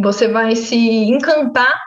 você 0.00 0.28
vai 0.28 0.56
se 0.56 0.76
encantar 0.76 1.80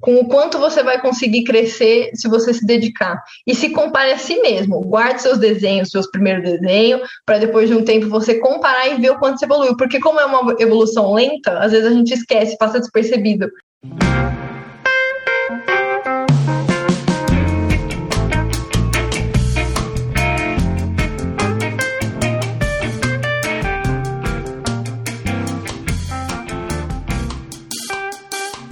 com 0.00 0.16
o 0.16 0.28
quanto 0.28 0.58
você 0.58 0.82
vai 0.82 1.00
conseguir 1.00 1.44
crescer 1.44 2.10
se 2.14 2.28
você 2.28 2.52
se 2.52 2.66
dedicar. 2.66 3.22
E 3.46 3.54
se 3.54 3.70
compare 3.70 4.12
a 4.12 4.18
si 4.18 4.40
mesmo. 4.40 4.80
Guarde 4.80 5.22
seus 5.22 5.38
desenhos, 5.38 5.90
seus 5.90 6.06
primeiros 6.10 6.44
desenhos, 6.44 7.08
para 7.24 7.38
depois 7.38 7.68
de 7.68 7.74
um 7.74 7.84
tempo 7.84 8.08
você 8.08 8.38
comparar 8.38 8.88
e 8.88 9.00
ver 9.00 9.10
o 9.10 9.18
quanto 9.18 9.38
você 9.38 9.44
evoluiu. 9.44 9.76
Porque 9.76 10.00
como 10.00 10.20
é 10.20 10.24
uma 10.24 10.54
evolução 10.58 11.14
lenta, 11.14 11.58
às 11.58 11.72
vezes 11.72 11.86
a 11.86 11.94
gente 11.94 12.12
esquece, 12.12 12.58
passa 12.58 12.80
despercebido. 12.80 13.48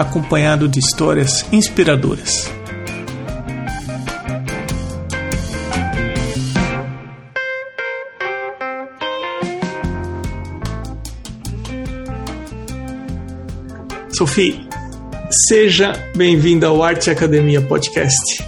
acompanhado 0.00 0.66
de 0.66 0.78
histórias 0.78 1.44
inspiradoras. 1.52 2.50
Sophie, 14.10 14.66
seja 15.48 15.92
bem-vinda 16.16 16.66
ao 16.66 16.82
Arte 16.82 17.10
Academia 17.10 17.60
Podcast. 17.60 18.42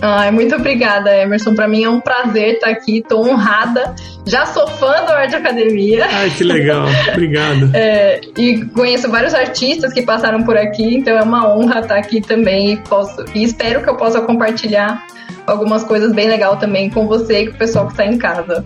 Ai, 0.00 0.30
muito 0.30 0.54
obrigada, 0.54 1.14
Emerson. 1.16 1.54
Para 1.54 1.68
mim 1.68 1.84
é 1.84 1.90
um 1.90 2.00
prazer 2.00 2.54
estar 2.54 2.70
aqui. 2.70 2.98
Estou 2.98 3.28
honrada. 3.28 3.94
Já 4.28 4.44
sou 4.44 4.66
fã 4.66 5.06
do 5.06 5.12
Arte 5.12 5.36
Academia. 5.36 6.06
Ai, 6.10 6.28
que 6.28 6.44
legal. 6.44 6.86
Obrigado. 7.12 7.70
é, 7.74 8.20
e 8.36 8.62
conheço 8.66 9.10
vários 9.10 9.32
artistas 9.32 9.90
que 9.90 10.02
passaram 10.02 10.42
por 10.42 10.54
aqui, 10.54 10.96
então 10.96 11.16
é 11.16 11.22
uma 11.22 11.48
honra 11.48 11.80
estar 11.80 11.96
aqui 11.96 12.20
também. 12.20 12.74
E, 12.74 12.76
posso, 12.76 13.24
e 13.34 13.42
espero 13.42 13.82
que 13.82 13.88
eu 13.88 13.96
possa 13.96 14.20
compartilhar 14.20 15.06
algumas 15.46 15.82
coisas 15.82 16.12
bem 16.12 16.28
legais 16.28 16.60
também 16.60 16.90
com 16.90 17.08
você 17.08 17.44
e 17.44 17.46
com 17.46 17.54
o 17.54 17.58
pessoal 17.58 17.86
que 17.86 17.92
está 17.92 18.04
em 18.04 18.18
casa. 18.18 18.64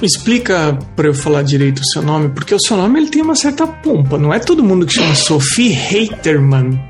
Explica 0.00 0.78
para 0.96 1.08
eu 1.08 1.14
falar 1.14 1.42
direito 1.42 1.80
o 1.80 1.86
seu 1.92 2.00
nome, 2.00 2.30
porque 2.30 2.54
o 2.54 2.60
seu 2.60 2.76
nome 2.76 3.00
ele 3.00 3.10
tem 3.10 3.20
uma 3.20 3.34
certa 3.34 3.66
pompa. 3.66 4.16
Não 4.16 4.32
é 4.32 4.38
todo 4.38 4.64
mundo 4.64 4.86
que 4.86 4.94
chama 4.94 5.14
Sophie 5.14 5.76
Haterman. 5.76 6.80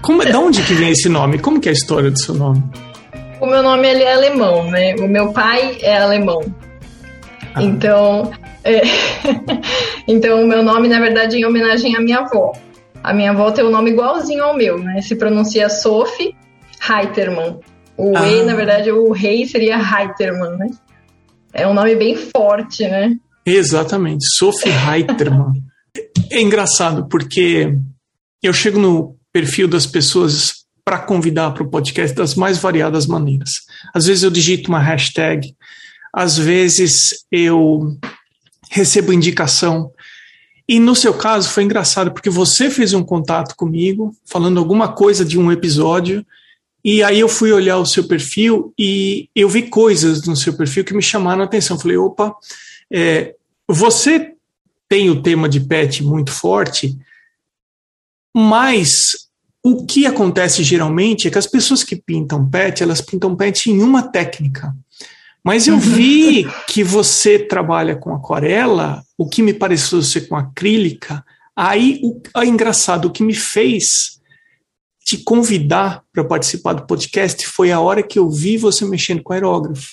Como, 0.00 0.22
é, 0.22 0.30
de 0.30 0.36
onde 0.36 0.62
que 0.62 0.72
vem 0.72 0.90
esse 0.90 1.10
nome? 1.10 1.38
Como 1.38 1.60
que 1.60 1.68
é 1.68 1.72
a 1.72 1.74
história 1.74 2.10
do 2.10 2.18
seu 2.18 2.34
nome? 2.34 2.62
O 3.38 3.46
meu 3.46 3.62
nome 3.62 3.86
ele 3.86 4.02
é 4.02 4.14
alemão, 4.14 4.70
né? 4.70 4.94
O 4.98 5.06
meu 5.06 5.30
pai 5.32 5.76
é 5.82 5.98
alemão. 5.98 6.40
Ah. 7.54 7.62
Então, 7.62 8.32
é... 8.62 8.82
então 10.08 10.42
o 10.42 10.46
meu 10.46 10.62
nome 10.62 10.88
na 10.88 11.00
verdade 11.00 11.36
é 11.36 11.40
em 11.40 11.44
homenagem 11.44 11.96
à 11.96 12.00
minha 12.00 12.18
avó. 12.18 12.52
A 13.02 13.12
minha 13.12 13.30
avó 13.30 13.50
tem 13.50 13.64
um 13.64 13.70
nome 13.70 13.90
igualzinho 13.90 14.42
ao 14.42 14.56
meu, 14.56 14.78
né? 14.78 15.00
Se 15.02 15.14
pronuncia 15.14 15.68
Sophie 15.68 16.34
Reitermann. 16.80 17.60
O 17.96 18.16
ah. 18.16 18.28
E, 18.28 18.42
na 18.42 18.54
verdade, 18.54 18.90
o 18.90 19.12
rei 19.12 19.46
seria 19.46 19.76
Reitermann, 19.76 20.56
né? 20.56 20.70
É 21.52 21.68
um 21.68 21.74
nome 21.74 21.94
bem 21.94 22.16
forte, 22.16 22.82
né? 22.82 23.16
Exatamente, 23.46 24.24
Sophie 24.36 24.70
Reitermann. 24.70 25.62
é 26.32 26.40
engraçado 26.40 27.06
porque 27.08 27.76
eu 28.42 28.52
chego 28.52 28.80
no 28.80 29.16
perfil 29.32 29.68
das 29.68 29.86
pessoas 29.86 30.64
para 30.84 30.98
convidar 30.98 31.50
para 31.52 31.62
o 31.62 31.70
podcast 31.70 32.14
das 32.16 32.34
mais 32.34 32.58
variadas 32.58 33.06
maneiras. 33.06 33.50
Às 33.94 34.06
vezes 34.06 34.22
eu 34.22 34.30
digito 34.30 34.68
uma 34.68 34.80
hashtag, 34.80 35.54
às 36.14 36.38
vezes 36.38 37.24
eu 37.30 37.98
recebo 38.70 39.12
indicação. 39.12 39.90
E 40.66 40.78
no 40.78 40.94
seu 40.94 41.12
caso 41.12 41.50
foi 41.50 41.64
engraçado 41.64 42.12
porque 42.12 42.30
você 42.30 42.70
fez 42.70 42.94
um 42.94 43.02
contato 43.02 43.54
comigo 43.56 44.14
falando 44.24 44.58
alguma 44.58 44.92
coisa 44.92 45.24
de 45.24 45.38
um 45.38 45.50
episódio 45.50 46.24
e 46.84 47.02
aí 47.02 47.18
eu 47.18 47.28
fui 47.28 47.50
olhar 47.50 47.78
o 47.78 47.86
seu 47.86 48.04
perfil 48.04 48.72
e 48.78 49.28
eu 49.34 49.48
vi 49.48 49.64
coisas 49.64 50.26
no 50.26 50.36
seu 50.36 50.54
perfil 50.54 50.84
que 50.84 50.94
me 50.94 51.02
chamaram 51.02 51.42
a 51.42 51.46
atenção. 51.46 51.78
Falei, 51.78 51.96
opa, 51.96 52.34
é, 52.90 53.34
você 53.66 54.34
tem 54.88 55.10
o 55.10 55.22
tema 55.22 55.48
de 55.48 55.60
pet 55.60 56.02
muito 56.04 56.30
forte, 56.30 56.96
mas 58.36 59.28
o 59.62 59.86
que 59.86 60.06
acontece 60.06 60.62
geralmente 60.62 61.26
é 61.26 61.30
que 61.30 61.38
as 61.38 61.46
pessoas 61.46 61.82
que 61.82 61.96
pintam 61.96 62.48
pet, 62.48 62.82
elas 62.82 63.00
pintam 63.00 63.34
pet 63.34 63.70
em 63.70 63.82
uma 63.82 64.02
técnica. 64.02 64.74
Mas 65.44 65.68
eu 65.68 65.76
vi 65.78 66.46
que 66.66 66.82
você 66.82 67.38
trabalha 67.38 67.94
com 67.94 68.14
aquarela, 68.14 69.02
o 69.18 69.28
que 69.28 69.42
me 69.42 69.52
pareceu 69.52 70.02
ser 70.02 70.22
com 70.22 70.36
acrílica. 70.36 71.24
Aí, 71.54 72.00
o, 72.02 72.20
é 72.40 72.46
engraçado, 72.46 73.06
o 73.06 73.10
que 73.10 73.22
me 73.22 73.34
fez 73.34 74.14
te 75.04 75.18
convidar 75.18 76.02
para 76.12 76.24
participar 76.24 76.72
do 76.72 76.86
podcast 76.86 77.46
foi 77.46 77.70
a 77.70 77.78
hora 77.78 78.02
que 78.02 78.18
eu 78.18 78.30
vi 78.30 78.56
você 78.56 78.84
mexendo 78.86 79.22
com 79.22 79.34
aerógrafo. 79.34 79.92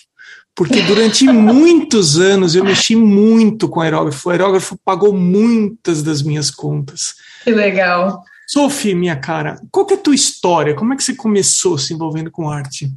Porque 0.56 0.81
durante 0.84 1.25
muitos 1.31 2.18
anos 2.18 2.56
eu 2.56 2.63
mexi 2.63 2.95
muito 2.95 3.68
com 3.68 3.81
aerógrafo. 3.81 4.29
O 4.29 4.31
aerógrafo 4.31 4.78
pagou 4.83 5.13
muitas 5.13 6.01
das 6.01 6.22
minhas 6.22 6.50
contas. 6.50 7.16
Que 7.44 7.51
legal. 7.51 8.23
Sophie, 8.47 8.95
minha 8.95 9.16
cara, 9.16 9.62
qual 9.72 9.85
que 9.85 9.94
é 9.94 9.97
a 9.97 10.00
tua 10.00 10.16
história? 10.16 10.75
Como 10.75 10.94
é 10.94 10.97
que 10.97 11.03
você 11.03 11.16
começou 11.16 11.78
se 11.78 11.94
envolvendo 11.94 12.29
com 12.29 12.50
arte? 12.50 12.91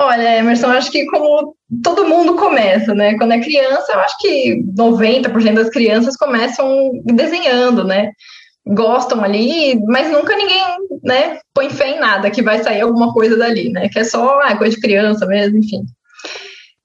Olha, 0.00 0.38
Emerson, 0.38 0.68
acho 0.68 0.92
que 0.92 1.04
como 1.06 1.56
todo 1.82 2.06
mundo 2.06 2.36
começa, 2.36 2.94
né? 2.94 3.18
Quando 3.18 3.32
é 3.32 3.40
criança, 3.40 3.92
eu 3.92 3.98
acho 3.98 4.16
que 4.18 4.62
90% 4.76 5.54
das 5.54 5.70
crianças 5.70 6.16
começam 6.16 6.92
desenhando, 7.04 7.82
né? 7.82 8.12
Gostam 8.64 9.24
ali, 9.24 9.76
mas 9.86 10.08
nunca 10.08 10.36
ninguém, 10.36 10.62
né, 11.02 11.40
põe 11.52 11.68
fé 11.68 11.96
em 11.96 11.98
nada 11.98 12.30
que 12.30 12.42
vai 12.42 12.62
sair 12.62 12.82
alguma 12.82 13.12
coisa 13.12 13.36
dali, 13.36 13.70
né? 13.70 13.88
Que 13.88 13.98
é 13.98 14.04
só 14.04 14.40
ah, 14.40 14.56
coisa 14.56 14.76
de 14.76 14.80
criança 14.80 15.26
mesmo, 15.26 15.58
enfim. 15.58 15.82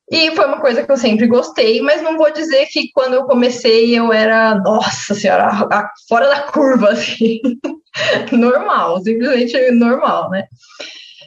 E 0.09 0.31
foi 0.35 0.45
uma 0.45 0.59
coisa 0.59 0.81
que 0.83 0.91
eu 0.91 0.97
sempre 0.97 1.27
gostei, 1.27 1.81
mas 1.81 2.01
não 2.01 2.17
vou 2.17 2.31
dizer 2.33 2.65
que 2.71 2.91
quando 2.93 3.13
eu 3.13 3.25
comecei 3.25 3.97
eu 3.97 4.11
era, 4.11 4.55
nossa 4.55 5.13
senhora, 5.13 5.51
fora 6.09 6.27
da 6.29 6.41
curva, 6.41 6.89
assim. 6.89 7.39
normal, 8.31 9.01
simplesmente 9.03 9.71
normal, 9.71 10.31
né? 10.31 10.47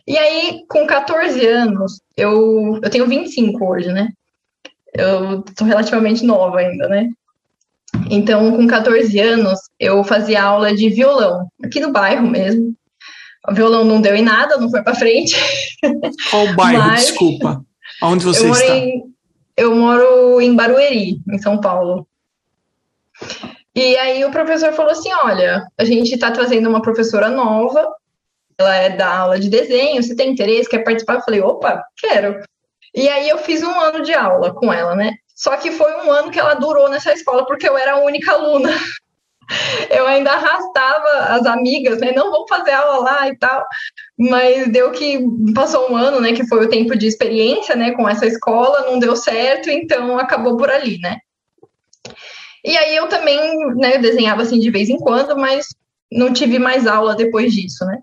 E 0.06 0.16
aí, 0.16 0.64
com 0.68 0.86
14 0.86 1.44
anos, 1.46 2.00
eu, 2.16 2.78
eu 2.82 2.90
tenho 2.90 3.06
25 3.06 3.64
hoje, 3.64 3.92
né? 3.92 4.08
Eu 4.94 5.44
sou 5.58 5.66
relativamente 5.66 6.24
nova 6.24 6.58
ainda, 6.58 6.88
né? 6.88 7.08
Então, 8.08 8.56
com 8.56 8.66
14 8.66 9.18
anos, 9.18 9.58
eu 9.80 10.04
fazia 10.04 10.42
aula 10.42 10.74
de 10.74 10.88
violão, 10.88 11.48
aqui 11.62 11.80
no 11.80 11.92
bairro 11.92 12.26
mesmo. 12.26 12.74
O 13.48 13.54
violão 13.54 13.84
não 13.84 14.00
deu 14.00 14.14
em 14.14 14.22
nada, 14.22 14.56
não 14.58 14.70
foi 14.70 14.82
para 14.82 14.94
frente. 14.94 15.34
Qual 16.30 16.54
bairro, 16.54 16.84
Mas... 16.84 17.06
desculpa? 17.06 17.64
Onde 18.02 18.24
você 18.24 18.46
eu 18.46 18.52
está? 18.52 18.76
Em, 18.76 19.02
eu 19.56 19.74
moro 19.74 20.40
em 20.40 20.54
Barueri, 20.54 21.20
em 21.28 21.38
São 21.38 21.60
Paulo. 21.60 22.06
E 23.74 23.96
aí 23.96 24.24
o 24.24 24.30
professor 24.30 24.72
falou 24.72 24.92
assim: 24.92 25.12
olha, 25.12 25.66
a 25.78 25.84
gente 25.84 26.14
está 26.14 26.30
trazendo 26.30 26.68
uma 26.68 26.82
professora 26.82 27.28
nova, 27.28 27.88
ela 28.58 28.74
é 28.74 28.90
da 28.90 29.18
aula 29.18 29.38
de 29.38 29.48
desenho, 29.48 30.02
você 30.02 30.14
tem 30.14 30.30
interesse, 30.30 30.68
quer 30.68 30.84
participar? 30.84 31.14
Eu 31.14 31.22
falei, 31.22 31.40
opa, 31.40 31.82
quero. 31.96 32.40
E 32.94 33.08
aí 33.08 33.28
eu 33.28 33.38
fiz 33.38 33.62
um 33.62 33.80
ano 33.80 34.02
de 34.02 34.14
aula 34.14 34.54
com 34.54 34.72
ela, 34.72 34.94
né? 34.94 35.12
Só 35.34 35.56
que 35.56 35.70
foi 35.70 35.92
um 36.04 36.10
ano 36.10 36.30
que 36.30 36.40
ela 36.40 36.54
durou 36.54 36.88
nessa 36.88 37.12
escola, 37.12 37.44
porque 37.46 37.68
eu 37.68 37.76
era 37.76 37.94
a 37.94 38.04
única 38.04 38.32
aluna 38.32 38.70
eu 39.90 40.06
ainda 40.06 40.32
arrastava 40.32 41.34
as 41.34 41.46
amigas, 41.46 42.00
né? 42.00 42.12
Não 42.12 42.30
vou 42.30 42.46
fazer 42.48 42.72
aula 42.72 42.98
lá 42.98 43.28
e 43.28 43.36
tal. 43.36 43.64
Mas 44.18 44.68
deu 44.68 44.90
que 44.92 45.18
passou 45.54 45.90
um 45.90 45.96
ano, 45.96 46.20
né? 46.20 46.32
Que 46.32 46.46
foi 46.46 46.64
o 46.64 46.68
tempo 46.68 46.96
de 46.96 47.06
experiência, 47.06 47.76
né? 47.76 47.92
Com 47.92 48.08
essa 48.08 48.26
escola, 48.26 48.90
não 48.90 48.98
deu 48.98 49.14
certo, 49.14 49.70
então 49.70 50.18
acabou 50.18 50.56
por 50.56 50.70
ali, 50.70 50.98
né? 50.98 51.18
E 52.64 52.76
aí 52.76 52.96
eu 52.96 53.08
também, 53.08 53.66
né? 53.76 53.98
Desenhava 53.98 54.42
assim 54.42 54.58
de 54.58 54.70
vez 54.70 54.88
em 54.88 54.98
quando, 54.98 55.36
mas 55.36 55.66
não 56.10 56.32
tive 56.32 56.58
mais 56.58 56.86
aula 56.86 57.14
depois 57.14 57.52
disso, 57.52 57.84
né? 57.84 58.00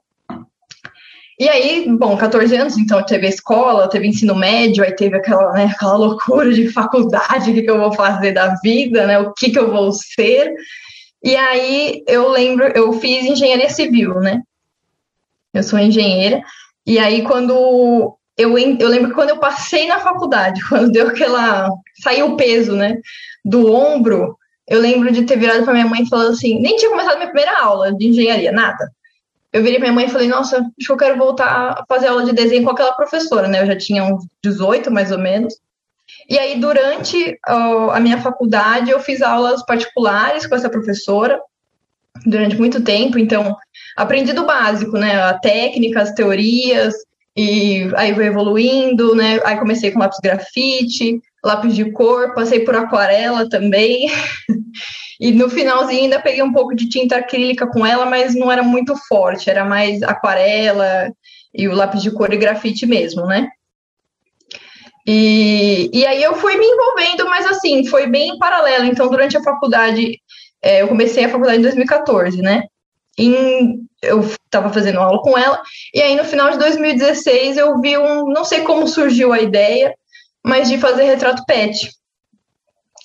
E 1.40 1.50
aí, 1.50 1.88
bom, 1.90 2.16
14 2.16 2.56
anos, 2.56 2.78
então 2.78 3.04
teve 3.04 3.26
a 3.26 3.30
escola, 3.30 3.90
teve 3.90 4.08
ensino 4.08 4.36
médio, 4.36 4.84
aí 4.84 4.96
teve 4.96 5.18
aquela, 5.18 5.52
né, 5.54 5.66
aquela 5.66 5.96
loucura 5.96 6.52
de 6.54 6.70
faculdade, 6.70 7.50
o 7.52 7.54
que, 7.54 7.62
que 7.64 7.70
eu 7.70 7.80
vou 7.80 7.92
fazer 7.94 8.34
da 8.34 8.56
vida, 8.62 9.08
né, 9.08 9.20
o 9.20 9.34
que, 9.34 9.50
que 9.50 9.60
eu 9.60 9.72
vou 9.72 9.92
ser. 9.92 10.54
E 11.24 11.36
aí 11.36 12.04
eu 12.08 12.30
lembro, 12.30 12.66
eu 12.76 12.94
fiz 12.94 13.26
engenharia 13.26 13.70
civil, 13.70 14.20
né? 14.20 14.42
Eu 15.54 15.64
sou 15.64 15.80
engenheira. 15.80 16.42
E 16.86 17.00
aí, 17.00 17.24
quando 17.24 18.18
eu, 18.38 18.58
eu 18.80 18.90
lembro 18.90 19.10
que 19.10 19.16
quando 19.16 19.30
eu 19.30 19.40
passei 19.40 19.88
na 19.88 20.00
faculdade, 20.00 20.62
quando 20.68 20.92
deu 20.92 21.08
aquela. 21.08 21.70
saiu 22.02 22.34
o 22.34 22.38
peso, 22.38 22.76
né? 22.76 22.98
Do 23.46 23.72
ombro, 23.72 24.38
eu 24.68 24.80
lembro 24.80 25.12
de 25.12 25.24
ter 25.24 25.38
virado 25.38 25.64
para 25.64 25.74
minha 25.74 25.88
mãe 25.88 26.04
e 26.04 26.10
falado 26.10 26.32
assim: 26.32 26.60
nem 26.60 26.76
tinha 26.78 26.92
começado 26.92 27.16
minha 27.16 27.32
primeira 27.32 27.62
aula 27.62 27.94
de 27.94 28.08
engenharia, 28.08 28.52
nada. 28.52 28.92
Eu 29.54 29.62
virei 29.62 29.78
pra 29.78 29.88
minha 29.88 29.94
mãe 29.94 30.06
e 30.08 30.12
falei: 30.12 30.28
nossa, 30.28 30.58
acho 30.58 30.88
que 30.88 30.92
eu 30.92 30.98
quero 30.98 31.18
voltar 31.18 31.46
a 31.48 31.86
fazer 31.88 32.08
aula 32.08 32.26
de 32.26 32.34
desenho 32.34 32.64
com 32.64 32.72
aquela 32.72 32.94
professora, 32.94 33.48
né? 33.48 33.62
Eu 33.62 33.68
já 33.68 33.78
tinha 33.78 34.04
uns 34.04 34.26
18 34.44 34.90
mais 34.90 35.12
ou 35.12 35.20
menos. 35.20 35.54
E 36.28 36.38
aí, 36.38 36.60
durante 36.60 37.38
a 37.46 38.00
minha 38.00 38.20
faculdade, 38.20 38.90
eu 38.90 39.00
fiz 39.00 39.22
aulas 39.22 39.64
particulares 39.66 40.48
com 40.48 40.56
essa 40.56 40.70
professora 40.70 41.40
durante 42.26 42.58
muito 42.58 42.84
tempo. 42.84 43.18
Então, 43.20 43.56
aprendi 43.96 44.34
do 44.34 44.46
básico, 44.46 44.98
né? 44.98 45.22
A 45.22 45.38
técnica, 45.38 46.02
as 46.02 46.14
teorias, 46.14 46.94
e 47.36 47.90
aí 47.96 48.14
foi 48.14 48.26
evoluindo, 48.26 49.16
né? 49.16 49.40
Aí 49.46 49.58
comecei 49.58 49.92
com 49.92 50.00
lápis 50.00 50.20
grafite, 50.22 51.22
lápis 51.44 51.76
de 51.76 51.92
cor, 51.92 52.34
passei 52.34 52.62
por 52.62 52.76
aquarela 52.76 53.50
também. 53.50 54.10
e 55.20 55.32
no 55.32 55.50
finalzinho 55.50 56.04
ainda 56.04 56.22
peguei 56.22 56.42
um 56.42 56.54
pouco 56.54 56.76
de 56.76 56.88
tinta 56.88 57.18
acrílica 57.18 57.68
com 57.68 57.86
ela, 57.86 58.06
mas 58.06 58.36
não 58.36 58.52
era 58.52 58.64
muito 58.64 58.96
forte, 59.08 59.50
era 59.50 59.66
mais 59.66 60.02
aquarela 60.04 61.12
e 61.54 61.68
o 61.68 61.74
lápis 61.74 62.02
de 62.02 62.12
cor 62.12 62.34
e 62.34 62.38
grafite 62.38 62.86
mesmo, 62.86 63.26
né? 63.26 63.50
E, 65.06 65.90
e 65.94 66.06
aí 66.06 66.24
eu 66.24 66.36
fui 66.36 66.56
me 66.58 66.66
envolvendo, 66.66 67.26
mas 67.26 67.46
assim, 67.46 67.86
foi 67.86 68.08
bem 68.08 68.30
em 68.30 68.38
paralelo. 68.38 68.86
Então, 68.86 69.10
durante 69.10 69.36
a 69.36 69.44
faculdade, 69.44 70.18
é, 70.62 70.82
eu 70.82 70.88
comecei 70.88 71.26
a 71.26 71.30
faculdade 71.30 71.60
em 71.60 71.64
2014, 71.64 72.42
né? 72.42 72.64
Em, 73.18 73.86
eu 74.02 74.22
estava 74.22 74.72
fazendo 74.72 75.00
aula 75.00 75.22
com 75.22 75.38
ela, 75.38 75.62
e 75.94 76.02
aí 76.02 76.16
no 76.16 76.24
final 76.24 76.50
de 76.52 76.58
2016 76.58 77.58
eu 77.58 77.80
vi 77.80 77.98
um, 77.98 78.26
não 78.26 78.44
sei 78.44 78.62
como 78.62 78.88
surgiu 78.88 79.32
a 79.32 79.40
ideia, 79.40 79.94
mas 80.44 80.70
de 80.70 80.78
fazer 80.78 81.04
retrato 81.04 81.44
pet. 81.46 81.90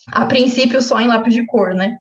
A 0.08 0.26
princípio 0.26 0.80
só 0.82 1.00
em 1.00 1.06
lápis 1.06 1.34
de 1.34 1.46
cor, 1.46 1.74
né? 1.74 1.98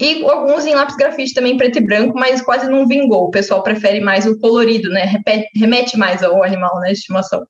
E 0.00 0.24
alguns 0.24 0.66
em 0.66 0.74
lápis 0.74 0.96
grafite 0.96 1.34
também 1.34 1.56
preto 1.56 1.78
e 1.78 1.80
branco, 1.80 2.18
mas 2.18 2.42
quase 2.42 2.68
não 2.68 2.86
vingou. 2.86 3.24
O 3.24 3.30
pessoal 3.30 3.62
prefere 3.62 4.00
mais 4.00 4.26
o 4.26 4.38
colorido, 4.40 4.88
né? 4.90 5.22
Remete 5.54 5.96
mais 5.96 6.22
ao 6.22 6.42
animal, 6.42 6.80
né? 6.80 6.92
Estimação. 6.92 7.46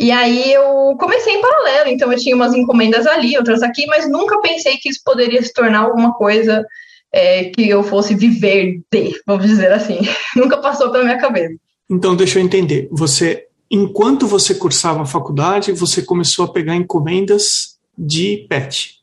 E 0.00 0.12
aí 0.12 0.52
eu 0.52 0.96
comecei 0.98 1.34
em 1.34 1.40
paralelo, 1.40 1.90
então 1.90 2.10
eu 2.12 2.18
tinha 2.18 2.36
umas 2.36 2.54
encomendas 2.54 3.04
ali, 3.06 3.36
outras 3.36 3.62
aqui, 3.62 3.84
mas 3.86 4.08
nunca 4.08 4.40
pensei 4.40 4.76
que 4.76 4.88
isso 4.88 5.00
poderia 5.04 5.42
se 5.42 5.52
tornar 5.52 5.80
alguma 5.80 6.14
coisa 6.14 6.64
é, 7.12 7.46
que 7.46 7.68
eu 7.68 7.82
fosse 7.82 8.14
viver 8.14 8.80
de, 8.92 9.20
vamos 9.26 9.44
dizer 9.44 9.72
assim. 9.72 9.98
nunca 10.36 10.58
passou 10.58 10.90
pela 10.92 11.04
minha 11.04 11.18
cabeça. 11.18 11.54
Então, 11.90 12.14
deixa 12.14 12.38
eu 12.38 12.44
entender. 12.44 12.88
Você, 12.92 13.47
enquanto 13.70 14.26
você 14.26 14.54
cursava 14.54 15.02
a 15.02 15.06
faculdade, 15.06 15.72
você 15.72 16.02
começou 16.02 16.44
a 16.44 16.52
pegar 16.52 16.76
encomendas 16.76 17.78
de 17.96 18.46
pet. 18.48 18.96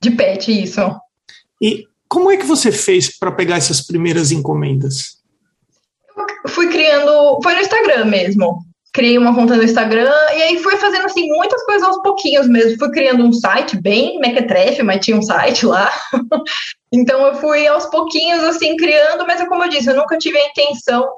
De 0.00 0.10
pet, 0.10 0.62
isso. 0.62 0.80
E 1.60 1.86
como 2.08 2.30
é 2.30 2.36
que 2.36 2.46
você 2.46 2.72
fez 2.72 3.16
para 3.18 3.32
pegar 3.32 3.56
essas 3.56 3.80
primeiras 3.80 4.32
encomendas? 4.32 5.18
Eu 6.44 6.50
fui 6.50 6.68
criando, 6.68 7.40
foi 7.42 7.54
no 7.54 7.60
Instagram 7.60 8.04
mesmo 8.06 8.64
criei 8.92 9.16
uma 9.16 9.34
conta 9.34 9.56
no 9.56 9.62
Instagram 9.62 10.12
e 10.34 10.42
aí 10.42 10.58
fui 10.58 10.76
fazendo 10.76 11.06
assim 11.06 11.26
muitas 11.28 11.64
coisas 11.64 11.82
aos 11.82 12.02
pouquinhos 12.02 12.46
mesmo. 12.46 12.78
Fui 12.78 12.90
criando 12.90 13.24
um 13.24 13.32
site 13.32 13.80
bem 13.80 14.18
mequetrefe, 14.18 14.82
mas 14.82 15.04
tinha 15.04 15.16
um 15.16 15.22
site 15.22 15.64
lá. 15.64 15.90
então 16.92 17.26
eu 17.26 17.34
fui 17.36 17.66
aos 17.66 17.86
pouquinhos 17.86 18.44
assim 18.44 18.76
criando, 18.76 19.26
mas 19.26 19.46
como 19.48 19.64
eu 19.64 19.70
disse, 19.70 19.88
eu 19.88 19.96
nunca 19.96 20.18
tive 20.18 20.36
a 20.36 20.46
intenção 20.46 21.08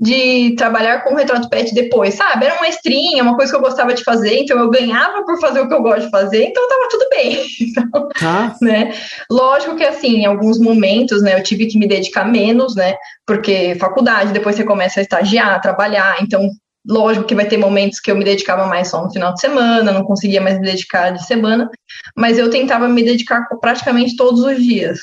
de 0.00 0.54
trabalhar 0.56 1.04
com 1.04 1.14
retrato 1.14 1.48
pet 1.50 1.74
depois, 1.74 2.14
sabe? 2.14 2.46
Era 2.46 2.56
uma 2.56 2.68
estrinha, 2.68 3.22
uma 3.22 3.36
coisa 3.36 3.52
que 3.52 3.58
eu 3.58 3.62
gostava 3.62 3.92
de 3.92 4.02
fazer, 4.02 4.38
então 4.38 4.58
eu 4.58 4.70
ganhava 4.70 5.24
por 5.24 5.38
fazer 5.38 5.60
o 5.60 5.68
que 5.68 5.74
eu 5.74 5.82
gosto 5.82 6.04
de 6.04 6.10
fazer, 6.10 6.44
então 6.44 6.66
tava 6.68 6.88
tudo 6.88 7.08
bem. 7.10 7.46
Então, 7.70 8.08
ah. 8.22 8.56
né? 8.60 8.92
Lógico 9.30 9.76
que 9.76 9.84
assim, 9.84 10.22
em 10.22 10.26
alguns 10.26 10.58
momentos, 10.58 11.22
né, 11.22 11.38
eu 11.38 11.42
tive 11.42 11.66
que 11.66 11.78
me 11.78 11.86
dedicar 11.86 12.24
menos, 12.24 12.74
né? 12.74 12.94
Porque 13.26 13.76
faculdade, 13.78 14.32
depois 14.32 14.56
você 14.56 14.64
começa 14.64 14.98
a 14.98 15.02
estagiar, 15.02 15.60
trabalhar, 15.60 16.16
então 16.20 16.50
Lógico 16.86 17.26
que 17.26 17.34
vai 17.34 17.46
ter 17.46 17.58
momentos 17.58 18.00
que 18.00 18.10
eu 18.10 18.16
me 18.16 18.24
dedicava 18.24 18.66
mais 18.66 18.88
só 18.88 19.04
no 19.04 19.12
final 19.12 19.34
de 19.34 19.40
semana, 19.40 19.92
não 19.92 20.02
conseguia 20.02 20.40
mais 20.40 20.58
me 20.58 20.64
dedicar 20.64 21.10
de 21.10 21.24
semana, 21.26 21.68
mas 22.16 22.38
eu 22.38 22.48
tentava 22.48 22.88
me 22.88 23.02
dedicar 23.02 23.46
praticamente 23.60 24.16
todos 24.16 24.42
os 24.42 24.56
dias. 24.56 24.98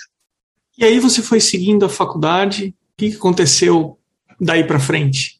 E 0.77 0.83
aí 0.83 0.99
você 0.99 1.21
foi 1.21 1.39
seguindo 1.39 1.85
a 1.85 1.89
faculdade, 1.89 2.69
o 2.69 2.73
que 2.97 3.15
aconteceu 3.15 3.96
daí 4.39 4.63
para 4.63 4.79
frente? 4.79 5.39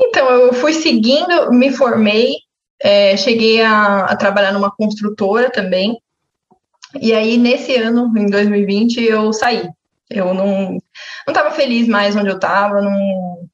Então, 0.00 0.28
eu 0.28 0.52
fui 0.52 0.72
seguindo, 0.72 1.50
me 1.52 1.72
formei, 1.72 2.36
é, 2.82 3.16
cheguei 3.16 3.62
a, 3.62 4.06
a 4.06 4.16
trabalhar 4.16 4.52
numa 4.52 4.70
construtora 4.70 5.50
também, 5.50 5.98
e 7.00 7.12
aí 7.12 7.36
nesse 7.36 7.74
ano, 7.76 8.12
em 8.16 8.26
2020, 8.26 9.02
eu 9.02 9.32
saí. 9.32 9.68
Eu 10.10 10.34
não 10.34 10.78
estava 11.26 11.50
feliz 11.50 11.88
mais 11.88 12.14
onde 12.14 12.28
eu 12.28 12.36
estava, 12.36 12.80
não, 12.80 13.48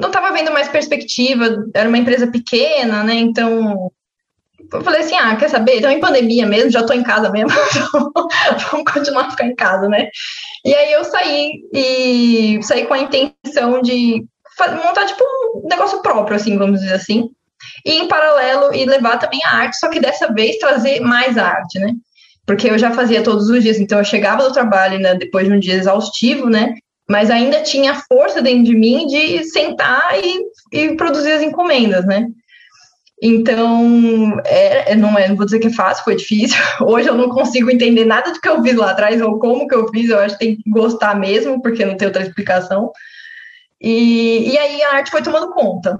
estava 0.00 0.32
vendo 0.32 0.52
mais 0.52 0.68
perspectiva, 0.68 1.64
era 1.74 1.88
uma 1.88 1.98
empresa 1.98 2.26
pequena, 2.26 3.04
né? 3.04 3.14
Então, 3.14 3.92
eu 4.72 4.82
falei 4.82 5.00
assim, 5.00 5.16
ah, 5.16 5.36
quer 5.36 5.48
saber? 5.48 5.78
Então, 5.78 5.90
em 5.90 6.00
pandemia 6.00 6.46
mesmo, 6.46 6.70
já 6.70 6.80
estou 6.80 6.94
em 6.94 7.02
casa 7.02 7.30
mesmo, 7.30 7.50
então 7.74 8.12
vamos 8.70 8.92
continuar 8.92 9.26
a 9.26 9.30
ficar 9.30 9.46
em 9.46 9.54
casa, 9.54 9.88
né? 9.88 10.08
E 10.64 10.74
aí 10.74 10.92
eu 10.92 11.04
saí 11.04 11.52
e 11.72 12.60
saí 12.62 12.86
com 12.86 12.94
a 12.94 12.98
intenção 12.98 13.80
de 13.80 14.24
montar, 14.84 15.06
tipo, 15.06 15.24
um 15.54 15.68
negócio 15.68 16.02
próprio, 16.02 16.36
assim, 16.36 16.58
vamos 16.58 16.80
dizer 16.80 16.94
assim. 16.94 17.28
E 17.84 17.92
em 17.92 18.08
paralelo, 18.08 18.74
e 18.74 18.84
levar 18.84 19.18
também 19.18 19.42
a 19.44 19.50
arte, 19.50 19.78
só 19.78 19.88
que 19.88 20.00
dessa 20.00 20.32
vez 20.32 20.58
trazer 20.58 21.00
mais 21.00 21.38
arte, 21.38 21.78
né? 21.78 21.92
Porque 22.46 22.70
eu 22.70 22.78
já 22.78 22.90
fazia 22.90 23.22
todos 23.22 23.48
os 23.48 23.62
dias, 23.62 23.78
então 23.78 23.98
eu 23.98 24.04
chegava 24.04 24.42
do 24.42 24.52
trabalho, 24.52 24.98
né, 24.98 25.14
depois 25.14 25.46
de 25.46 25.54
um 25.54 25.58
dia 25.58 25.74
exaustivo, 25.74 26.48
né? 26.48 26.74
mas 27.08 27.30
ainda 27.30 27.62
tinha 27.62 27.94
força 27.94 28.42
dentro 28.42 28.64
de 28.64 28.74
mim 28.74 29.06
de 29.06 29.42
sentar 29.44 30.10
e, 30.22 30.42
e 30.72 30.96
produzir 30.96 31.32
as 31.32 31.42
encomendas, 31.42 32.04
né? 32.04 32.28
Então, 33.20 34.40
é, 34.44 34.92
é, 34.92 34.94
não, 34.94 35.18
é, 35.18 35.28
não 35.28 35.36
vou 35.36 35.44
dizer 35.44 35.58
que 35.58 35.66
é 35.66 35.72
fácil, 35.72 36.04
foi 36.04 36.16
difícil. 36.16 36.56
Hoje 36.86 37.08
eu 37.08 37.14
não 37.14 37.28
consigo 37.28 37.70
entender 37.70 38.04
nada 38.04 38.32
do 38.32 38.40
que 38.40 38.48
eu 38.48 38.62
fiz 38.62 38.76
lá 38.76 38.90
atrás 38.90 39.20
ou 39.20 39.38
como 39.38 39.66
que 39.66 39.74
eu 39.74 39.88
fiz. 39.88 40.08
Eu 40.08 40.20
acho 40.20 40.38
que 40.38 40.46
tem 40.46 40.56
que 40.56 40.70
gostar 40.70 41.18
mesmo, 41.18 41.60
porque 41.60 41.84
não 41.84 41.96
tem 41.96 42.06
outra 42.06 42.22
explicação. 42.22 42.92
E, 43.80 44.50
e 44.52 44.58
aí 44.58 44.82
a 44.82 44.94
arte 44.94 45.10
foi 45.10 45.22
tomando 45.22 45.52
conta 45.52 45.98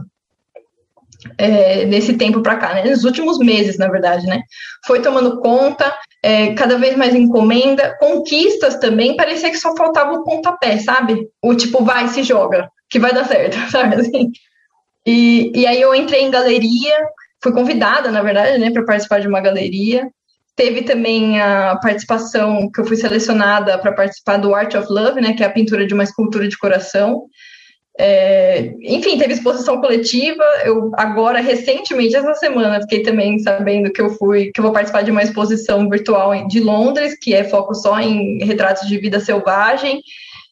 é, 1.37 1.85
nesse 1.87 2.15
tempo 2.15 2.43
para 2.43 2.57
cá, 2.57 2.75
né? 2.75 2.85
Nos 2.85 3.05
últimos 3.05 3.39
meses, 3.39 3.77
na 3.79 3.89
verdade, 3.89 4.27
né? 4.27 4.43
Foi 4.87 5.01
tomando 5.01 5.41
conta, 5.41 5.93
é, 6.23 6.55
cada 6.55 6.79
vez 6.79 6.97
mais 6.97 7.15
encomenda, 7.15 7.97
conquistas 7.99 8.77
também, 8.77 9.17
parecia 9.17 9.51
que 9.51 9.59
só 9.59 9.75
faltava 9.77 10.13
o 10.13 10.25
pontapé, 10.25 10.79
sabe? 10.79 11.29
O 11.43 11.55
tipo, 11.55 11.85
vai, 11.85 12.09
se 12.09 12.23
joga, 12.23 12.71
que 12.89 12.99
vai 12.99 13.13
dar 13.13 13.27
certo, 13.27 13.57
sabe 13.71 13.97
assim? 13.97 14.31
E, 15.09 15.51
e 15.55 15.67
aí 15.67 15.81
eu 15.81 15.95
entrei 15.95 16.21
em 16.21 16.31
galeria, 16.31 16.95
fui 17.43 17.51
convidada, 17.51 18.11
na 18.11 18.23
verdade, 18.23 18.59
né, 18.59 18.71
para 18.71 18.85
participar 18.85 19.21
de 19.21 19.27
uma 19.27 19.41
galeria. 19.41 20.07
Teve 20.55 20.83
também 20.83 21.41
a 21.41 21.79
participação 21.81 22.71
que 22.71 22.79
eu 22.79 22.85
fui 22.85 22.95
selecionada 22.95 23.79
para 23.79 23.93
participar 23.93 24.37
do 24.37 24.55
Art 24.55 24.75
of 24.75 24.87
Love, 24.93 25.23
né, 25.23 25.33
que 25.33 25.43
é 25.43 25.47
a 25.47 25.51
pintura 25.51 25.87
de 25.87 25.95
uma 25.95 26.05
escultura 26.05 26.47
de 26.47 26.59
coração. 26.59 27.25
É, 27.99 28.75
enfim, 28.83 29.17
teve 29.17 29.33
exposição 29.33 29.81
coletiva. 29.81 30.45
Eu 30.63 30.91
agora, 30.95 31.41
recentemente, 31.41 32.15
essa 32.15 32.35
semana, 32.35 32.83
fiquei 32.83 33.03
também 33.03 33.39
sabendo 33.39 33.91
que 33.91 34.03
eu 34.03 34.11
fui, 34.11 34.51
que 34.53 34.61
eu 34.61 34.65
vou 34.65 34.75
participar 34.75 35.01
de 35.01 35.11
uma 35.11 35.23
exposição 35.23 35.89
virtual 35.89 36.47
de 36.49 36.61
Londres, 36.61 37.17
que 37.19 37.33
é 37.33 37.45
foco 37.45 37.75
só 37.75 37.99
em 37.99 38.45
retratos 38.45 38.87
de 38.87 38.99
vida 38.99 39.21
selvagem. 39.21 40.03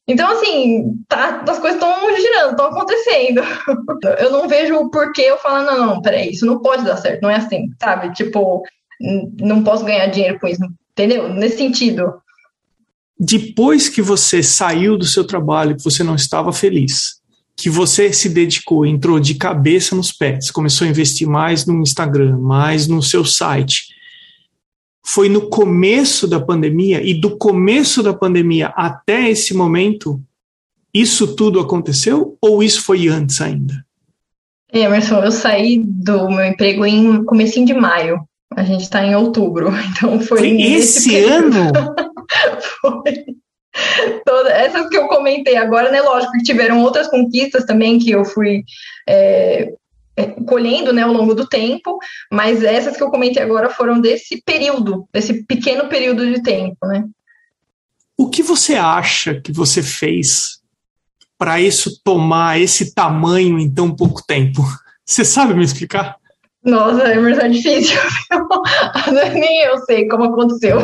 Então, 0.09 0.31
assim, 0.31 0.95
tá, 1.09 1.43
as 1.49 1.59
coisas 1.59 1.75
estão 1.75 2.17
girando, 2.17 2.51
estão 2.53 2.67
acontecendo. 2.67 3.43
Eu 4.21 4.31
não 4.31 4.49
vejo 4.49 4.77
o 4.77 4.91
porquê 4.91 5.23
eu 5.23 5.39
falando, 5.39 5.67
não, 5.67 5.87
não, 5.87 6.03
peraí, 6.03 6.31
isso 6.31 6.47
não 6.47 6.61
pode 6.61 6.85
dar 6.85 6.97
certo, 6.97 7.23
não 7.23 7.31
é 7.31 7.37
assim, 7.37 7.69
sabe? 7.81 8.15
Tipo, 8.15 8.63
não 9.41 9.65
posso 9.65 9.85
ganhar 9.85 10.07
dinheiro 10.07 10.39
com 10.39 10.47
isso, 10.47 10.63
entendeu? 10.93 11.29
Nesse 11.29 11.59
sentido. 11.59 12.15
Depois 13.19 13.89
que 13.89 14.01
você 14.01 14.43
saiu 14.43 14.97
do 14.97 15.05
seu 15.07 15.27
trabalho, 15.27 15.77
que 15.77 15.83
você 15.83 16.05
não 16.05 16.15
estava 16.15 16.53
feliz, 16.53 17.17
que 17.57 17.71
você 17.71 18.13
se 18.13 18.29
dedicou, 18.29 18.87
entrou 18.87 19.19
de 19.19 19.35
cabeça 19.35 19.97
nos 19.97 20.13
pets, 20.13 20.51
começou 20.51 20.87
a 20.87 20.91
investir 20.91 21.27
mais 21.27 21.67
no 21.67 21.81
Instagram, 21.81 22.39
mais 22.39 22.87
no 22.87 23.03
seu 23.03 23.25
site, 23.25 23.96
foi 25.07 25.29
no 25.29 25.49
começo 25.49 26.27
da 26.27 26.41
pandemia 26.41 27.01
e 27.03 27.15
do 27.15 27.37
começo 27.37 28.03
da 28.03 28.13
pandemia 28.13 28.69
até 28.69 29.31
esse 29.31 29.55
momento, 29.55 30.21
isso 30.93 31.37
tudo 31.37 31.61
aconteceu 31.61 32.37
ou 32.41 32.63
isso 32.63 32.83
foi 32.83 33.07
antes 33.07 33.41
ainda? 33.41 33.85
Emerson, 34.73 35.23
eu 35.23 35.31
saí 35.31 35.79
do 35.79 36.29
meu 36.29 36.45
emprego 36.45 36.85
em 36.85 37.25
comecinho 37.25 37.67
de 37.67 37.75
maio. 37.75 38.21
A 38.55 38.65
gente 38.65 38.83
está 38.83 39.05
em 39.05 39.15
outubro, 39.15 39.71
então 39.91 40.19
foi. 40.21 40.39
Foi 40.39 40.63
esse 40.63 41.17
ano? 41.17 41.73
foi. 42.81 43.25
Toda, 44.25 44.51
essas 44.51 44.89
que 44.89 44.97
eu 44.97 45.07
comentei 45.07 45.57
agora, 45.57 45.91
né? 45.91 46.01
Lógico 46.01 46.33
que 46.33 46.43
tiveram 46.43 46.83
outras 46.83 47.09
conquistas 47.09 47.65
também 47.65 47.99
que 47.99 48.11
eu 48.11 48.25
fui 48.25 48.65
é, 49.09 49.73
colhendo 50.47 50.93
né, 50.93 51.03
ao 51.03 51.13
longo 51.13 51.35
do 51.35 51.47
tempo, 51.47 51.99
mas 52.33 52.63
essas 52.63 52.97
que 52.97 53.03
eu 53.03 53.11
comentei 53.11 53.43
agora 53.43 53.69
foram 53.69 54.01
desse 54.01 54.43
período, 54.43 55.07
desse 55.13 55.45
pequeno 55.45 55.89
período 55.89 56.27
de 56.27 56.43
tempo, 56.43 56.87
né? 56.87 57.05
O 58.19 58.31
que 58.31 58.43
você 58.43 58.75
acha 58.75 59.41
que 59.41 59.53
você 59.53 59.83
fez 59.83 60.59
para 61.39 61.61
isso 61.61 62.01
tomar 62.03 62.59
esse 62.59 62.95
tamanho 62.95 63.59
em 63.59 63.73
tão 63.73 63.95
pouco 63.95 64.23
tempo? 64.27 64.63
Você 65.05 65.25
sabe 65.25 65.55
me 65.55 65.65
explicar? 65.65 66.17
Nossa, 66.65 67.13
Emerson, 67.13 67.43
é 67.43 67.49
difícil. 67.49 67.97
Nem 69.33 69.61
eu 69.63 69.79
sei 69.85 70.09
como 70.09 70.25
aconteceu. 70.25 70.79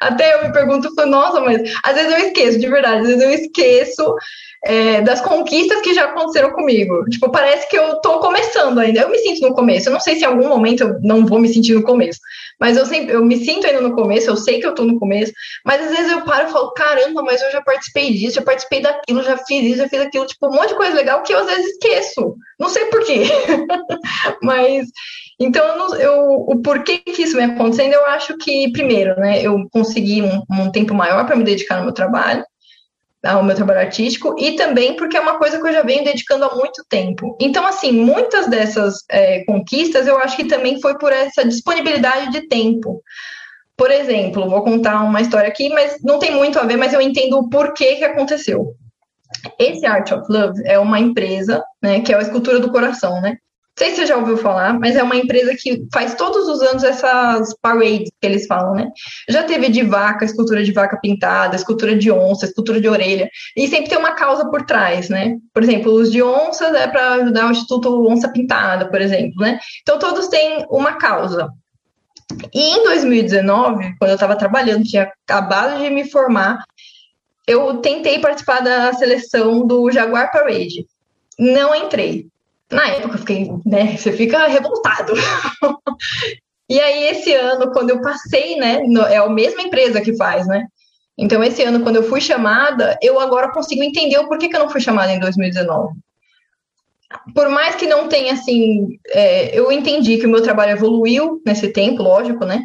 Até 0.00 0.34
eu 0.34 0.44
me 0.44 0.52
pergunto, 0.52 0.92
nossa, 1.06 1.40
mas 1.40 1.62
às 1.84 1.94
vezes 1.94 2.12
eu 2.12 2.18
esqueço, 2.26 2.58
de 2.58 2.68
verdade, 2.68 3.02
às 3.02 3.06
vezes 3.06 3.22
eu 3.22 3.30
esqueço 3.30 4.14
é, 4.66 5.00
das 5.00 5.20
conquistas 5.20 5.80
que 5.80 5.94
já 5.94 6.06
aconteceram 6.06 6.50
comigo. 6.50 7.04
Tipo, 7.04 7.30
parece 7.30 7.68
que 7.68 7.78
eu 7.78 8.00
tô 8.00 8.18
começando 8.18 8.78
ainda. 8.78 9.00
Eu 9.00 9.10
me 9.10 9.18
sinto 9.18 9.48
no 9.48 9.54
começo. 9.54 9.88
Eu 9.88 9.92
não 9.92 10.00
sei 10.00 10.16
se 10.16 10.22
em 10.22 10.26
algum 10.26 10.48
momento 10.48 10.82
eu 10.82 11.00
não 11.02 11.24
vou 11.24 11.38
me 11.38 11.48
sentir 11.48 11.74
no 11.74 11.82
começo. 11.82 12.18
Mas 12.60 12.76
eu 12.76 12.84
sempre, 12.84 13.14
eu 13.14 13.24
me 13.24 13.36
sinto 13.36 13.66
ainda 13.66 13.80
no 13.80 13.94
começo, 13.94 14.28
eu 14.28 14.36
sei 14.36 14.60
que 14.60 14.66
eu 14.66 14.74
tô 14.74 14.84
no 14.84 14.98
começo. 14.98 15.32
Mas 15.64 15.82
às 15.82 15.96
vezes 15.96 16.12
eu 16.12 16.22
paro 16.22 16.48
e 16.48 16.52
falo, 16.52 16.72
caramba, 16.72 17.22
mas 17.22 17.40
eu 17.42 17.50
já 17.52 17.62
participei 17.62 18.12
disso, 18.12 18.36
já 18.36 18.42
participei 18.42 18.80
daquilo, 18.80 19.22
já 19.22 19.36
fiz 19.38 19.64
isso, 19.64 19.78
já 19.78 19.88
fiz 19.88 20.00
aquilo. 20.00 20.26
Tipo, 20.26 20.48
um 20.48 20.54
monte 20.54 20.68
de 20.68 20.74
coisa 20.74 20.94
legal 20.94 21.22
que 21.22 21.32
eu 21.32 21.38
às 21.38 21.46
vezes 21.46 21.66
esqueço. 21.72 22.34
Não 22.58 22.68
sei 22.68 22.86
porquê. 22.86 23.22
mas. 24.42 24.86
Então, 25.38 25.64
eu, 25.64 25.96
eu, 25.96 26.20
o 26.48 26.62
porquê 26.62 26.96
que 26.96 27.22
isso 27.22 27.36
vem 27.36 27.44
acontecendo, 27.44 27.92
eu 27.92 28.06
acho 28.06 28.38
que, 28.38 28.72
primeiro, 28.72 29.14
né, 29.20 29.42
eu 29.42 29.68
consegui 29.70 30.22
um, 30.22 30.42
um 30.50 30.72
tempo 30.72 30.94
maior 30.94 31.26
para 31.26 31.36
me 31.36 31.44
dedicar 31.44 31.76
no 31.76 31.84
meu 31.84 31.92
trabalho 31.92 32.42
ao 33.26 33.42
meu 33.42 33.54
trabalho 33.54 33.80
artístico 33.80 34.34
e 34.38 34.56
também 34.56 34.96
porque 34.96 35.16
é 35.16 35.20
uma 35.20 35.38
coisa 35.38 35.60
que 35.60 35.66
eu 35.66 35.72
já 35.72 35.82
venho 35.82 36.04
dedicando 36.04 36.44
há 36.44 36.54
muito 36.54 36.84
tempo. 36.88 37.36
Então, 37.40 37.66
assim, 37.66 37.92
muitas 37.92 38.46
dessas 38.48 39.04
é, 39.10 39.44
conquistas 39.44 40.06
eu 40.06 40.18
acho 40.18 40.36
que 40.36 40.44
também 40.44 40.80
foi 40.80 40.96
por 40.98 41.12
essa 41.12 41.44
disponibilidade 41.44 42.30
de 42.30 42.48
tempo. 42.48 43.02
Por 43.76 43.90
exemplo, 43.90 44.48
vou 44.48 44.62
contar 44.62 45.02
uma 45.02 45.20
história 45.20 45.48
aqui, 45.48 45.68
mas 45.68 45.98
não 46.02 46.18
tem 46.18 46.34
muito 46.34 46.58
a 46.58 46.64
ver, 46.64 46.76
mas 46.76 46.92
eu 46.92 47.00
entendo 47.00 47.38
o 47.38 47.48
porquê 47.48 47.96
que 47.96 48.04
aconteceu. 48.04 48.74
Esse 49.58 49.84
Art 49.84 50.10
of 50.12 50.24
Love 50.30 50.62
é 50.64 50.78
uma 50.78 50.98
empresa, 50.98 51.62
né, 51.82 52.00
que 52.00 52.12
é 52.12 52.16
a 52.16 52.22
escultura 52.22 52.58
do 52.58 52.70
coração, 52.70 53.20
né? 53.20 53.36
Sei 53.78 53.90
se 53.90 53.96
você 53.96 54.06
já 54.06 54.16
ouviu 54.16 54.38
falar, 54.38 54.78
mas 54.78 54.96
é 54.96 55.02
uma 55.02 55.16
empresa 55.16 55.54
que 55.54 55.84
faz 55.92 56.14
todos 56.14 56.48
os 56.48 56.62
anos 56.62 56.82
essas 56.82 57.54
parades 57.60 58.10
que 58.18 58.26
eles 58.26 58.46
falam, 58.46 58.74
né? 58.74 58.88
Já 59.28 59.42
teve 59.42 59.68
de 59.68 59.82
vaca, 59.82 60.24
escultura 60.24 60.64
de 60.64 60.72
vaca 60.72 60.98
pintada, 60.98 61.56
escultura 61.56 61.94
de 61.94 62.10
onça, 62.10 62.46
escultura 62.46 62.80
de 62.80 62.88
orelha, 62.88 63.28
e 63.54 63.68
sempre 63.68 63.90
tem 63.90 63.98
uma 63.98 64.12
causa 64.12 64.48
por 64.48 64.64
trás, 64.64 65.10
né? 65.10 65.36
Por 65.52 65.62
exemplo, 65.62 65.92
os 65.92 66.10
de 66.10 66.22
onças 66.22 66.74
é 66.74 66.86
para 66.88 67.14
ajudar 67.14 67.48
o 67.48 67.50
Instituto 67.50 68.08
Onça 68.08 68.30
Pintada, 68.30 68.88
por 68.90 69.00
exemplo, 69.00 69.42
né? 69.42 69.58
Então 69.82 69.98
todos 69.98 70.28
têm 70.28 70.64
uma 70.70 70.94
causa. 70.94 71.50
E 72.54 72.60
em 72.60 72.84
2019, 72.84 73.94
quando 73.98 74.10
eu 74.10 74.14
estava 74.14 74.36
trabalhando, 74.36 74.84
tinha 74.84 75.02
acabado 75.02 75.78
de 75.78 75.90
me 75.90 76.10
formar, 76.10 76.64
eu 77.46 77.76
tentei 77.76 78.18
participar 78.20 78.60
da 78.60 78.92
seleção 78.94 79.66
do 79.66 79.90
Jaguar 79.90 80.32
Parade. 80.32 80.86
Não 81.38 81.74
entrei 81.74 82.26
na 82.70 82.86
época 82.88 83.14
eu 83.14 83.18
fiquei, 83.18 83.50
né, 83.64 83.94
você 83.98 84.12
fica 84.12 84.46
revoltado. 84.46 85.12
e 86.68 86.80
aí, 86.80 87.08
esse 87.08 87.32
ano, 87.34 87.72
quando 87.72 87.90
eu 87.90 88.00
passei, 88.00 88.56
né, 88.56 88.82
no, 88.86 89.02
é 89.02 89.16
a 89.16 89.28
mesma 89.28 89.62
empresa 89.62 90.00
que 90.00 90.16
faz, 90.16 90.46
né? 90.46 90.66
Então, 91.18 91.42
esse 91.42 91.62
ano, 91.62 91.80
quando 91.80 91.96
eu 91.96 92.02
fui 92.02 92.20
chamada, 92.20 92.98
eu 93.00 93.18
agora 93.18 93.50
consigo 93.50 93.82
entender 93.82 94.18
o 94.18 94.28
porquê 94.28 94.48
que 94.48 94.56
eu 94.56 94.60
não 94.60 94.68
fui 94.68 94.80
chamada 94.80 95.12
em 95.12 95.20
2019. 95.20 95.94
Por 97.34 97.48
mais 97.48 97.74
que 97.74 97.86
não 97.86 98.08
tenha, 98.08 98.34
assim, 98.34 98.98
é, 99.08 99.58
eu 99.58 99.72
entendi 99.72 100.18
que 100.18 100.26
o 100.26 100.28
meu 100.28 100.42
trabalho 100.42 100.72
evoluiu 100.72 101.40
nesse 101.46 101.68
tempo, 101.68 102.02
lógico, 102.02 102.44
né? 102.44 102.64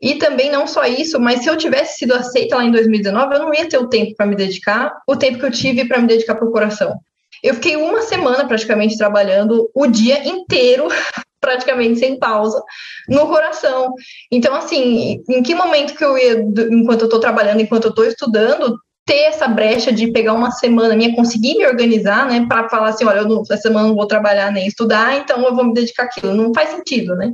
E 0.00 0.14
também 0.14 0.48
não 0.48 0.66
só 0.66 0.84
isso, 0.84 1.18
mas 1.18 1.42
se 1.42 1.50
eu 1.50 1.56
tivesse 1.56 1.98
sido 1.98 2.14
aceita 2.14 2.56
lá 2.56 2.64
em 2.64 2.70
2019, 2.70 3.34
eu 3.34 3.40
não 3.40 3.52
ia 3.52 3.68
ter 3.68 3.78
o 3.78 3.88
tempo 3.88 4.14
para 4.14 4.26
me 4.26 4.36
dedicar, 4.36 4.96
o 5.08 5.16
tempo 5.16 5.38
que 5.38 5.44
eu 5.44 5.50
tive 5.50 5.86
para 5.86 5.98
me 5.98 6.06
dedicar 6.06 6.36
para 6.36 6.46
o 6.46 6.52
coração. 6.52 6.94
Eu 7.42 7.54
fiquei 7.54 7.76
uma 7.76 8.02
semana 8.02 8.46
praticamente 8.46 8.96
trabalhando 8.96 9.70
o 9.74 9.86
dia 9.86 10.26
inteiro, 10.28 10.88
praticamente 11.40 11.98
sem 11.98 12.18
pausa, 12.18 12.62
no 13.08 13.26
coração. 13.28 13.92
Então, 14.30 14.54
assim, 14.54 15.22
em 15.28 15.42
que 15.42 15.54
momento 15.54 15.94
que 15.94 16.04
eu 16.04 16.18
ia, 16.18 16.40
enquanto 16.70 17.02
eu 17.02 17.06
estou 17.06 17.20
trabalhando, 17.20 17.60
enquanto 17.60 17.84
eu 17.84 17.90
estou 17.90 18.04
estudando, 18.04 18.78
ter 19.08 19.20
essa 19.20 19.48
brecha 19.48 19.90
de 19.90 20.12
pegar 20.12 20.34
uma 20.34 20.50
semana 20.50 20.94
minha, 20.94 21.16
conseguir 21.16 21.56
me 21.56 21.66
organizar, 21.66 22.26
né, 22.26 22.44
para 22.46 22.68
falar 22.68 22.90
assim, 22.90 23.06
olha, 23.06 23.20
eu 23.20 23.28
não, 23.28 23.40
essa 23.40 23.56
semana 23.56 23.88
não 23.88 23.94
vou 23.94 24.06
trabalhar 24.06 24.52
nem 24.52 24.66
estudar, 24.66 25.16
então 25.16 25.42
eu 25.44 25.54
vou 25.54 25.64
me 25.64 25.72
dedicar 25.72 26.04
àquilo. 26.04 26.34
Não 26.34 26.52
faz 26.52 26.68
sentido, 26.70 27.16
né? 27.16 27.32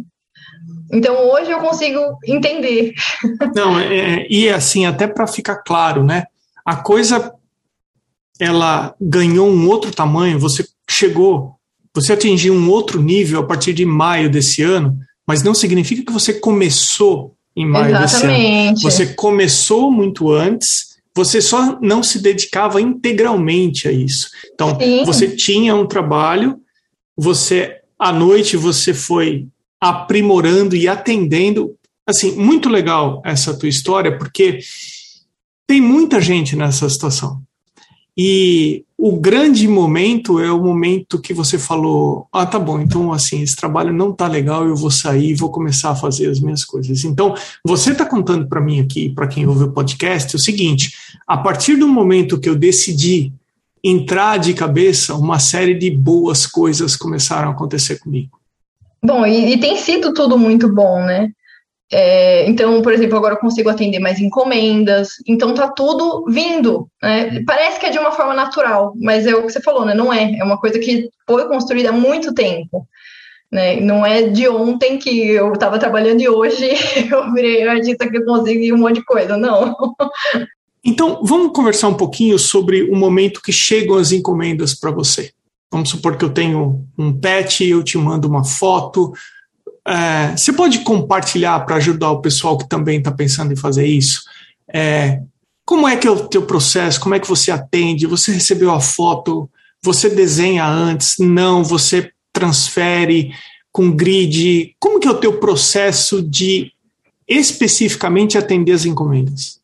Então 0.93 1.29
hoje 1.29 1.51
eu 1.51 1.59
consigo 1.59 2.01
entender. 2.25 2.93
Não, 3.57 3.79
é, 3.79 4.21
é 4.21 4.27
e 4.31 4.49
assim, 4.49 4.87
até 4.87 5.09
para 5.09 5.27
ficar 5.27 5.57
claro, 5.57 6.05
né? 6.05 6.27
A 6.65 6.77
coisa 6.77 7.35
ela 8.39 8.95
ganhou 9.01 9.49
um 9.49 9.69
outro 9.69 9.91
tamanho, 9.91 10.39
você 10.39 10.67
chegou, 10.89 11.55
você 11.95 12.13
atingiu 12.13 12.55
um 12.55 12.69
outro 12.69 13.03
nível 13.03 13.41
a 13.41 13.47
partir 13.47 13.73
de 13.73 13.85
maio 13.85 14.29
desse 14.29 14.63
ano, 14.63 14.99
mas 15.27 15.43
não 15.43 15.55
significa 15.55 16.05
que 16.05 16.13
você 16.13 16.35
começou 16.35 17.35
em 17.57 17.67
maio 17.67 17.95
Exatamente. 17.95 18.13
desse 18.13 18.69
ano. 18.69 18.81
Você 18.81 19.07
começou 19.15 19.91
muito 19.91 20.31
antes, 20.33 20.97
você 21.15 21.41
só 21.41 21.79
não 21.81 22.03
se 22.03 22.21
dedicava 22.21 22.81
integralmente 22.81 23.87
a 23.87 23.93
isso. 23.93 24.29
Então, 24.53 24.79
Sim. 24.81 25.05
você 25.05 25.29
tinha 25.29 25.75
um 25.75 25.87
trabalho, 25.87 26.59
você 27.17 27.77
à 27.99 28.13
noite 28.13 28.57
você 28.57 28.93
foi 28.93 29.47
aprimorando 29.81 30.75
e 30.75 30.89
atendendo. 30.89 31.77
Assim, 32.07 32.33
muito 32.33 32.69
legal 32.69 33.23
essa 33.25 33.57
tua 33.57 33.69
história, 33.69 34.19
porque 34.19 34.59
tem 35.67 35.81
muita 35.81 36.21
gente 36.21 36.57
nessa 36.57 36.89
situação. 36.89 37.41
E 38.17 38.85
o 38.97 39.17
grande 39.17 39.67
momento 39.67 40.39
é 40.39 40.51
o 40.51 40.63
momento 40.63 41.21
que 41.21 41.35
você 41.35 41.59
falou: 41.59 42.29
ah, 42.33 42.47
tá 42.47 42.59
bom, 42.59 42.81
então 42.81 43.13
assim, 43.13 43.43
esse 43.43 43.57
trabalho 43.57 43.93
não 43.93 44.13
tá 44.13 44.29
legal, 44.29 44.67
eu 44.67 44.77
vou 44.77 44.91
sair 44.91 45.31
e 45.31 45.35
vou 45.35 45.51
começar 45.51 45.91
a 45.91 45.97
fazer 45.97 46.31
as 46.31 46.39
minhas 46.39 46.65
coisas. 46.65 47.05
Então, 47.05 47.35
você 47.65 47.91
está 47.91 48.05
contando 48.05 48.47
para 48.47 48.61
mim 48.61 48.81
aqui, 48.81 49.11
para 49.11 49.27
quem 49.27 49.47
ouve 49.47 49.65
o 49.65 49.73
podcast, 49.73 50.37
o 50.37 50.39
seguinte: 50.39 50.93
a 51.27 51.37
partir 51.37 51.77
do 51.77 51.89
momento 51.89 52.39
que 52.39 52.49
eu 52.49 52.55
decidi 52.55 53.33
entrar 53.83 54.39
de 54.39 54.55
cabeça, 54.55 55.15
uma 55.15 55.39
série 55.39 55.75
de 55.75 55.91
boas 55.91 56.47
coisas 56.47 56.97
começaram 56.97 57.49
a 57.49 57.53
acontecer 57.53 57.99
comigo. 57.99 58.39
Bom, 59.05 59.27
e, 59.27 59.53
e 59.53 59.61
tem 59.61 59.77
sido 59.77 60.15
tudo 60.15 60.39
muito 60.39 60.73
bom, 60.73 61.05
né? 61.05 61.31
É, 61.97 62.45
então, 62.49 62.83
por 62.83 62.93
exemplo, 62.93 63.17
agora 63.17 63.35
eu 63.35 63.39
consigo 63.39 63.69
atender 63.69 64.01
mais 64.01 64.19
encomendas, 64.19 65.11
então 65.29 65.55
tá 65.55 65.69
tudo 65.69 66.25
vindo. 66.27 66.89
Né? 67.01 67.45
Parece 67.47 67.79
que 67.79 67.87
é 67.87 67.91
de 67.91 68.01
uma 68.01 68.11
forma 68.11 68.35
natural, 68.35 68.95
mas 69.01 69.25
é 69.29 69.35
o 69.37 69.47
que 69.47 69.53
você 69.53 69.61
falou, 69.63 69.85
né? 69.85 69.95
Não 69.95 70.13
é. 70.13 70.37
É 70.37 70.43
uma 70.43 70.59
coisa 70.59 70.77
que 70.81 71.09
foi 71.25 71.47
construída 71.47 71.91
há 71.91 71.93
muito 71.93 72.35
tempo. 72.35 72.85
Né? 73.49 73.79
Não 73.79 74.05
é 74.05 74.23
de 74.23 74.49
ontem 74.49 74.99
que 74.99 75.29
eu 75.29 75.53
estava 75.53 75.79
trabalhando 75.79 76.21
e 76.21 76.29
hoje 76.29 76.69
eu 77.09 77.33
virei 77.33 77.63
artista 77.69 78.11
que 78.11 78.21
consegui 78.23 78.73
um 78.73 78.79
monte 78.79 78.97
de 78.97 79.05
coisa, 79.05 79.37
não. 79.37 79.77
Então, 80.87 81.23
vamos 81.25 81.53
conversar 81.55 81.89
um 81.89 81.95
pouquinho 81.95 82.39
sobre 82.39 82.83
o 82.83 82.95
momento 82.95 83.41
que 83.41 83.51
chegam 83.51 83.97
as 83.97 84.13
encomendas 84.13 84.75
para 84.75 84.91
você. 84.91 85.31
Vamos 85.73 85.89
supor 85.89 86.19
que 86.19 86.25
eu 86.27 86.29
tenho 86.29 86.85
um 86.99 87.11
pet, 87.11 87.67
eu 87.67 87.83
te 87.83 87.97
mando 87.97 88.29
uma 88.29 88.45
foto, 88.45 89.11
é, 89.87 90.37
você 90.37 90.53
pode 90.53 90.81
compartilhar 90.81 91.61
para 91.61 91.77
ajudar 91.77 92.11
o 92.11 92.23
pessoal 92.23 92.57
que 92.57 92.69
também 92.69 92.99
está 92.99 93.13
pensando 93.13 93.53
em 93.53 93.57
fazer 93.57 93.87
isso? 93.87 94.23
É, 94.73 95.21
como 95.65 95.87
é 95.87 95.97
que 95.97 96.07
é 96.07 96.11
o 96.11 96.27
teu 96.27 96.43
processo? 96.47 97.01
Como 97.01 97.15
é 97.15 97.21
que 97.21 97.29
você 97.29 97.51
atende? 97.51 98.07
Você 98.07 98.33
recebeu 98.33 98.71
a 98.71 98.81
foto? 98.81 99.49
Você 99.83 100.09
desenha 100.09 100.67
antes? 100.67 101.17
Não? 101.19 101.63
Você 101.63 102.11
transfere 102.33 103.33
com 103.71 103.91
grid? 103.91 104.75
Como 104.81 104.99
que 104.99 105.07
é 105.07 105.11
o 105.11 105.19
teu 105.19 105.39
processo 105.39 106.23
de 106.23 106.73
especificamente 107.29 108.39
atender 108.39 108.73
as 108.73 108.85
encomendas? 108.87 109.61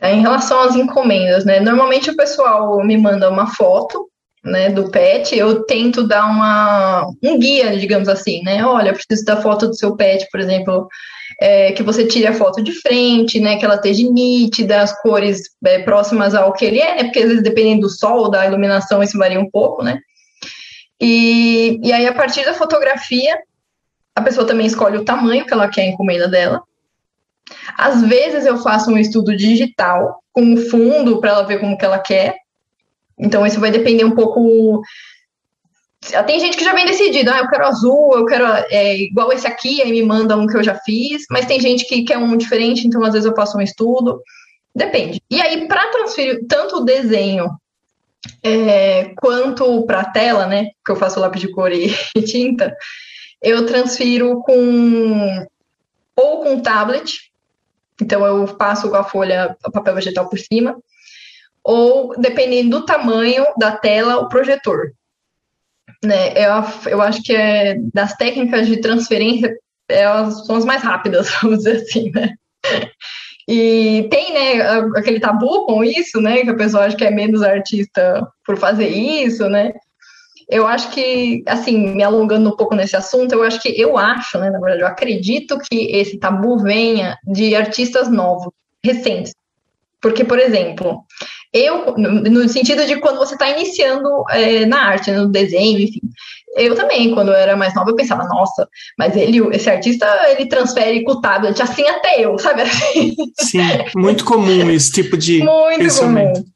É, 0.00 0.14
em 0.14 0.22
relação 0.22 0.60
às 0.60 0.74
encomendas, 0.74 1.44
né? 1.44 1.60
Normalmente 1.60 2.10
o 2.10 2.16
pessoal 2.16 2.82
me 2.84 2.96
manda 2.96 3.30
uma 3.30 3.48
foto 3.48 4.09
né, 4.42 4.70
do 4.70 4.90
pet, 4.90 5.36
eu 5.36 5.64
tento 5.64 6.06
dar 6.06 6.26
uma, 6.26 7.06
um 7.22 7.38
guia, 7.38 7.76
digamos 7.76 8.08
assim, 8.08 8.42
né? 8.42 8.64
Olha, 8.64 8.92
preciso 8.92 9.24
da 9.24 9.40
foto 9.40 9.68
do 9.68 9.74
seu 9.74 9.96
pet, 9.96 10.26
por 10.30 10.40
exemplo, 10.40 10.88
é, 11.40 11.72
que 11.72 11.82
você 11.82 12.06
tire 12.06 12.26
a 12.26 12.32
foto 12.32 12.62
de 12.62 12.72
frente, 12.72 13.38
né? 13.38 13.56
Que 13.56 13.64
ela 13.64 13.74
esteja 13.74 14.10
nítida, 14.10 14.80
as 14.80 14.98
cores 15.02 15.42
é, 15.64 15.80
próximas 15.80 16.34
ao 16.34 16.52
que 16.52 16.64
ele 16.64 16.80
é, 16.80 16.96
né? 16.96 17.04
Porque 17.04 17.18
às 17.18 17.28
vezes, 17.28 17.42
dependendo 17.42 17.82
do 17.82 17.90
sol, 17.90 18.30
da 18.30 18.46
iluminação, 18.46 19.02
isso 19.02 19.18
varia 19.18 19.38
um 19.38 19.50
pouco, 19.50 19.82
né? 19.82 19.98
E, 21.00 21.78
e 21.82 21.92
aí, 21.92 22.06
a 22.06 22.14
partir 22.14 22.44
da 22.44 22.54
fotografia, 22.54 23.38
a 24.14 24.22
pessoa 24.22 24.46
também 24.46 24.66
escolhe 24.66 24.98
o 24.98 25.04
tamanho 25.04 25.46
que 25.46 25.52
ela 25.52 25.68
quer 25.68 25.82
a 25.82 25.86
encomenda 25.86 26.28
dela. 26.28 26.62
Às 27.76 28.02
vezes 28.02 28.46
eu 28.46 28.58
faço 28.58 28.90
um 28.90 28.98
estudo 28.98 29.36
digital 29.36 30.22
com 30.32 30.56
fundo 30.56 31.20
para 31.20 31.30
ela 31.30 31.42
ver 31.42 31.58
como 31.58 31.76
que 31.76 31.84
ela 31.84 31.98
quer. 31.98 32.36
Então 33.20 33.46
isso 33.46 33.60
vai 33.60 33.70
depender 33.70 34.04
um 34.04 34.14
pouco. 34.14 34.82
Tem 36.26 36.40
gente 36.40 36.56
que 36.56 36.64
já 36.64 36.72
vem 36.72 36.86
decidido, 36.86 37.30
ah, 37.30 37.40
eu 37.40 37.48
quero 37.48 37.66
azul, 37.66 38.14
eu 38.14 38.24
quero 38.24 38.46
é, 38.70 38.96
igual 38.96 39.30
esse 39.32 39.46
aqui, 39.46 39.82
aí 39.82 39.92
me 39.92 40.02
manda 40.02 40.36
um 40.36 40.46
que 40.46 40.56
eu 40.56 40.62
já 40.62 40.74
fiz, 40.76 41.24
mas 41.30 41.44
tem 41.44 41.60
gente 41.60 41.86
que 41.86 42.04
quer 42.04 42.16
um 42.16 42.36
diferente, 42.38 42.86
então 42.86 43.04
às 43.04 43.12
vezes 43.12 43.26
eu 43.26 43.36
faço 43.36 43.58
um 43.58 43.60
estudo. 43.60 44.22
Depende. 44.74 45.20
E 45.30 45.42
aí, 45.42 45.68
para 45.68 45.88
transferir 45.88 46.46
tanto 46.48 46.76
o 46.76 46.84
desenho 46.84 47.50
é, 48.42 49.12
quanto 49.16 49.84
para 49.84 50.00
a 50.00 50.10
tela, 50.10 50.46
né? 50.46 50.68
Que 50.84 50.92
eu 50.92 50.96
faço 50.96 51.20
lápis 51.20 51.40
de 51.40 51.50
cor 51.50 51.70
e, 51.70 51.94
e 52.16 52.22
tinta, 52.22 52.74
eu 53.42 53.66
transfiro 53.66 54.40
com 54.42 55.46
ou 56.16 56.42
com 56.42 56.60
tablet, 56.60 57.30
então 58.00 58.24
eu 58.24 58.46
passo 58.56 58.94
a 58.94 59.04
folha 59.04 59.56
papel 59.72 59.94
vegetal 59.94 60.28
por 60.28 60.38
cima, 60.38 60.76
ou 61.64 62.14
dependendo 62.18 62.80
do 62.80 62.86
tamanho 62.86 63.44
da 63.58 63.72
tela, 63.72 64.16
o 64.18 64.28
projetor. 64.28 64.92
Né, 66.02 66.32
eu, 66.32 66.90
eu 66.92 67.02
acho 67.02 67.22
que 67.22 67.34
é 67.34 67.76
das 67.92 68.14
técnicas 68.14 68.66
de 68.66 68.78
transferência 68.78 69.54
elas 69.90 70.46
são 70.46 70.56
as 70.56 70.64
mais 70.64 70.82
rápidas, 70.82 71.30
vamos 71.42 71.58
dizer 71.58 71.82
assim, 71.82 72.10
né? 72.10 72.34
E 73.48 74.06
tem, 74.10 74.32
né, 74.32 74.62
aquele 74.96 75.18
tabu 75.18 75.66
com 75.66 75.82
isso, 75.82 76.20
né, 76.20 76.42
que 76.42 76.50
a 76.50 76.56
pessoa 76.56 76.84
acha 76.84 76.96
que 76.96 77.04
é 77.04 77.10
menos 77.10 77.42
artista 77.42 78.26
por 78.44 78.56
fazer 78.56 78.88
isso, 78.88 79.48
né? 79.48 79.72
Eu 80.48 80.66
acho 80.66 80.90
que, 80.90 81.42
assim, 81.46 81.94
me 81.94 82.02
alongando 82.02 82.48
um 82.48 82.56
pouco 82.56 82.74
nesse 82.74 82.96
assunto, 82.96 83.32
eu 83.32 83.42
acho 83.42 83.60
que 83.60 83.68
eu 83.80 83.96
acho, 83.96 84.38
né, 84.38 84.50
na 84.50 84.58
verdade, 84.58 84.82
eu 84.82 84.86
acredito 84.86 85.58
que 85.58 85.96
esse 85.96 86.18
tabu 86.18 86.58
venha 86.58 87.16
de 87.26 87.54
artistas 87.54 88.08
novos, 88.08 88.52
recentes. 88.84 89.32
Porque, 90.00 90.24
por 90.24 90.38
exemplo, 90.38 91.04
eu, 91.52 91.96
no 91.96 92.48
sentido 92.48 92.86
de 92.86 92.96
quando 93.00 93.18
você 93.18 93.34
está 93.34 93.48
iniciando 93.50 94.08
é, 94.30 94.64
na 94.66 94.82
arte, 94.82 95.10
no 95.10 95.28
desenho, 95.28 95.80
enfim, 95.80 96.00
eu 96.56 96.74
também, 96.74 97.12
quando 97.12 97.28
eu 97.28 97.34
era 97.34 97.56
mais 97.56 97.74
nova, 97.74 97.90
eu 97.90 97.96
pensava, 97.96 98.24
nossa, 98.24 98.68
mas 98.98 99.16
ele, 99.16 99.38
esse 99.54 99.68
artista, 99.68 100.06
ele 100.30 100.46
transfere 100.46 101.02
com 101.02 101.12
o 101.12 101.20
tablet, 101.20 101.60
assim 101.60 101.86
até 101.88 102.20
eu, 102.20 102.38
sabe 102.38 102.62
assim? 102.62 103.14
Sim, 103.40 103.58
muito 103.96 104.24
comum 104.24 104.70
esse 104.70 104.92
tipo 104.92 105.16
de 105.16 105.42
muito 105.44 105.78
pensamento. 105.78 106.40
Comum. 106.40 106.50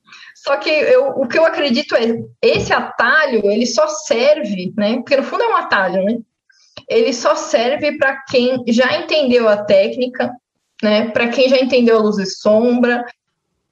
Só 0.45 0.59
que 0.59 0.69
eu, 0.69 1.09
o 1.17 1.27
que 1.27 1.39
eu 1.39 1.47
acredito 1.47 1.97
é, 1.97 2.23
esse 2.43 2.73
atalho, 2.73 3.51
ele 3.51 3.67
só 3.67 3.89
serve, 3.89 4.75
né? 4.77 4.97
Porque 4.97 5.17
no 5.17 5.23
fundo 5.23 5.43
é 5.43 5.49
um 5.49 5.57
atalho, 5.57 6.05
né? 6.05 6.19
Ele 6.87 7.15
só 7.15 7.35
serve 7.35 7.97
para 7.97 8.23
quem 8.29 8.63
já 8.69 8.99
entendeu 8.99 9.49
a 9.49 9.57
técnica, 9.57 10.31
né? 10.83 11.09
Para 11.11 11.29
quem 11.29 11.49
já 11.49 11.57
entendeu 11.57 11.97
a 11.97 12.03
luz 12.03 12.19
e 12.19 12.27
sombra, 12.27 13.07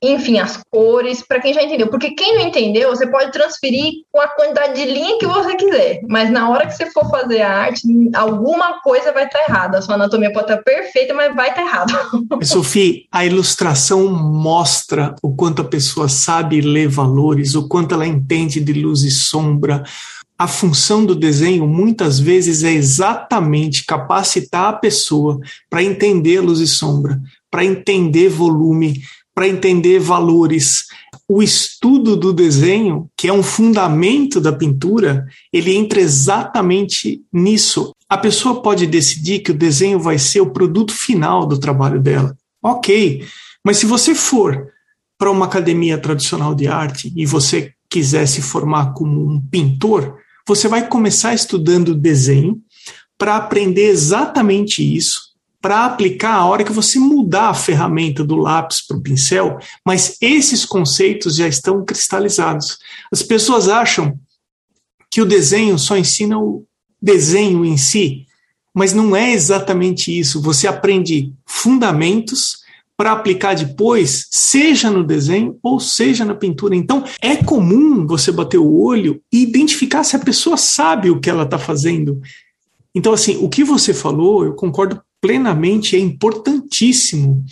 enfim, 0.03 0.39
as 0.39 0.61
cores, 0.69 1.23
para 1.23 1.41
quem 1.41 1.55
já 1.55 1.63
entendeu. 1.63 1.87
Porque 1.87 2.11
quem 2.11 2.35
não 2.35 2.49
entendeu, 2.49 2.91
você 2.91 3.07
pode 3.07 3.31
transferir 3.31 3.93
com 4.11 4.21
a 4.21 4.27
quantidade 4.27 4.75
de 4.75 4.91
linha 4.91 5.17
que 5.19 5.27
você 5.27 5.55
quiser. 5.55 6.01
Mas 6.09 6.29
na 6.29 6.51
hora 6.51 6.67
que 6.67 6.73
você 6.73 6.91
for 6.91 7.09
fazer 7.09 7.41
a 7.41 7.51
arte, 7.51 7.83
alguma 8.13 8.81
coisa 8.81 9.13
vai 9.13 9.27
estar 9.27 9.39
tá 9.39 9.45
errada. 9.49 9.79
A 9.79 9.83
sua 9.83 9.95
anatomia 9.95 10.33
pode 10.33 10.47
estar 10.47 10.57
tá 10.57 10.63
perfeita, 10.63 11.15
mas 11.15 11.35
vai 11.37 11.51
estar 11.51 11.63
tá 11.63 11.69
errado. 11.69 11.93
Sophie, 12.43 13.07
a 13.13 13.25
ilustração 13.25 14.09
mostra 14.09 15.15
o 15.23 15.35
quanto 15.37 15.63
a 15.63 15.67
pessoa 15.67 16.09
sabe 16.09 16.61
ler 16.61 16.89
valores, 16.89 17.55
o 17.55 17.69
quanto 17.69 17.95
ela 17.95 18.07
entende 18.07 18.59
de 18.59 18.73
luz 18.73 19.03
e 19.03 19.11
sombra. 19.11 19.85
A 20.37 20.49
função 20.49 21.05
do 21.05 21.15
desenho 21.15 21.65
muitas 21.69 22.19
vezes 22.19 22.65
é 22.65 22.73
exatamente 22.73 23.85
capacitar 23.87 24.71
a 24.71 24.73
pessoa 24.73 25.39
para 25.71 25.85
entender 25.85 26.41
luz 26.41 26.59
e 26.59 26.67
sombra, 26.67 27.21
para 27.49 27.65
entender 27.65 28.29
volume, 28.29 29.01
para 29.35 29.49
entender 29.49 29.99
valores. 29.99 30.85
O 31.29 31.43
estudo 31.43 32.17
do 32.17 32.33
desenho, 32.33 33.09
que 33.17 33.29
é 33.29 33.33
um 33.33 33.43
fundamento 33.43 34.41
da 34.41 34.53
pintura, 34.53 35.27
ele 35.53 35.75
entra 35.75 36.01
exatamente 36.01 37.23
nisso. 37.33 37.93
A 38.09 38.19
pessoa 38.19 38.63
pode 38.63 38.87
decidir 38.87 39.41
que 39.41 39.51
o 39.51 39.57
desenho 39.57 39.99
vai 39.99 40.19
ser 40.19 40.41
o 40.41 40.51
produto 40.51 40.93
final 40.93 41.47
do 41.47 41.59
trabalho 41.59 42.01
dela. 42.01 42.37
Ok, 42.63 43.27
mas 43.65 43.79
se 43.79 43.87
você 43.87 44.15
for 44.15 44.69
para 45.19 45.31
uma 45.31 45.47
academia 45.47 45.99
tradicional 45.99 46.55
de 46.55 46.67
arte 46.67 47.13
e 47.17 47.25
você 47.25 47.73
quiser 47.89 48.27
se 48.27 48.43
formar 48.43 48.93
como 48.93 49.21
um 49.21 49.41
pintor, 49.41 50.17
você 50.47 50.69
vai 50.69 50.87
começar 50.89 51.35
estudando 51.35 51.95
desenho 51.95 52.61
para 53.17 53.37
aprender 53.37 53.89
exatamente 53.89 54.83
isso 54.83 55.32
para 55.63 55.87
aplicar 55.87 56.35
a 56.35 56.45
hora 56.45 56.65
que 56.65 56.73
você 56.73 56.99
mudar 56.99 57.51
a 57.51 57.55
ferramenta 57.55 58.25
do 58.25 58.35
lápis 58.35 58.85
para 58.85 58.97
o 58.97 59.01
pincel, 59.01 59.59
mas 59.87 60.17
esses 60.21 60.65
conceitos 60.65 61.37
já 61.37 61.47
estão 61.47 61.85
cristalizados. 61.85 62.79
As 63.13 63.23
pessoas 63.23 63.69
acham 63.69 64.19
que 65.09 65.23
o 65.23 65.27
desenho 65.27 65.79
só 65.79 65.97
ensina 65.97 66.37
o 66.37 66.67
desenho 67.01 67.65
em 67.65 67.77
si, 67.77 68.27
mas 68.75 68.93
não 68.93 69.15
é 69.15 69.33
exatamente 69.33 70.19
isso. 70.19 70.43
Você 70.43 70.67
aprende 70.67 71.33
fundamentos 71.47 72.61
para 72.97 73.13
aplicar 73.13 73.55
depois, 73.55 74.27
seja 74.31 74.91
no 74.91 75.05
desenho 75.05 75.59
ou 75.63 75.79
seja 75.79 76.25
na 76.25 76.35
pintura. 76.35 76.75
Então, 76.75 77.05
é 77.21 77.37
comum 77.37 78.05
você 78.07 78.33
bater 78.33 78.59
o 78.59 78.81
olho 78.81 79.21
e 79.33 79.43
identificar 79.43 80.03
se 80.03 80.17
a 80.17 80.21
pessoa 80.21 80.57
sabe 80.57 81.09
o 81.09 81.21
que 81.21 81.31
ela 81.31 81.45
está 81.45 81.59
fazendo. 81.59 82.21
Então, 82.95 83.13
assim, 83.13 83.37
o 83.37 83.49
que 83.49 83.63
você 83.63 83.95
falou, 83.95 84.45
eu 84.45 84.55
concordo 84.55 85.01
plenamente, 85.23 85.95
é 85.95 86.01
importantíssimo. 86.01 87.45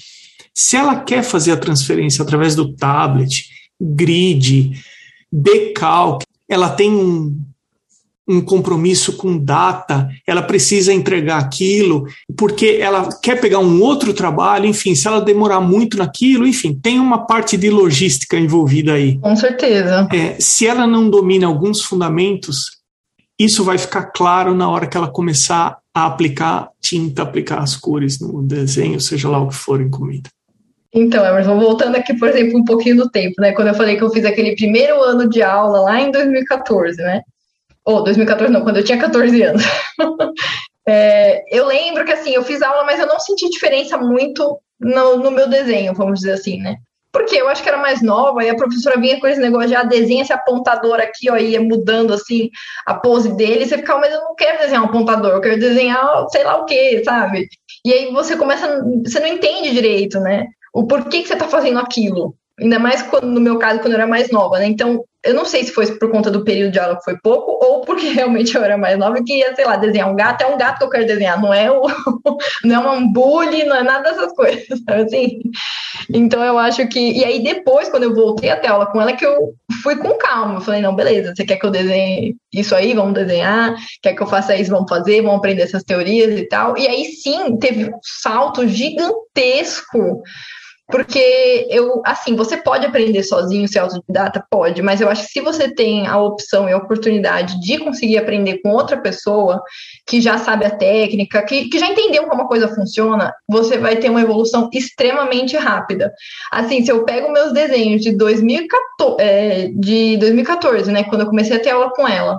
Se 0.52 0.76
ela 0.76 0.96
quer 0.96 1.22
fazer 1.22 1.52
a 1.52 1.56
transferência 1.56 2.22
através 2.22 2.56
do 2.56 2.74
tablet, 2.74 3.46
grid, 3.80 4.72
decalque, 5.32 6.26
ela 6.48 6.68
tem 6.68 6.90
um, 6.90 7.40
um 8.28 8.40
compromisso 8.40 9.16
com 9.16 9.38
data, 9.38 10.08
ela 10.26 10.42
precisa 10.42 10.92
entregar 10.92 11.38
aquilo, 11.38 12.06
porque 12.36 12.78
ela 12.80 13.08
quer 13.22 13.40
pegar 13.40 13.60
um 13.60 13.80
outro 13.80 14.12
trabalho, 14.12 14.66
enfim, 14.66 14.96
se 14.96 15.06
ela 15.06 15.20
demorar 15.20 15.60
muito 15.60 15.96
naquilo, 15.96 16.46
enfim, 16.46 16.74
tem 16.74 16.98
uma 16.98 17.24
parte 17.24 17.56
de 17.56 17.70
logística 17.70 18.36
envolvida 18.36 18.94
aí. 18.94 19.16
Com 19.18 19.36
certeza. 19.36 20.08
É, 20.12 20.36
se 20.40 20.66
ela 20.66 20.88
não 20.88 21.08
domina 21.08 21.46
alguns 21.46 21.82
fundamentos, 21.82 22.80
isso 23.38 23.62
vai 23.62 23.78
ficar 23.78 24.06
claro 24.06 24.54
na 24.54 24.68
hora 24.68 24.88
que 24.88 24.96
ela 24.96 25.08
começar 25.08 25.79
a 25.94 26.06
aplicar 26.06 26.70
tinta, 26.80 27.22
aplicar 27.22 27.60
as 27.60 27.76
cores 27.76 28.20
no 28.20 28.42
desenho, 28.42 29.00
seja 29.00 29.28
lá 29.28 29.40
o 29.40 29.48
que 29.48 29.54
for 29.54 29.80
em 29.80 29.90
comida. 29.90 30.30
Então, 30.92 31.24
Emerson, 31.24 31.58
voltando 31.58 31.96
aqui, 31.96 32.14
por 32.14 32.28
exemplo, 32.28 32.58
um 32.58 32.64
pouquinho 32.64 32.96
do 32.96 33.10
tempo, 33.10 33.40
né? 33.40 33.52
Quando 33.52 33.68
eu 33.68 33.74
falei 33.74 33.96
que 33.96 34.02
eu 34.02 34.10
fiz 34.10 34.24
aquele 34.24 34.56
primeiro 34.56 35.00
ano 35.02 35.28
de 35.28 35.40
aula 35.40 35.80
lá 35.80 36.00
em 36.00 36.10
2014, 36.10 36.96
né? 36.98 37.22
Ou 37.84 38.02
2014 38.02 38.52
não, 38.52 38.62
quando 38.62 38.78
eu 38.78 38.84
tinha 38.84 38.98
14 38.98 39.42
anos. 39.42 39.62
é, 40.86 41.42
eu 41.56 41.66
lembro 41.66 42.04
que 42.04 42.12
assim, 42.12 42.34
eu 42.34 42.42
fiz 42.42 42.60
aula, 42.60 42.84
mas 42.84 42.98
eu 42.98 43.06
não 43.06 43.20
senti 43.20 43.48
diferença 43.48 43.96
muito 43.96 44.58
no, 44.80 45.16
no 45.18 45.30
meu 45.30 45.48
desenho, 45.48 45.94
vamos 45.94 46.20
dizer 46.20 46.32
assim, 46.32 46.60
né? 46.60 46.76
Porque 47.12 47.36
eu 47.36 47.48
acho 47.48 47.62
que 47.62 47.68
era 47.68 47.78
mais 47.78 48.00
nova 48.02 48.44
e 48.44 48.48
a 48.48 48.54
professora 48.54 49.00
vinha 49.00 49.18
com 49.18 49.26
esse 49.26 49.40
negócio 49.40 49.68
de 49.68 49.74
ah, 49.74 49.82
desenha 49.82 50.22
esse 50.22 50.32
apontador 50.32 51.00
aqui, 51.00 51.30
ó, 51.30 51.36
ia 51.36 51.60
mudando 51.60 52.14
assim 52.14 52.50
a 52.86 52.94
pose 52.94 53.34
dele, 53.34 53.64
e 53.64 53.68
você 53.68 53.78
ficava, 53.78 54.00
mas 54.00 54.14
eu 54.14 54.20
não 54.20 54.34
quero 54.34 54.58
desenhar 54.58 54.82
um 54.82 54.86
apontador, 54.86 55.32
eu 55.32 55.40
quero 55.40 55.58
desenhar 55.58 56.26
sei 56.30 56.44
lá 56.44 56.56
o 56.56 56.64
que, 56.66 57.02
sabe? 57.04 57.48
E 57.84 57.92
aí 57.92 58.12
você 58.12 58.36
começa, 58.36 58.84
você 59.04 59.18
não 59.18 59.26
entende 59.26 59.72
direito, 59.72 60.20
né? 60.20 60.46
O 60.72 60.86
porquê 60.86 61.22
que 61.22 61.28
você 61.28 61.36
tá 61.36 61.48
fazendo 61.48 61.80
aquilo. 61.80 62.34
Ainda 62.60 62.78
mais 62.78 63.02
quando, 63.02 63.26
no 63.26 63.40
meu 63.40 63.58
caso, 63.58 63.80
quando 63.80 63.92
eu 63.92 63.98
era 63.98 64.06
mais 64.06 64.30
nova, 64.30 64.58
né? 64.58 64.66
Então, 64.66 65.02
eu 65.22 65.34
não 65.34 65.44
sei 65.44 65.64
se 65.64 65.72
foi 65.72 65.86
por 65.98 66.10
conta 66.10 66.30
do 66.30 66.44
período 66.44 66.72
de 66.72 66.78
aula 66.78 66.96
que 66.96 67.04
foi 67.04 67.18
pouco, 67.18 67.58
ou 67.62 67.82
porque 67.82 68.08
realmente 68.10 68.54
eu 68.54 68.64
era 68.64 68.78
mais 68.78 68.98
nova 68.98 69.18
e 69.18 69.24
queria, 69.24 69.54
sei 69.54 69.64
lá, 69.64 69.76
desenhar 69.76 70.10
um 70.10 70.16
gato, 70.16 70.42
é 70.42 70.46
um 70.46 70.56
gato 70.56 70.78
que 70.78 70.84
eu 70.84 70.90
quero 70.90 71.06
desenhar, 71.06 71.40
não 71.40 71.52
é, 71.52 71.70
o, 71.70 71.82
não 72.64 72.84
é 72.84 72.90
um 72.96 73.12
bully, 73.12 73.64
não 73.64 73.76
é 73.76 73.82
nada 73.82 74.10
dessas 74.10 74.32
coisas, 74.32 74.66
sabe 74.88 75.02
assim? 75.02 75.40
Então 76.12 76.42
eu 76.42 76.58
acho 76.58 76.86
que. 76.88 76.98
E 76.98 77.24
aí 77.24 77.42
depois, 77.42 77.88
quando 77.88 78.04
eu 78.04 78.14
voltei 78.14 78.50
até 78.50 78.68
aula 78.68 78.86
com 78.86 79.00
ela, 79.00 79.12
que 79.12 79.24
eu 79.24 79.54
fui 79.82 79.96
com 79.96 80.16
calma. 80.16 80.56
Eu 80.56 80.60
falei, 80.60 80.80
não, 80.80 80.94
beleza, 80.94 81.34
você 81.34 81.44
quer 81.44 81.56
que 81.56 81.66
eu 81.66 81.70
desenhe 81.70 82.36
isso 82.52 82.74
aí? 82.74 82.94
Vamos 82.94 83.14
desenhar. 83.14 83.76
Quer 84.02 84.14
que 84.14 84.22
eu 84.22 84.26
faça 84.26 84.56
isso? 84.56 84.70
Vamos 84.70 84.88
fazer, 84.88 85.22
vamos 85.22 85.38
aprender 85.38 85.62
essas 85.62 85.84
teorias 85.84 86.38
e 86.38 86.48
tal. 86.48 86.76
E 86.76 86.88
aí 86.88 87.04
sim, 87.04 87.56
teve 87.58 87.84
um 87.84 87.98
salto 88.02 88.66
gigantesco 88.66 90.22
porque 90.90 91.66
eu, 91.70 92.02
assim, 92.04 92.34
você 92.34 92.56
pode 92.56 92.84
aprender 92.84 93.22
sozinho, 93.22 93.68
ser 93.68 93.78
autodidata? 93.78 94.44
Pode, 94.50 94.82
mas 94.82 95.00
eu 95.00 95.08
acho 95.08 95.26
que 95.26 95.32
se 95.32 95.40
você 95.40 95.72
tem 95.72 96.06
a 96.06 96.18
opção 96.18 96.68
e 96.68 96.72
a 96.72 96.76
oportunidade 96.76 97.60
de 97.60 97.78
conseguir 97.78 98.18
aprender 98.18 98.60
com 98.62 98.70
outra 98.70 98.96
pessoa 99.00 99.62
que 100.06 100.20
já 100.20 100.38
sabe 100.38 100.64
a 100.64 100.70
técnica, 100.70 101.42
que, 101.44 101.68
que 101.68 101.78
já 101.78 101.88
entendeu 101.88 102.26
como 102.26 102.42
a 102.42 102.48
coisa 102.48 102.68
funciona, 102.68 103.32
você 103.48 103.78
vai 103.78 103.96
ter 103.96 104.10
uma 104.10 104.20
evolução 104.20 104.68
extremamente 104.72 105.56
rápida. 105.56 106.12
Assim, 106.52 106.84
se 106.84 106.90
eu 106.90 107.04
pego 107.04 107.32
meus 107.32 107.52
desenhos 107.52 108.02
de 108.02 108.16
2014, 108.16 109.16
é, 109.20 109.68
de 109.74 110.16
2014 110.16 110.90
né, 110.90 111.04
quando 111.04 111.22
eu 111.22 111.28
comecei 111.28 111.56
a 111.56 111.60
ter 111.60 111.70
aula 111.70 111.90
com 111.90 112.06
ela, 112.06 112.38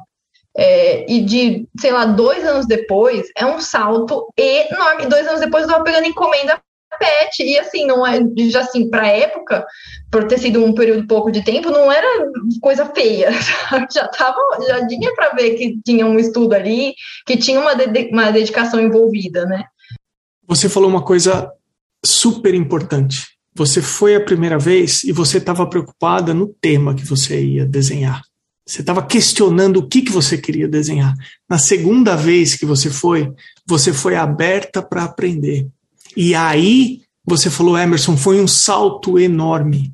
é, 0.58 1.10
e 1.10 1.22
de, 1.22 1.66
sei 1.80 1.92
lá, 1.92 2.06
dois 2.06 2.46
anos 2.46 2.68
depois, 2.68 3.28
é 3.38 3.46
um 3.46 3.62
salto 3.62 4.28
enorme. 4.38 5.06
Dois 5.06 5.26
anos 5.28 5.40
depois 5.40 5.64
eu 5.64 5.70
estava 5.70 5.84
pegando 5.84 6.08
encomenda 6.08 6.60
pet. 7.02 7.44
E 7.44 7.58
assim, 7.58 7.86
não 7.86 8.06
é, 8.06 8.20
já 8.50 8.62
assim, 8.62 8.90
pra 8.90 9.08
época, 9.08 9.66
por 10.12 10.28
ter 10.28 10.38
sido 10.38 10.64
um 10.64 10.74
período 10.74 11.08
pouco 11.08 11.32
de 11.32 11.44
tempo, 11.44 11.72
não 11.72 11.92
era 11.92 12.08
coisa 12.62 12.86
feia. 12.86 13.32
Já 13.92 14.08
tava, 14.08 14.38
já 14.68 14.86
tinha 14.88 15.14
para 15.16 15.32
ver 15.32 15.56
que 15.56 15.80
tinha 15.84 16.06
um 16.06 16.20
estudo 16.20 16.54
ali, 16.54 16.94
que 17.26 17.38
tinha 17.38 17.60
uma, 17.60 17.72
uma 18.12 18.32
dedicação 18.32 18.80
envolvida, 18.80 19.46
né? 19.46 19.64
Você 20.48 20.70
falou 20.70 20.90
uma 20.90 21.04
coisa 21.04 21.52
super 22.06 22.54
importante. 22.54 23.28
Você 23.56 23.82
foi 23.82 24.16
a 24.16 24.24
primeira 24.24 24.58
vez 24.58 25.04
e 25.04 25.12
você 25.12 25.38
estava 25.38 25.68
preocupada 25.68 26.34
no 26.34 26.48
tema 26.48 26.96
que 26.96 27.06
você 27.06 27.44
ia 27.44 27.66
desenhar. 27.66 28.22
Você 28.66 28.82
estava 28.82 29.06
questionando 29.06 29.78
o 29.78 29.88
que, 29.88 30.02
que 30.02 30.12
você 30.12 30.38
queria 30.38 30.68
desenhar. 30.68 31.14
Na 31.50 31.58
segunda 31.58 32.16
vez 32.16 32.56
que 32.56 32.66
você 32.66 32.90
foi, 32.90 33.32
você 33.68 33.92
foi 33.92 34.16
aberta 34.16 34.82
para 34.82 35.04
aprender. 35.04 35.68
E 36.15 36.36
aí 36.36 37.02
você 37.26 37.50
falou, 37.50 37.78
Emerson, 37.78 38.17
foi 38.17 38.41
um 38.41 38.47
salto 38.47 39.17
enorme. 39.19 39.93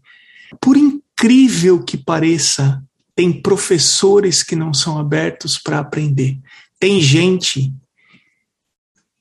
Por 0.61 0.77
incrível 0.77 1.83
que 1.83 1.97
pareça, 1.97 2.83
tem 3.15 3.41
professores 3.41 4.43
que 4.43 4.55
não 4.55 4.73
são 4.73 4.97
abertos 4.97 5.57
para 5.57 5.79
aprender. 5.79 6.39
Tem 6.79 7.01
gente 7.01 7.73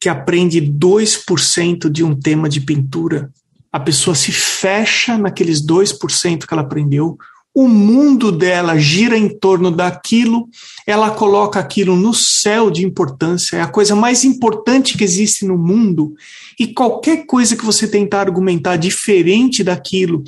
que 0.00 0.09
aprende 0.09 0.61
2% 0.61 1.90
de 1.90 2.04
um 2.04 2.14
tema 2.14 2.48
de 2.48 2.61
pintura. 2.61 3.32
A 3.72 3.80
pessoa 3.80 4.14
se 4.14 4.30
fecha 4.30 5.18
naqueles 5.18 5.64
2% 5.64 6.46
que 6.46 6.54
ela 6.54 6.62
aprendeu, 6.62 7.16
o 7.57 7.66
mundo 7.66 8.31
dela 8.31 8.79
gira 8.79 9.16
em 9.16 9.31
torno 9.31 9.71
daquilo, 9.71 10.47
ela 10.87 11.11
coloca 11.11 11.59
aquilo 11.59 11.97
no 11.97 12.12
céu 12.12 12.71
de 12.71 12.85
importância, 12.85 13.57
é 13.57 13.62
a 13.62 13.66
coisa 13.66 13.97
mais 13.97 14.25
importante 14.25 14.95
que 14.95 15.03
existe 15.03 15.47
no 15.47 15.57
mundo, 15.57 16.12
e 16.61 16.66
qualquer 16.66 17.25
coisa 17.25 17.57
que 17.57 17.64
você 17.64 17.88
tentar 17.88 18.21
argumentar 18.21 18.77
diferente 18.77 19.64
daquilo, 19.64 20.23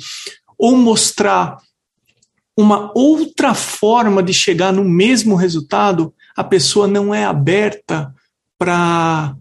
ou 0.57 0.75
mostrar 0.75 1.57
uma 2.57 2.91
outra 2.95 3.53
forma 3.53 4.23
de 4.23 4.33
chegar 4.33 4.73
no 4.73 4.83
mesmo 4.83 5.35
resultado, 5.35 6.11
a 6.35 6.43
pessoa 6.43 6.87
não 6.87 7.13
é 7.13 7.25
aberta 7.25 8.11
para 8.57 9.35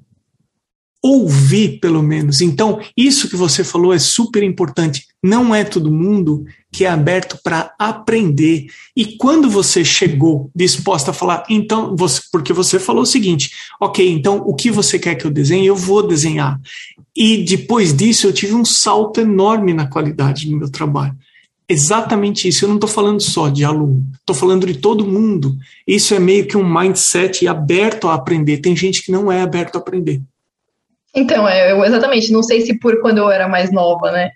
ouvir, 1.03 1.81
pelo 1.81 2.03
menos. 2.03 2.43
Então, 2.43 2.81
isso 2.95 3.31
que 3.31 3.37
você 3.37 3.65
falou 3.65 3.95
é 3.95 3.99
super 3.99 4.43
importante. 4.43 5.07
Não 5.23 5.55
é 5.55 5.65
todo 5.65 5.91
mundo 5.91 6.45
que 6.71 6.85
é 6.85 6.89
aberto 6.89 7.39
para 7.43 7.75
aprender. 7.79 8.67
E 8.95 9.17
quando 9.17 9.49
você 9.49 9.85
chegou 9.85 10.51
disposta 10.55 11.11
a 11.11 11.15
falar, 11.15 11.45
então, 11.49 11.97
você, 11.97 12.21
porque 12.31 12.53
você 12.53 12.79
falou 12.79 13.03
o 13.03 13.07
seguinte: 13.07 13.51
ok, 13.81 14.09
então 14.09 14.39
o 14.39 14.55
que 14.55 14.71
você 14.71 14.99
quer 14.99 15.15
que 15.15 15.25
eu 15.25 15.31
desenhe, 15.31 15.67
eu 15.67 15.77
vou 15.77 16.07
desenhar. 16.07 16.61
E 17.17 17.39
depois 17.39 17.93
disso, 17.93 18.27
eu 18.27 18.33
tive 18.33 18.55
um 18.55 18.65
salto 18.65 19.21
enorme 19.21 19.73
na 19.73 19.89
qualidade 19.89 20.49
do 20.49 20.57
meu 20.57 20.71
trabalho. 20.71 21.17
Exatamente 21.69 22.49
isso. 22.49 22.65
Eu 22.65 22.69
não 22.69 22.77
estou 22.77 22.89
falando 22.89 23.21
só 23.21 23.49
de 23.49 23.65
aluno, 23.65 24.07
estou 24.19 24.35
falando 24.35 24.67
de 24.67 24.75
todo 24.75 25.07
mundo. 25.07 25.57
Isso 25.87 26.15
é 26.15 26.19
meio 26.19 26.47
que 26.47 26.57
um 26.57 26.65
mindset 26.65 27.47
aberto 27.47 28.09
a 28.09 28.15
aprender. 28.15 28.59
Tem 28.59 28.75
gente 28.75 29.03
que 29.03 29.13
não 29.13 29.31
é 29.31 29.43
aberto 29.43 29.77
a 29.77 29.79
aprender. 29.79 30.23
Então, 31.15 31.49
é, 31.49 31.73
eu 31.73 31.85
exatamente, 31.85 32.33
não 32.33 32.43
sei 32.43 32.61
se 32.61 32.79
por 32.79 33.01
quando 33.01 33.19
eu 33.19 33.31
era 33.31 33.49
mais 33.49 33.73
nova, 33.73 34.13
né? 34.13 34.31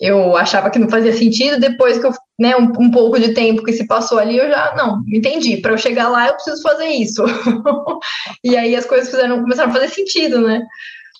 Eu 0.00 0.36
achava 0.36 0.70
que 0.70 0.78
não 0.78 0.88
fazia 0.88 1.12
sentido, 1.12 1.60
depois 1.60 1.98
que 1.98 2.06
eu, 2.06 2.12
né, 2.38 2.56
um, 2.56 2.72
um 2.80 2.90
pouco 2.90 3.18
de 3.18 3.32
tempo 3.32 3.62
que 3.62 3.72
se 3.72 3.86
passou 3.86 4.18
ali, 4.18 4.36
eu 4.36 4.48
já, 4.48 4.74
não, 4.76 5.02
entendi, 5.12 5.58
para 5.58 5.72
eu 5.72 5.78
chegar 5.78 6.08
lá 6.08 6.26
eu 6.26 6.34
preciso 6.34 6.60
fazer 6.62 6.86
isso. 6.86 7.22
e 8.42 8.56
aí 8.56 8.74
as 8.74 8.84
coisas 8.86 9.08
fizeram, 9.08 9.40
começaram 9.42 9.70
a 9.70 9.72
fazer 9.72 9.88
sentido, 9.88 10.40
né? 10.40 10.62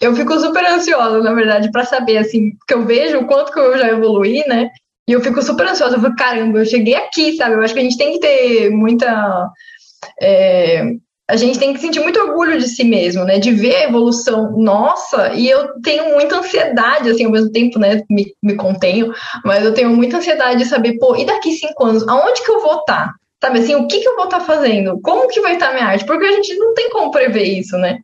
Eu 0.00 0.14
fico 0.14 0.38
super 0.40 0.66
ansiosa, 0.66 1.22
na 1.22 1.32
verdade, 1.32 1.70
para 1.70 1.84
saber, 1.84 2.18
assim, 2.18 2.50
que 2.66 2.74
eu 2.74 2.84
vejo 2.84 3.18
o 3.18 3.26
quanto 3.26 3.52
que 3.52 3.60
eu 3.60 3.78
já 3.78 3.88
evoluí, 3.88 4.44
né? 4.48 4.68
E 5.08 5.12
eu 5.12 5.20
fico 5.20 5.40
super 5.40 5.68
ansiosa, 5.68 5.96
eu 5.96 6.00
falo, 6.00 6.16
caramba, 6.16 6.58
eu 6.58 6.66
cheguei 6.66 6.94
aqui, 6.94 7.36
sabe? 7.36 7.54
Eu 7.54 7.62
acho 7.62 7.74
que 7.74 7.80
a 7.80 7.82
gente 7.82 7.96
tem 7.96 8.14
que 8.14 8.20
ter 8.20 8.70
muita. 8.70 9.50
É, 10.20 10.82
a 11.28 11.36
gente 11.36 11.58
tem 11.58 11.72
que 11.72 11.80
sentir 11.80 12.00
muito 12.00 12.20
orgulho 12.20 12.58
de 12.58 12.68
si 12.68 12.84
mesmo, 12.84 13.24
né? 13.24 13.38
De 13.38 13.50
ver 13.50 13.76
a 13.76 13.84
evolução 13.84 14.52
nossa, 14.58 15.32
e 15.32 15.48
eu 15.48 15.80
tenho 15.80 16.12
muita 16.12 16.38
ansiedade, 16.38 17.08
assim, 17.08 17.24
ao 17.24 17.30
mesmo 17.30 17.50
tempo, 17.50 17.78
né? 17.78 18.02
Me, 18.10 18.26
me 18.42 18.56
contenho, 18.56 19.12
mas 19.44 19.64
eu 19.64 19.72
tenho 19.72 19.90
muita 19.90 20.18
ansiedade 20.18 20.58
de 20.58 20.68
saber, 20.68 20.98
pô, 20.98 21.16
e 21.16 21.24
daqui 21.24 21.52
cinco 21.52 21.84
anos, 21.84 22.06
aonde 22.06 22.42
que 22.42 22.50
eu 22.50 22.60
vou 22.60 22.80
estar? 22.80 23.06
Tá? 23.06 23.14
Sabe 23.42 23.58
assim, 23.58 23.74
o 23.74 23.86
que, 23.86 24.00
que 24.00 24.08
eu 24.08 24.16
vou 24.16 24.24
estar 24.24 24.40
tá 24.40 24.44
fazendo? 24.44 25.00
Como 25.02 25.28
que 25.28 25.40
vai 25.40 25.54
estar 25.54 25.68
tá 25.68 25.72
minha 25.74 25.86
arte? 25.86 26.06
Porque 26.06 26.24
a 26.26 26.32
gente 26.32 26.54
não 26.56 26.74
tem 26.74 26.90
como 26.90 27.10
prever 27.10 27.44
isso, 27.44 27.76
né? 27.76 27.98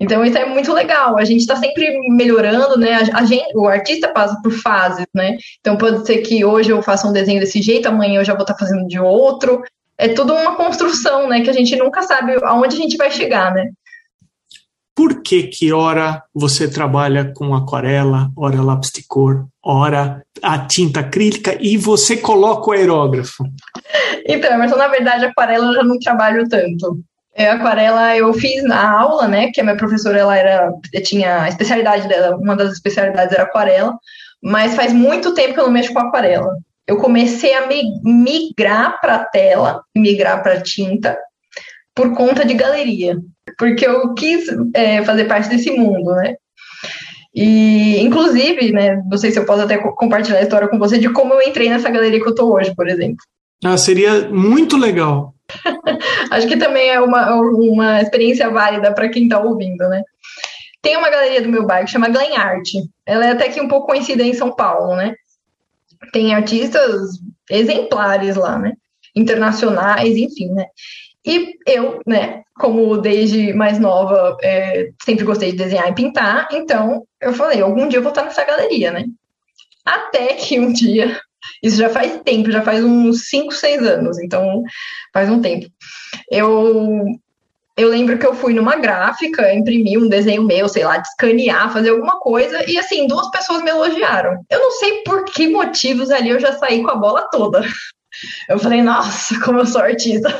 Então 0.00 0.24
isso 0.24 0.38
é 0.38 0.46
muito 0.46 0.72
legal. 0.72 1.18
A 1.18 1.24
gente 1.24 1.40
está 1.40 1.56
sempre 1.56 1.96
melhorando, 2.10 2.78
né? 2.78 2.94
A, 3.12 3.24
gente, 3.24 3.56
o 3.56 3.66
artista 3.66 4.08
passa 4.08 4.40
por 4.42 4.52
fases, 4.52 5.06
né? 5.14 5.36
Então 5.60 5.76
pode 5.76 6.06
ser 6.06 6.18
que 6.18 6.44
hoje 6.44 6.70
eu 6.70 6.82
faça 6.82 7.06
um 7.06 7.12
desenho 7.12 7.40
desse 7.40 7.60
jeito, 7.60 7.88
amanhã 7.88 8.20
eu 8.20 8.24
já 8.24 8.34
vou 8.34 8.42
estar 8.42 8.54
tá 8.54 8.58
fazendo 8.58 8.86
de 8.86 8.98
outro 8.98 9.62
é 9.98 10.08
tudo 10.08 10.32
uma 10.32 10.54
construção, 10.54 11.28
né? 11.28 11.40
Que 11.40 11.50
a 11.50 11.52
gente 11.52 11.74
nunca 11.76 12.02
sabe 12.02 12.36
aonde 12.44 12.76
a 12.76 12.78
gente 12.78 12.96
vai 12.96 13.10
chegar, 13.10 13.52
né? 13.52 13.70
Por 14.94 15.22
que 15.22 15.44
que 15.44 15.72
ora 15.72 16.22
você 16.34 16.68
trabalha 16.68 17.32
com 17.32 17.54
aquarela, 17.54 18.30
ora 18.36 18.62
lápis 18.62 18.90
de 18.92 19.04
cor, 19.06 19.46
ora 19.62 20.24
a 20.42 20.58
tinta 20.58 21.00
acrílica 21.00 21.56
e 21.60 21.76
você 21.76 22.16
coloca 22.16 22.70
o 22.70 22.72
aerógrafo? 22.72 23.44
Então, 24.26 24.52
Emerson, 24.52 24.76
na 24.76 24.88
verdade, 24.88 25.24
aquarela 25.24 25.66
eu 25.66 25.74
já 25.74 25.84
não 25.84 25.98
trabalho 25.98 26.48
tanto. 26.48 27.00
É, 27.34 27.50
aquarela 27.50 28.16
eu 28.16 28.32
fiz 28.34 28.64
na 28.64 28.90
aula, 28.90 29.28
né? 29.28 29.50
Que 29.52 29.60
a 29.60 29.64
minha 29.64 29.76
professora 29.76 30.18
ela 30.18 30.36
era, 30.36 30.72
tinha 31.04 31.42
a 31.42 31.48
especialidade 31.48 32.08
dela, 32.08 32.36
uma 32.36 32.56
das 32.56 32.72
especialidades 32.72 33.32
era 33.32 33.44
aquarela, 33.44 33.96
mas 34.42 34.74
faz 34.74 34.92
muito 34.92 35.34
tempo 35.34 35.54
que 35.54 35.60
eu 35.60 35.64
não 35.64 35.72
mexo 35.72 35.92
com 35.92 36.00
aquarela 36.00 36.56
eu 36.88 36.96
comecei 36.96 37.52
a 37.54 37.68
migrar 38.02 38.98
para 38.98 39.22
tela, 39.26 39.82
migrar 39.94 40.42
para 40.42 40.62
tinta, 40.62 41.18
por 41.94 42.14
conta 42.14 42.46
de 42.46 42.54
galeria, 42.54 43.18
porque 43.58 43.86
eu 43.86 44.14
quis 44.14 44.46
é, 44.74 45.04
fazer 45.04 45.26
parte 45.26 45.50
desse 45.50 45.70
mundo, 45.70 46.14
né? 46.14 46.36
E, 47.34 48.00
inclusive, 48.00 48.72
né, 48.72 49.02
não 49.08 49.18
sei 49.18 49.30
se 49.30 49.38
eu 49.38 49.44
posso 49.44 49.62
até 49.62 49.76
compartilhar 49.76 50.38
a 50.38 50.42
história 50.42 50.66
com 50.66 50.78
você 50.78 50.98
de 50.98 51.12
como 51.12 51.34
eu 51.34 51.42
entrei 51.46 51.68
nessa 51.68 51.90
galeria 51.90 52.18
que 52.18 52.26
eu 52.26 52.30
estou 52.30 52.54
hoje, 52.54 52.74
por 52.74 52.88
exemplo. 52.88 53.18
Ah, 53.62 53.76
seria 53.76 54.28
muito 54.30 54.76
legal. 54.78 55.34
Acho 56.30 56.48
que 56.48 56.56
também 56.56 56.88
é 56.88 57.00
uma, 57.00 57.34
uma 57.34 58.00
experiência 58.00 58.48
válida 58.48 58.94
para 58.94 59.10
quem 59.10 59.24
está 59.24 59.38
ouvindo, 59.40 59.86
né? 59.88 60.02
Tem 60.80 60.96
uma 60.96 61.10
galeria 61.10 61.42
do 61.42 61.50
meu 61.50 61.66
bairro 61.66 61.84
que 61.84 61.92
chama 61.92 62.08
Glen 62.08 62.36
Art. 62.36 62.68
Ela 63.04 63.26
é 63.26 63.30
até 63.32 63.48
que 63.50 63.60
um 63.60 63.68
pouco 63.68 63.88
conhecida 63.88 64.22
em 64.22 64.32
São 64.32 64.54
Paulo, 64.54 64.96
né? 64.96 65.14
Tem 66.12 66.34
artistas 66.34 67.18
exemplares 67.50 68.36
lá, 68.36 68.58
né? 68.58 68.72
Internacionais, 69.14 70.16
enfim, 70.16 70.50
né? 70.52 70.66
E 71.26 71.54
eu, 71.66 72.00
né, 72.06 72.42
como 72.54 72.96
desde 72.98 73.52
mais 73.52 73.78
nova, 73.78 74.36
é, 74.42 74.90
sempre 75.04 75.24
gostei 75.24 75.52
de 75.52 75.58
desenhar 75.58 75.88
e 75.88 75.94
pintar, 75.94 76.48
então 76.52 77.04
eu 77.20 77.32
falei, 77.32 77.60
algum 77.60 77.88
dia 77.88 77.98
eu 77.98 78.02
vou 78.02 78.10
estar 78.10 78.24
nessa 78.24 78.44
galeria, 78.44 78.90
né? 78.92 79.04
Até 79.84 80.34
que 80.34 80.58
um 80.58 80.72
dia, 80.72 81.20
isso 81.62 81.76
já 81.76 81.88
faz 81.88 82.20
tempo, 82.22 82.50
já 82.50 82.62
faz 82.62 82.84
uns 82.84 83.28
5, 83.28 83.52
6 83.52 83.82
anos, 83.82 84.18
então 84.18 84.62
faz 85.12 85.28
um 85.30 85.40
tempo. 85.40 85.66
Eu 86.30 87.04
eu 87.78 87.88
lembro 87.88 88.18
que 88.18 88.26
eu 88.26 88.34
fui 88.34 88.52
numa 88.52 88.74
gráfica, 88.74 89.54
imprimi 89.54 89.96
um 89.96 90.08
desenho 90.08 90.42
meu, 90.42 90.68
sei 90.68 90.84
lá, 90.84 90.98
de 90.98 91.06
escanear, 91.06 91.72
fazer 91.72 91.90
alguma 91.90 92.18
coisa, 92.18 92.68
e 92.68 92.76
assim, 92.76 93.06
duas 93.06 93.30
pessoas 93.30 93.62
me 93.62 93.70
elogiaram. 93.70 94.44
Eu 94.50 94.58
não 94.58 94.72
sei 94.72 95.04
por 95.04 95.24
que 95.24 95.48
motivos 95.48 96.10
ali 96.10 96.30
eu 96.30 96.40
já 96.40 96.58
saí 96.58 96.82
com 96.82 96.90
a 96.90 96.96
bola 96.96 97.28
toda. 97.30 97.62
Eu 98.48 98.58
falei, 98.58 98.82
nossa, 98.82 99.38
como 99.44 99.60
eu 99.60 99.66
sou 99.66 99.80
artista. 99.80 100.28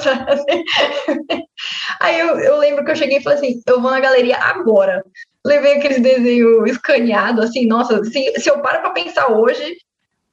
Aí 2.01 2.19
eu, 2.19 2.41
eu 2.41 2.59
lembro 2.59 2.85
que 2.85 2.91
eu 2.91 2.97
cheguei 2.97 3.19
e 3.19 3.23
falei 3.23 3.39
assim: 3.39 3.63
eu 3.69 3.81
vou 3.81 3.91
na 3.91 4.01
galeria 4.01 4.37
agora. 4.37 5.05
Levei 5.47 5.75
aquele 5.75 6.01
desenho 6.01 6.67
escaneado, 6.67 7.41
assim, 7.41 7.67
nossa, 7.67 8.03
se, 8.05 8.41
se 8.41 8.51
eu 8.51 8.61
paro 8.61 8.81
para 8.81 8.91
pensar 8.91 9.31
hoje, 9.31 9.77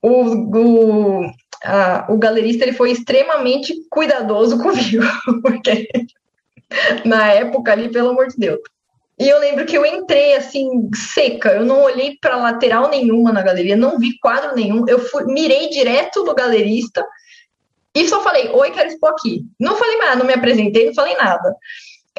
o, 0.02 0.24
o, 0.58 1.32
a, 1.64 2.08
o 2.10 2.18
galerista 2.18 2.64
ele 2.64 2.74
foi 2.74 2.92
extremamente 2.92 3.76
cuidadoso 3.92 4.58
comigo, 4.64 5.04
porque 5.44 5.88
na 7.04 7.32
época 7.32 7.72
ali, 7.72 7.90
pelo 7.90 8.10
amor 8.10 8.28
de 8.28 8.38
Deus. 8.38 8.60
E 9.18 9.30
eu 9.30 9.40
lembro 9.40 9.66
que 9.66 9.78
eu 9.78 9.86
entrei 9.86 10.36
assim, 10.36 10.90
seca, 10.94 11.54
eu 11.54 11.66
não 11.66 11.84
olhei 11.84 12.18
para 12.20 12.36
lateral 12.36 12.90
nenhuma 12.90 13.32
na 13.32 13.42
galeria, 13.42 13.78
não 13.78 13.98
vi 13.98 14.20
quadro 14.20 14.54
nenhum, 14.54 14.86
eu 14.90 15.00
fui, 15.00 15.24
mirei 15.26 15.70
direto 15.70 16.24
no 16.26 16.36
galerista 16.36 17.06
e 17.96 18.08
só 18.10 18.22
falei, 18.22 18.50
oi, 18.50 18.72
quero 18.72 18.90
expor 18.90 19.12
aqui. 19.12 19.46
Não 19.58 19.78
falei 19.78 19.98
mais, 19.98 20.18
não 20.18 20.26
me 20.26 20.34
apresentei, 20.34 20.88
não 20.88 20.94
falei 20.94 21.16
nada. 21.16 21.56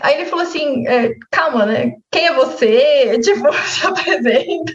Aí 0.01 0.15
ele 0.15 0.25
falou 0.25 0.45
assim, 0.47 0.87
é, 0.89 1.15
calma, 1.31 1.67
né? 1.67 1.93
Quem 2.11 2.27
é 2.27 2.33
você? 2.33 3.19
Tipo, 3.21 3.53
se 3.53 3.87
apresenta. 3.87 4.73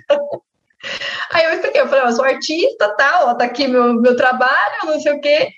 Aí 1.31 1.45
eu 1.45 1.53
expliquei, 1.53 1.81
eu 1.81 1.87
falei, 1.87 2.05
eu 2.05 2.11
sou 2.11 2.25
artista, 2.25 2.95
tá, 2.95 3.25
ó, 3.25 3.33
tá 3.33 3.45
aqui 3.45 3.67
meu, 3.67 3.95
meu 3.95 4.15
trabalho, 4.15 4.85
não 4.85 4.99
sei 4.99 5.13
o 5.13 5.21
quê. 5.21 5.49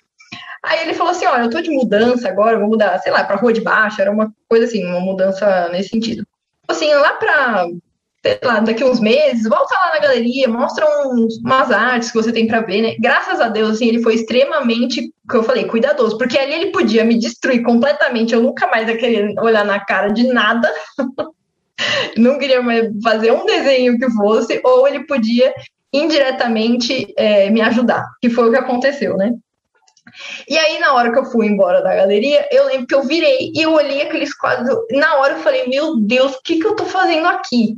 Aí 0.63 0.81
ele 0.81 0.93
falou 0.93 1.11
assim: 1.11 1.25
olha, 1.25 1.43
eu 1.43 1.49
tô 1.49 1.61
de 1.61 1.69
mudança 1.69 2.29
agora, 2.29 2.59
vou 2.59 2.69
mudar, 2.69 2.97
sei 2.99 3.11
lá, 3.11 3.23
pra 3.23 3.35
rua 3.35 3.53
de 3.53 3.61
baixo, 3.61 4.01
era 4.01 4.11
uma 4.11 4.33
coisa 4.47 4.65
assim, 4.65 4.85
uma 4.85 4.99
mudança 4.99 5.69
nesse 5.69 5.89
sentido. 5.89 6.25
Assim, 6.67 6.93
lá 6.93 7.13
pra 7.13 7.67
sei 8.25 8.39
lá, 8.41 8.61
daqui 8.61 8.85
uns 8.85 9.01
meses, 9.01 9.43
volta 9.43 9.75
lá 9.75 9.95
na 9.95 9.99
galeria, 9.99 10.47
mostra 10.47 10.85
uns, 11.05 11.37
umas 11.39 11.69
artes 11.71 12.09
que 12.09 12.15
você 12.15 12.31
tem 12.31 12.47
para 12.47 12.61
ver, 12.61 12.81
né? 12.81 12.95
Graças 12.97 13.41
a 13.41 13.49
Deus, 13.49 13.71
assim, 13.71 13.89
ele 13.89 14.01
foi 14.01 14.15
extremamente, 14.15 15.11
que 15.29 15.35
eu 15.35 15.43
falei, 15.43 15.65
cuidadoso, 15.65 16.17
porque 16.17 16.37
ali 16.37 16.53
ele 16.53 16.71
podia 16.71 17.03
me 17.03 17.19
destruir 17.19 17.61
completamente, 17.63 18.33
eu 18.33 18.41
nunca 18.41 18.65
mais 18.67 18.87
ia 18.87 18.97
querer 18.97 19.37
olhar 19.39 19.65
na 19.65 19.77
cara 19.81 20.07
de 20.07 20.23
nada. 20.23 20.71
não 22.17 22.39
queria 22.39 22.61
mais 22.61 22.89
fazer 23.03 23.33
um 23.33 23.45
desenho 23.45 23.97
que 23.97 24.09
fosse, 24.11 24.61
ou 24.63 24.87
ele 24.87 25.05
podia 25.05 25.53
indiretamente 25.91 27.13
é, 27.17 27.49
me 27.49 27.61
ajudar, 27.61 28.05
que 28.21 28.29
foi 28.29 28.47
o 28.47 28.51
que 28.51 28.57
aconteceu, 28.57 29.17
né? 29.17 29.33
E 30.47 30.57
aí, 30.57 30.79
na 30.79 30.93
hora 30.93 31.11
que 31.11 31.19
eu 31.19 31.25
fui 31.25 31.47
embora 31.47 31.81
da 31.81 31.95
galeria, 31.95 32.47
eu 32.51 32.65
lembro 32.65 32.87
que 32.87 32.95
eu 32.95 33.03
virei 33.03 33.51
e 33.55 33.61
eu 33.61 33.73
olhei 33.73 34.01
aqueles 34.01 34.33
quadros. 34.35 34.77
Na 34.91 35.15
hora 35.15 35.33
eu 35.33 35.39
falei, 35.39 35.67
meu 35.67 35.97
Deus, 35.97 36.33
o 36.33 36.41
que, 36.43 36.59
que 36.59 36.67
eu 36.67 36.75
tô 36.75 36.85
fazendo 36.85 37.27
aqui? 37.27 37.77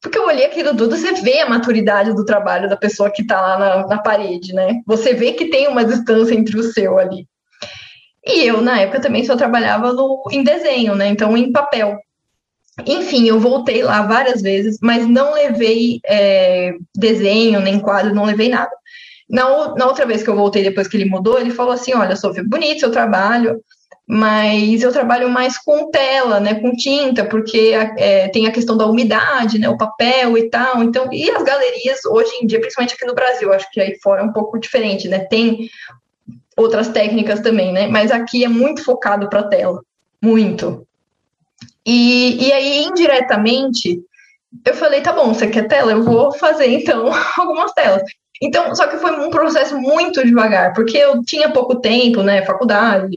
Porque 0.00 0.18
eu 0.18 0.26
olhei 0.26 0.46
aquilo 0.46 0.76
tudo, 0.76 0.96
você 0.96 1.14
vê 1.14 1.40
a 1.40 1.48
maturidade 1.48 2.14
do 2.14 2.24
trabalho 2.24 2.68
da 2.68 2.76
pessoa 2.76 3.10
que 3.10 3.26
tá 3.26 3.40
lá 3.40 3.58
na, 3.58 3.86
na 3.88 3.98
parede, 3.98 4.52
né? 4.52 4.80
Você 4.86 5.14
vê 5.14 5.32
que 5.32 5.46
tem 5.46 5.66
uma 5.66 5.84
distância 5.84 6.34
entre 6.34 6.56
o 6.58 6.62
seu 6.62 6.98
ali. 6.98 7.26
E 8.24 8.44
eu, 8.44 8.60
na 8.60 8.80
época, 8.80 9.00
também 9.00 9.24
só 9.24 9.36
trabalhava 9.36 9.92
no, 9.92 10.22
em 10.30 10.42
desenho, 10.42 10.94
né? 10.94 11.08
Então, 11.08 11.36
em 11.36 11.50
papel. 11.50 11.98
Enfim, 12.86 13.26
eu 13.26 13.40
voltei 13.40 13.82
lá 13.82 14.02
várias 14.02 14.42
vezes, 14.42 14.78
mas 14.82 15.06
não 15.08 15.32
levei 15.32 16.00
é, 16.04 16.72
desenho, 16.94 17.60
nem 17.60 17.80
quadro, 17.80 18.14
não 18.14 18.24
levei 18.24 18.48
nada. 18.48 18.70
Na, 19.28 19.74
na 19.74 19.86
outra 19.86 20.06
vez 20.06 20.22
que 20.22 20.30
eu 20.30 20.36
voltei, 20.36 20.62
depois 20.62 20.86
que 20.86 20.96
ele 20.96 21.04
mudou, 21.04 21.38
ele 21.38 21.50
falou 21.50 21.72
assim: 21.72 21.94
Olha, 21.94 22.16
Sofia, 22.16 22.44
bonito 22.46 22.80
seu 22.80 22.90
trabalho, 22.90 23.60
mas 24.06 24.82
eu 24.82 24.92
trabalho 24.92 25.28
mais 25.28 25.58
com 25.58 25.90
tela, 25.90 26.38
né, 26.38 26.54
com 26.54 26.70
tinta, 26.72 27.24
porque 27.24 27.72
é, 27.98 28.28
tem 28.28 28.46
a 28.46 28.52
questão 28.52 28.76
da 28.76 28.86
umidade, 28.86 29.58
né, 29.58 29.68
o 29.68 29.76
papel 29.76 30.38
e 30.38 30.48
tal. 30.48 30.82
Então, 30.84 31.12
e 31.12 31.28
as 31.28 31.42
galerias 31.42 32.04
hoje 32.04 32.30
em 32.40 32.46
dia, 32.46 32.60
principalmente 32.60 32.94
aqui 32.94 33.04
no 33.04 33.14
Brasil, 33.14 33.52
acho 33.52 33.68
que 33.72 33.80
aí 33.80 33.98
fora 34.00 34.22
é 34.22 34.24
um 34.24 34.32
pouco 34.32 34.60
diferente, 34.60 35.08
né? 35.08 35.20
Tem 35.20 35.68
outras 36.56 36.88
técnicas 36.88 37.40
também, 37.40 37.72
né? 37.72 37.88
Mas 37.88 38.12
aqui 38.12 38.44
é 38.44 38.48
muito 38.48 38.84
focado 38.84 39.28
para 39.28 39.42
tela, 39.42 39.82
muito. 40.22 40.86
E, 41.84 42.46
e 42.46 42.52
aí, 42.52 42.84
indiretamente, 42.84 44.00
eu 44.64 44.74
falei, 44.74 45.00
tá 45.00 45.12
bom, 45.12 45.34
você 45.34 45.48
quer 45.48 45.66
tela? 45.68 45.92
Eu 45.92 46.02
vou 46.02 46.32
fazer, 46.32 46.68
então, 46.68 47.10
algumas 47.36 47.72
telas. 47.72 48.02
Então, 48.42 48.74
só 48.74 48.86
que 48.86 48.98
foi 48.98 49.12
um 49.12 49.30
processo 49.30 49.78
muito 49.78 50.24
devagar, 50.24 50.72
porque 50.74 50.96
eu 50.96 51.22
tinha 51.22 51.50
pouco 51.50 51.76
tempo, 51.76 52.22
né, 52.22 52.44
faculdade, 52.44 53.16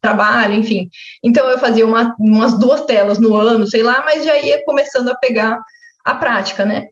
trabalho, 0.00 0.54
enfim. 0.54 0.90
Então, 1.22 1.48
eu 1.48 1.58
fazia 1.58 1.86
uma, 1.86 2.14
umas 2.18 2.58
duas 2.58 2.82
telas 2.82 3.18
no 3.18 3.36
ano, 3.36 3.66
sei 3.66 3.82
lá, 3.82 4.02
mas 4.04 4.24
já 4.24 4.38
ia 4.38 4.64
começando 4.64 5.08
a 5.08 5.16
pegar 5.16 5.60
a 6.04 6.14
prática, 6.14 6.64
né. 6.64 6.88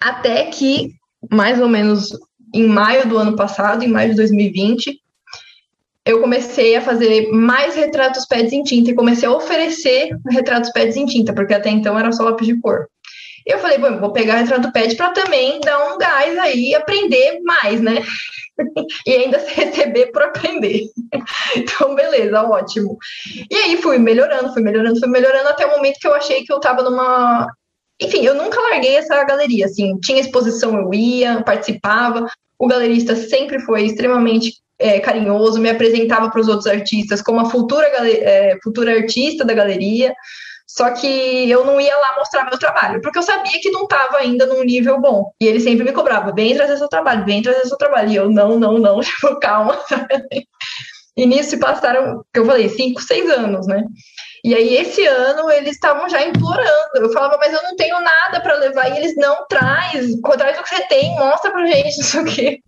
Até 0.00 0.46
que, 0.46 0.92
mais 1.30 1.60
ou 1.60 1.68
menos 1.68 2.10
em 2.52 2.66
maio 2.66 3.08
do 3.08 3.18
ano 3.18 3.36
passado, 3.36 3.84
em 3.84 3.88
maio 3.88 4.10
de 4.10 4.16
2020, 4.16 5.00
eu 6.06 6.20
comecei 6.20 6.76
a 6.76 6.80
fazer 6.80 7.30
mais 7.32 7.74
retratos 7.74 8.26
pads 8.26 8.52
em 8.52 8.62
tinta 8.62 8.90
e 8.90 8.94
comecei 8.94 9.28
a 9.28 9.32
oferecer 9.32 10.16
retratos 10.30 10.70
pads 10.70 10.96
em 10.96 11.04
tinta, 11.04 11.32
porque 11.32 11.52
até 11.52 11.68
então 11.68 11.98
era 11.98 12.12
só 12.12 12.22
lápis 12.22 12.46
de 12.46 12.60
cor. 12.60 12.86
Eu 13.46 13.60
falei, 13.60 13.78
bom, 13.78 14.00
vou 14.00 14.12
pegar 14.12 14.38
retrato 14.38 14.72
pad 14.72 14.96
para 14.96 15.12
também 15.12 15.60
dar 15.60 15.94
um 15.94 15.98
gás 15.98 16.36
aí 16.36 16.74
aprender 16.74 17.40
mais, 17.44 17.80
né? 17.80 18.02
e 19.06 19.12
ainda 19.12 19.38
se 19.38 19.52
receber 19.54 20.06
por 20.06 20.24
aprender. 20.24 20.82
então, 21.56 21.94
beleza, 21.94 22.42
ótimo. 22.42 22.98
E 23.48 23.54
aí 23.54 23.76
fui 23.76 23.98
melhorando, 23.98 24.52
fui 24.52 24.62
melhorando, 24.62 24.98
fui 24.98 25.08
melhorando 25.08 25.48
até 25.48 25.64
o 25.64 25.70
momento 25.70 26.00
que 26.00 26.08
eu 26.08 26.14
achei 26.14 26.42
que 26.42 26.52
eu 26.52 26.56
estava 26.56 26.82
numa. 26.82 27.46
Enfim, 28.02 28.24
eu 28.26 28.34
nunca 28.34 28.60
larguei 28.60 28.96
essa 28.96 29.22
galeria, 29.24 29.66
assim, 29.66 29.96
tinha 30.00 30.20
exposição, 30.20 30.76
eu 30.76 30.92
ia, 30.92 31.42
participava. 31.42 32.26
O 32.58 32.66
galerista 32.66 33.14
sempre 33.14 33.60
foi 33.60 33.84
extremamente 33.84 34.54
é, 34.78 34.98
carinhoso, 34.98 35.60
me 35.60 35.70
apresentava 35.70 36.30
para 36.30 36.40
os 36.40 36.48
outros 36.48 36.66
artistas 36.66 37.22
como 37.22 37.40
a 37.40 37.48
futura, 37.48 37.86
é, 37.86 38.58
futura 38.62 38.92
artista 38.92 39.44
da 39.44 39.54
galeria. 39.54 40.12
Só 40.66 40.90
que 40.90 41.48
eu 41.48 41.64
não 41.64 41.80
ia 41.80 41.96
lá 41.96 42.16
mostrar 42.18 42.44
meu 42.44 42.58
trabalho, 42.58 43.00
porque 43.00 43.18
eu 43.18 43.22
sabia 43.22 43.60
que 43.60 43.70
não 43.70 43.84
estava 43.84 44.18
ainda 44.18 44.46
num 44.46 44.64
nível 44.64 45.00
bom. 45.00 45.30
E 45.40 45.46
ele 45.46 45.60
sempre 45.60 45.84
me 45.84 45.92
cobrava: 45.92 46.32
vem 46.32 46.56
trazer 46.56 46.76
seu 46.76 46.88
trabalho, 46.88 47.24
vem 47.24 47.40
trazer 47.40 47.66
seu 47.66 47.78
trabalho. 47.78 48.10
E 48.10 48.16
eu, 48.16 48.30
não, 48.30 48.58
não, 48.58 48.78
não, 48.78 49.00
tipo, 49.00 49.38
calma. 49.38 49.78
e 51.16 51.24
nisso 51.24 51.58
passaram, 51.58 52.24
que 52.34 52.40
eu 52.40 52.44
falei, 52.44 52.68
cinco, 52.68 53.00
seis 53.00 53.30
anos, 53.30 53.66
né? 53.66 53.84
E 54.44 54.54
aí, 54.54 54.76
esse 54.76 55.04
ano, 55.04 55.50
eles 55.50 55.72
estavam 55.72 56.08
já 56.08 56.24
implorando. 56.24 56.96
Eu 56.96 57.12
falava, 57.12 57.36
mas 57.36 57.52
eu 57.52 57.62
não 57.62 57.74
tenho 57.74 58.00
nada 58.00 58.40
para 58.40 58.54
levar. 58.56 58.88
E 58.88 58.96
eles, 58.96 59.16
não, 59.16 59.44
traz, 59.48 60.06
traz 60.36 60.58
o 60.58 60.62
que 60.62 60.68
você 60.68 60.82
tem, 60.86 61.16
mostra 61.16 61.50
pra 61.50 61.66
gente, 61.66 61.98
isso 62.00 62.20
aqui. 62.20 62.60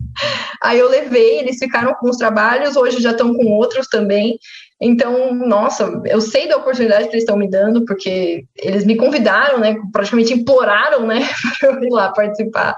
Aí 0.61 0.79
eu 0.79 0.89
levei, 0.89 1.39
eles 1.39 1.57
ficaram 1.57 1.93
com 1.93 2.09
os 2.09 2.17
trabalhos, 2.17 2.75
hoje 2.75 3.01
já 3.01 3.11
estão 3.11 3.33
com 3.33 3.45
outros 3.53 3.87
também. 3.87 4.37
Então, 4.81 5.33
nossa, 5.33 6.01
eu 6.05 6.21
sei 6.21 6.47
da 6.47 6.57
oportunidade 6.57 7.05
que 7.05 7.11
eles 7.11 7.23
estão 7.23 7.37
me 7.37 7.49
dando, 7.49 7.83
porque 7.83 8.45
eles 8.55 8.85
me 8.85 8.95
convidaram, 8.95 9.59
né? 9.59 9.75
Praticamente 9.91 10.33
imploraram, 10.33 11.05
né? 11.05 11.19
para 11.59 11.69
eu 11.69 11.83
ir 11.83 11.89
lá 11.89 12.09
participar. 12.11 12.75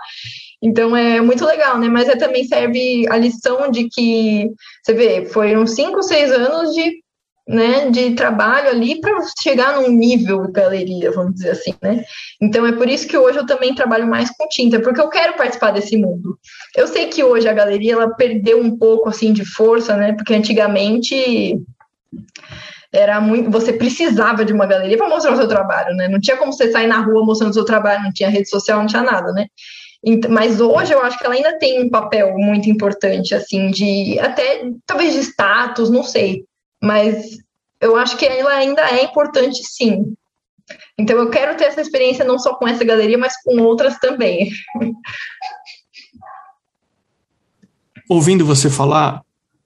Então 0.61 0.95
é 0.95 1.21
muito 1.21 1.45
legal, 1.45 1.77
né? 1.77 1.87
Mas 1.89 2.09
é, 2.09 2.15
também 2.15 2.43
serve 2.43 3.05
a 3.09 3.17
lição 3.17 3.69
de 3.69 3.87
que, 3.89 4.49
você 4.83 4.93
vê, 4.93 5.25
foram 5.25 5.65
cinco, 5.67 6.01
seis 6.01 6.31
anos 6.31 6.73
de 6.73 7.01
né, 7.47 7.89
de 7.89 8.11
trabalho 8.11 8.69
ali 8.69 9.01
para 9.01 9.13
chegar 9.41 9.75
num 9.75 9.89
nível 9.89 10.45
de 10.45 10.51
galeria, 10.53 11.11
vamos 11.11 11.33
dizer 11.33 11.49
assim, 11.49 11.73
né? 11.81 12.03
Então 12.39 12.65
é 12.65 12.71
por 12.71 12.87
isso 12.87 13.07
que 13.07 13.17
hoje 13.17 13.39
eu 13.39 13.45
também 13.45 13.75
trabalho 13.75 14.07
mais 14.07 14.29
com 14.29 14.47
tinta, 14.47 14.79
porque 14.79 15.01
eu 15.01 15.09
quero 15.09 15.35
participar 15.35 15.71
desse 15.71 15.97
mundo. 15.97 16.37
Eu 16.75 16.87
sei 16.87 17.07
que 17.07 17.23
hoje 17.23 17.49
a 17.49 17.53
galeria 17.53 17.93
ela 17.93 18.13
perdeu 18.15 18.59
um 18.59 18.77
pouco 18.77 19.09
assim 19.09 19.33
de 19.33 19.43
força, 19.43 19.97
né? 19.97 20.13
Porque 20.13 20.33
antigamente 20.33 21.59
era 22.91 23.21
muito, 23.21 23.49
você 23.49 23.73
precisava 23.73 24.43
de 24.43 24.51
uma 24.53 24.65
galeria 24.65 24.97
para 24.97 25.09
mostrar 25.09 25.33
o 25.33 25.37
seu 25.37 25.47
trabalho, 25.47 25.95
né? 25.95 26.07
Não 26.07 26.19
tinha 26.19 26.37
como 26.37 26.51
você 26.51 26.71
sair 26.71 26.87
na 26.87 26.99
rua 26.99 27.25
mostrando 27.25 27.51
o 27.51 27.53
seu 27.53 27.65
trabalho, 27.65 28.03
não 28.03 28.11
tinha 28.11 28.29
rede 28.29 28.49
social, 28.49 28.79
não 28.79 28.87
tinha 28.87 29.03
nada, 29.03 29.31
né? 29.31 29.47
Mas 30.29 30.59
hoje 30.59 30.93
eu 30.93 31.01
acho 31.01 31.17
que 31.17 31.25
ela 31.25 31.35
ainda 31.35 31.57
tem 31.59 31.83
um 31.83 31.89
papel 31.89 32.35
muito 32.37 32.69
importante, 32.69 33.35
assim, 33.35 33.69
de 33.69 34.19
até 34.19 34.63
talvez 34.85 35.13
de 35.13 35.19
status, 35.19 35.89
não 35.89 36.03
sei 36.03 36.43
mas 36.81 37.37
eu 37.79 37.95
acho 37.95 38.17
que 38.17 38.25
ela 38.25 38.51
ainda 38.51 38.81
é 38.81 39.03
importante 39.03 39.63
sim. 39.63 40.15
Então 40.97 41.15
eu 41.17 41.29
quero 41.29 41.55
ter 41.55 41.65
essa 41.65 41.81
experiência 41.81 42.25
não 42.25 42.39
só 42.39 42.55
com 42.55 42.67
essa 42.67 42.83
galeria, 42.83 43.17
mas 43.17 43.39
com 43.43 43.61
outras 43.61 43.99
também. 43.99 44.49
Ouvindo 48.09 48.45
você 48.45 48.69
falar, 48.69 49.23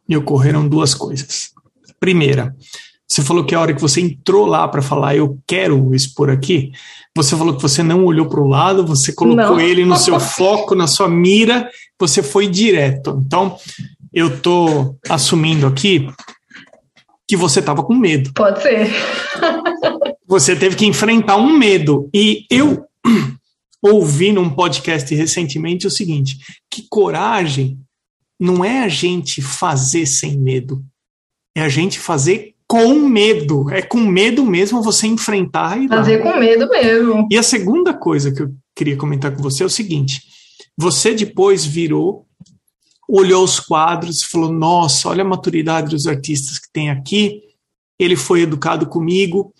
me 0.07 0.15
ocorreram 0.17 0.67
duas 0.67 0.93
coisas. 0.93 1.54
Primeira, 2.05 2.55
você 3.07 3.23
falou 3.23 3.43
que 3.43 3.55
a 3.55 3.59
hora 3.59 3.73
que 3.73 3.81
você 3.81 3.99
entrou 3.99 4.45
lá 4.45 4.67
para 4.67 4.83
falar, 4.83 5.15
eu 5.15 5.39
quero 5.47 5.95
expor 5.95 6.29
aqui, 6.29 6.71
você 7.17 7.35
falou 7.35 7.55
que 7.55 7.61
você 7.63 7.81
não 7.81 8.05
olhou 8.05 8.29
para 8.29 8.39
o 8.39 8.47
lado, 8.47 8.85
você 8.85 9.11
colocou 9.11 9.55
não. 9.55 9.59
ele 9.59 9.83
no 9.83 9.97
seu 9.97 10.19
foco, 10.21 10.75
na 10.75 10.85
sua 10.85 11.09
mira, 11.09 11.67
você 11.99 12.21
foi 12.21 12.47
direto. 12.47 13.19
Então, 13.25 13.57
eu 14.13 14.35
estou 14.35 14.99
assumindo 15.09 15.65
aqui 15.65 16.07
que 17.27 17.35
você 17.35 17.59
estava 17.59 17.83
com 17.83 17.95
medo. 17.95 18.31
Pode 18.35 18.61
ser. 18.61 18.87
você 20.29 20.55
teve 20.55 20.75
que 20.75 20.85
enfrentar 20.85 21.37
um 21.37 21.57
medo. 21.57 22.07
E 22.13 22.45
eu 22.51 22.85
ouvi 23.81 24.31
num 24.31 24.51
podcast 24.51 25.15
recentemente 25.15 25.87
o 25.87 25.91
seguinte: 25.91 26.37
que 26.69 26.85
coragem 26.87 27.79
não 28.39 28.63
é 28.63 28.83
a 28.83 28.87
gente 28.87 29.41
fazer 29.41 30.05
sem 30.05 30.37
medo, 30.37 30.85
é 31.55 31.61
a 31.61 31.69
gente 31.69 31.99
fazer 31.99 32.53
com 32.67 32.95
medo. 33.07 33.69
É 33.71 33.81
com 33.81 33.99
medo 33.99 34.45
mesmo 34.45 34.81
você 34.81 35.07
enfrentar 35.07 35.81
e 35.81 35.87
fazer 35.87 36.21
com 36.21 36.37
medo 36.37 36.67
mesmo. 36.69 37.27
E 37.31 37.37
a 37.37 37.43
segunda 37.43 37.93
coisa 37.93 38.31
que 38.31 38.41
eu 38.41 38.53
queria 38.75 38.97
comentar 38.97 39.33
com 39.35 39.41
você 39.41 39.63
é 39.63 39.65
o 39.65 39.69
seguinte: 39.69 40.21
você 40.77 41.13
depois 41.13 41.65
virou 41.65 42.25
olhou 43.07 43.43
os 43.43 43.59
quadros 43.59 44.21
e 44.21 44.25
falou: 44.25 44.51
Nossa, 44.51 45.09
olha 45.09 45.23
a 45.23 45.27
maturidade 45.27 45.89
dos 45.89 46.07
artistas 46.07 46.59
que 46.59 46.71
tem 46.71 46.89
aqui. 46.89 47.41
Ele 47.97 48.15
foi 48.15 48.41
educado 48.41 48.87
comigo, 48.87 49.53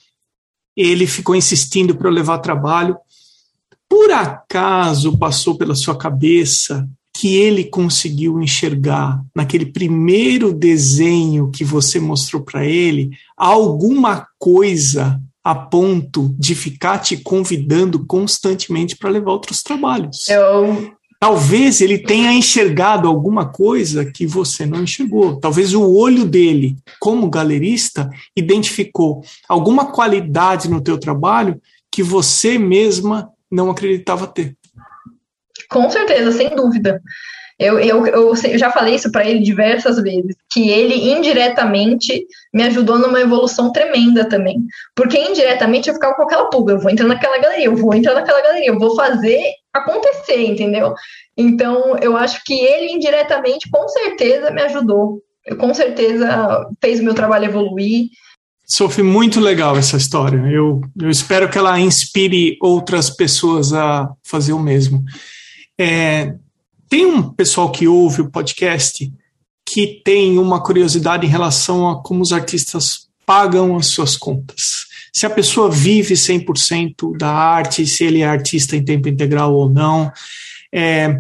ele 0.75 1.08
ficou 1.08 1.36
insistindo 1.36 1.95
para 1.95 2.10
eu 2.10 2.13
levar 2.13 2.39
trabalho. 2.39 2.97
Por 3.88 4.12
acaso 4.12 5.17
passou 5.17 5.58
pela 5.58 5.75
sua 5.75 5.97
cabeça 5.97 6.88
que 7.15 7.38
ele 7.38 7.63
conseguiu 7.63 8.41
enxergar 8.41 9.23
naquele 9.34 9.65
primeiro 9.65 10.54
desenho 10.54 11.49
que 11.49 11.63
você 11.63 11.97
mostrou 11.97 12.43
para 12.43 12.65
ele 12.65 13.12
alguma 13.38 14.28
coisa 14.38 15.21
a 15.41 15.56
ponto 15.56 16.36
de 16.38 16.54
ficar 16.54 16.99
te 16.99 17.15
convidando 17.15 18.06
constantemente 18.06 18.97
para 18.97 19.10
levar 19.10 19.32
outros 19.32 19.63
trabalhos? 19.63 20.28
Eu 20.28 20.93
Talvez 21.17 21.82
ele 21.82 21.97
tenha 21.97 22.34
enxergado 22.34 23.08
alguma 23.08 23.47
coisa 23.47 24.06
que 24.06 24.28
você 24.28 24.65
não 24.65 24.84
enxergou. 24.84 25.39
Talvez 25.39 25.73
o 25.73 25.82
olho 25.95 26.25
dele, 26.25 26.75
como 26.99 27.30
galerista, 27.30 28.10
identificou 28.36 29.23
alguma 29.47 29.91
qualidade 29.91 30.69
no 30.69 30.82
teu 30.82 30.99
trabalho 30.99 31.60
que 31.89 32.04
você 32.04 32.60
mesma 32.60 33.30
não 33.49 33.71
acreditava 33.71 34.28
ter. 34.28 34.56
Com 35.69 35.89
certeza, 35.89 36.32
sem 36.32 36.56
dúvida. 36.56 37.01
Eu, 37.58 37.80
eu, 37.80 38.06
eu, 38.06 38.36
já 38.36 38.69
falei 38.69 38.95
isso 38.95 39.10
para 39.10 39.25
ele 39.25 39.39
diversas 39.39 40.01
vezes, 40.01 40.36
que 40.51 40.69
ele 40.69 41.10
indiretamente 41.12 42.25
me 42.54 42.63
ajudou 42.63 42.99
numa 42.99 43.21
evolução 43.21 43.71
tremenda 43.71 44.28
também. 44.28 44.58
Porque 44.93 45.17
indiretamente 45.17 45.88
eu 45.88 45.93
ficava 45.93 46.15
com 46.15 46.23
aquela 46.23 46.49
pulga, 46.49 46.73
eu 46.73 46.80
vou 46.80 46.91
entrar 46.91 47.08
naquela 47.08 47.39
galeria, 47.39 47.65
eu 47.65 47.75
vou 47.75 47.93
entrar 47.93 48.13
naquela 48.13 48.41
galeria, 48.41 48.67
eu 48.67 48.78
vou 48.78 48.93
fazer 48.95 49.41
acontecer, 49.73 50.41
entendeu? 50.41 50.93
Então, 51.38 51.97
eu 51.99 52.17
acho 52.17 52.41
que 52.43 52.54
ele 52.54 52.91
indiretamente, 52.91 53.69
com 53.69 53.88
certeza, 53.88 54.51
me 54.51 54.62
ajudou. 54.63 55.21
Eu, 55.45 55.56
com 55.56 55.73
certeza 55.73 56.67
fez 56.82 56.99
o 56.99 57.04
meu 57.04 57.13
trabalho 57.13 57.45
evoluir. 57.45 58.08
Sophie, 58.67 59.04
muito 59.04 59.39
legal 59.39 59.78
essa 59.78 59.95
história. 59.95 60.38
Eu, 60.51 60.82
eu 60.99 61.10
espero 61.10 61.49
que 61.49 61.58
ela 61.58 61.80
inspire 61.80 62.58
outras 62.62 63.10
pessoas 63.10 63.71
a 63.71 64.10
fazer 64.23 64.54
o 64.54 64.60
mesmo. 64.60 65.04
É, 65.78 66.34
tem 66.90 67.06
um 67.06 67.24
pessoal 67.24 67.72
que 67.72 67.88
ouve 67.88 68.22
o 68.22 68.30
podcast 68.30 69.12
que 69.68 70.02
tem 70.06 70.38
uma 70.38 70.62
curiosidade 70.62 71.26
em 71.26 71.30
relação 71.30 71.90
a 71.90 72.02
como 72.02 72.22
os 72.22 72.32
artistas 72.32 73.08
pagam 73.26 73.76
as 73.76 73.88
suas 73.88 74.16
contas. 74.16 74.86
Se 75.12 75.26
a 75.26 75.30
pessoa 75.30 75.72
vive 75.72 76.14
100% 76.14 77.18
da 77.18 77.30
arte, 77.30 77.88
se 77.88 78.04
ele 78.04 78.22
é 78.22 78.26
artista 78.26 78.76
em 78.76 78.86
tempo 78.86 79.10
integral 79.10 79.54
ou 79.54 79.70
não. 79.70 80.12
É, 80.72 81.18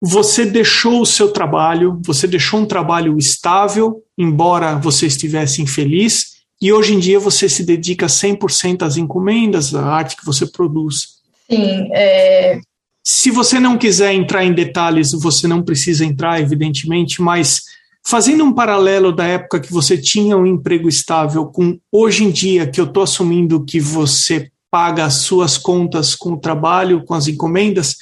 você 0.00 0.46
deixou 0.46 1.02
o 1.02 1.06
seu 1.06 1.32
trabalho, 1.32 2.00
você 2.04 2.26
deixou 2.26 2.60
um 2.60 2.66
trabalho 2.66 3.18
estável, 3.18 4.02
embora 4.16 4.76
você 4.76 5.06
estivesse 5.06 5.60
infeliz, 5.60 6.38
e 6.62 6.72
hoje 6.72 6.94
em 6.94 6.98
dia 6.98 7.18
você 7.18 7.48
se 7.48 7.64
dedica 7.64 8.06
100% 8.06 8.82
às 8.82 8.96
encomendas, 8.96 9.74
à 9.74 9.84
arte 9.84 10.16
que 10.16 10.24
você 10.24 10.46
produz. 10.46 11.18
Sim, 11.50 11.88
é, 11.92 12.60
se 13.10 13.30
você 13.30 13.58
não 13.58 13.78
quiser 13.78 14.12
entrar 14.12 14.44
em 14.44 14.52
detalhes, 14.52 15.12
você 15.12 15.48
não 15.48 15.62
precisa 15.62 16.04
entrar, 16.04 16.42
evidentemente, 16.42 17.22
mas 17.22 17.62
fazendo 18.06 18.44
um 18.44 18.52
paralelo 18.52 19.16
da 19.16 19.24
época 19.24 19.60
que 19.60 19.72
você 19.72 19.96
tinha 19.96 20.36
um 20.36 20.44
emprego 20.44 20.90
estável 20.90 21.46
com 21.46 21.80
hoje 21.90 22.24
em 22.24 22.30
dia, 22.30 22.70
que 22.70 22.78
eu 22.78 22.84
estou 22.84 23.02
assumindo 23.02 23.64
que 23.64 23.80
você 23.80 24.50
paga 24.70 25.06
as 25.06 25.22
suas 25.22 25.56
contas 25.56 26.14
com 26.14 26.34
o 26.34 26.38
trabalho, 26.38 27.02
com 27.02 27.14
as 27.14 27.26
encomendas, 27.28 27.96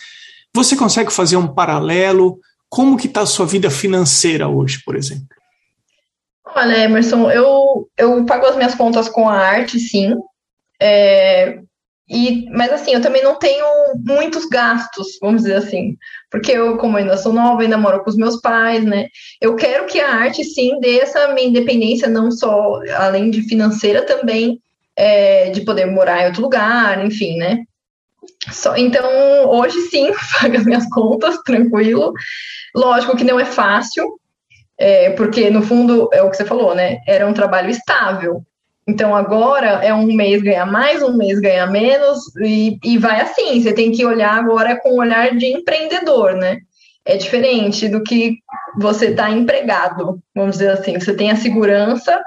você 0.53 0.75
consegue 0.75 1.13
fazer 1.13 1.37
um 1.37 1.55
paralelo? 1.55 2.41
Como 2.69 2.97
que 2.97 3.07
está 3.07 3.21
a 3.21 3.27
sua 3.27 3.47
vida 3.47 3.71
financeira 3.71 4.49
hoje, 4.49 4.83
por 4.85 4.97
exemplo? 4.97 5.29
Olha, 6.53 6.79
Emerson, 6.79 7.31
eu, 7.31 7.89
eu 7.97 8.25
pago 8.25 8.47
as 8.47 8.57
minhas 8.57 8.75
contas 8.75 9.09
com 9.09 9.29
a 9.29 9.37
arte, 9.37 9.79
sim. 9.79 10.17
É, 10.83 11.61
e, 12.09 12.49
mas 12.51 12.73
assim, 12.73 12.93
eu 12.93 13.01
também 13.01 13.23
não 13.23 13.37
tenho 13.37 13.65
muitos 14.05 14.47
gastos, 14.47 15.19
vamos 15.21 15.43
dizer 15.43 15.57
assim, 15.57 15.97
porque 16.31 16.53
eu, 16.53 16.77
como 16.77 16.97
ainda 16.97 17.17
sou 17.17 17.33
nova, 17.33 17.63
ainda 17.63 17.77
moro 17.77 18.03
com 18.05 18.11
os 18.11 18.17
meus 18.17 18.41
pais, 18.41 18.85
né? 18.85 19.09
Eu 19.41 19.57
quero 19.57 19.87
que 19.87 20.01
a 20.01 20.15
arte 20.15 20.45
sim 20.45 20.79
dê 20.79 21.01
essa 21.01 21.29
minha 21.35 21.49
independência, 21.49 22.09
não 22.09 22.31
só 22.31 22.81
além 22.97 23.31
de 23.31 23.43
financeira 23.43 24.03
também, 24.03 24.61
é, 24.95 25.51
de 25.51 25.63
poder 25.63 25.87
morar 25.87 26.23
em 26.23 26.27
outro 26.27 26.43
lugar, 26.43 27.05
enfim, 27.05 27.39
né? 27.39 27.65
Só, 28.53 28.77
então, 28.77 29.05
hoje 29.49 29.81
sim, 29.83 30.13
paga 30.41 30.61
minhas 30.61 30.89
contas, 30.89 31.43
tranquilo. 31.43 32.13
Lógico 32.75 33.17
que 33.17 33.25
não 33.25 33.41
é 33.41 33.45
fácil, 33.45 34.19
é, 34.79 35.11
porque 35.11 35.51
no 35.51 35.63
fundo 35.63 36.09
é 36.13 36.23
o 36.23 36.31
que 36.31 36.37
você 36.37 36.45
falou, 36.45 36.75
né? 36.75 36.99
Era 37.07 37.27
um 37.27 37.33
trabalho 37.33 37.69
estável. 37.71 38.45
Então 38.89 39.17
agora 39.17 39.85
é 39.85 39.93
um 39.93 40.07
mês 40.07 40.41
ganhar 40.43 40.67
mais, 40.67 41.03
um 41.03 41.17
mês 41.17 41.41
ganhar 41.41 41.67
menos, 41.67 42.21
e, 42.37 42.79
e 42.85 42.99
vai 42.99 43.21
assim. 43.21 43.61
Você 43.61 43.73
tem 43.73 43.91
que 43.91 44.05
olhar 44.05 44.35
agora 44.35 44.81
com 44.81 44.91
o 44.91 45.01
olhar 45.01 45.37
de 45.37 45.47
empreendedor, 45.47 46.35
né? 46.35 46.59
É 47.05 47.17
diferente 47.17 47.89
do 47.89 48.03
que 48.03 48.39
você 48.79 49.07
está 49.07 49.31
empregado, 49.31 50.21
vamos 50.35 50.59
dizer 50.59 50.71
assim. 50.71 50.99
Você 50.99 51.15
tem 51.15 51.31
a 51.33 51.37
segurança, 51.37 52.21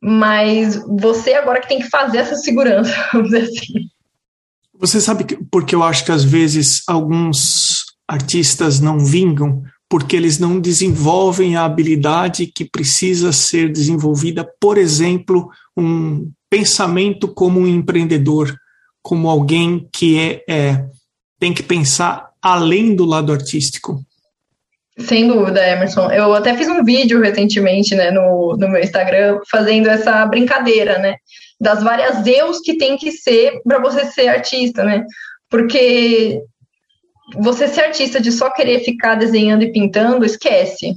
mas 0.00 0.82
você 0.98 1.34
agora 1.34 1.60
que 1.60 1.68
tem 1.68 1.80
que 1.80 1.90
fazer 1.90 2.18
essa 2.18 2.36
segurança, 2.36 2.92
vamos 3.12 3.30
dizer 3.30 3.44
assim. 3.44 3.86
Você 4.78 5.00
sabe 5.00 5.24
que, 5.24 5.36
porque 5.50 5.74
eu 5.74 5.82
acho 5.82 6.04
que 6.04 6.12
às 6.12 6.24
vezes 6.24 6.82
alguns 6.88 7.84
artistas 8.08 8.80
não 8.80 8.98
vingam 8.98 9.62
porque 9.92 10.16
eles 10.16 10.38
não 10.38 10.58
desenvolvem 10.58 11.54
a 11.54 11.66
habilidade 11.66 12.46
que 12.46 12.64
precisa 12.64 13.30
ser 13.30 13.70
desenvolvida, 13.70 14.42
por 14.58 14.78
exemplo, 14.78 15.50
um 15.76 16.30
pensamento 16.50 17.28
como 17.28 17.60
um 17.60 17.66
empreendedor, 17.66 18.54
como 19.02 19.28
alguém 19.28 19.88
que 19.92 20.18
é, 20.18 20.44
é 20.48 20.84
tem 21.38 21.52
que 21.52 21.62
pensar 21.62 22.30
além 22.40 22.94
do 22.94 23.04
lado 23.04 23.32
artístico. 23.32 24.00
Sem 24.98 25.26
dúvida, 25.26 25.66
Emerson. 25.66 26.10
Eu 26.10 26.34
até 26.34 26.54
fiz 26.56 26.68
um 26.68 26.84
vídeo 26.84 27.20
recentemente 27.20 27.94
né, 27.94 28.10
no, 28.10 28.56
no 28.56 28.68
meu 28.68 28.80
Instagram 28.80 29.40
fazendo 29.50 29.88
essa 29.88 30.24
brincadeira, 30.26 30.98
né? 30.98 31.16
Das 31.58 31.82
várias 31.82 32.26
eus 32.26 32.60
que 32.60 32.76
tem 32.76 32.96
que 32.96 33.10
ser 33.10 33.60
para 33.64 33.78
você 33.78 34.04
ser 34.04 34.28
artista, 34.28 34.84
né? 34.84 35.04
Porque 35.48 36.42
você 37.36 37.68
ser 37.68 37.82
artista 37.82 38.20
de 38.20 38.30
só 38.30 38.50
querer 38.50 38.80
ficar 38.80 39.14
desenhando 39.14 39.62
e 39.62 39.72
pintando, 39.72 40.24
esquece. 40.24 40.94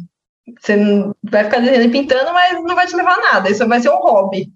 Você 0.59 0.77
vai 1.23 1.45
ficar 1.45 1.59
desenhando 1.59 1.85
e 1.85 1.91
pintando, 1.91 2.33
mas 2.33 2.63
não 2.63 2.75
vai 2.75 2.87
te 2.87 2.95
levar 2.95 3.13
a 3.13 3.33
nada. 3.33 3.49
Isso 3.49 3.65
vai 3.67 3.79
ser 3.79 3.89
um 3.89 3.99
hobby. 3.99 4.49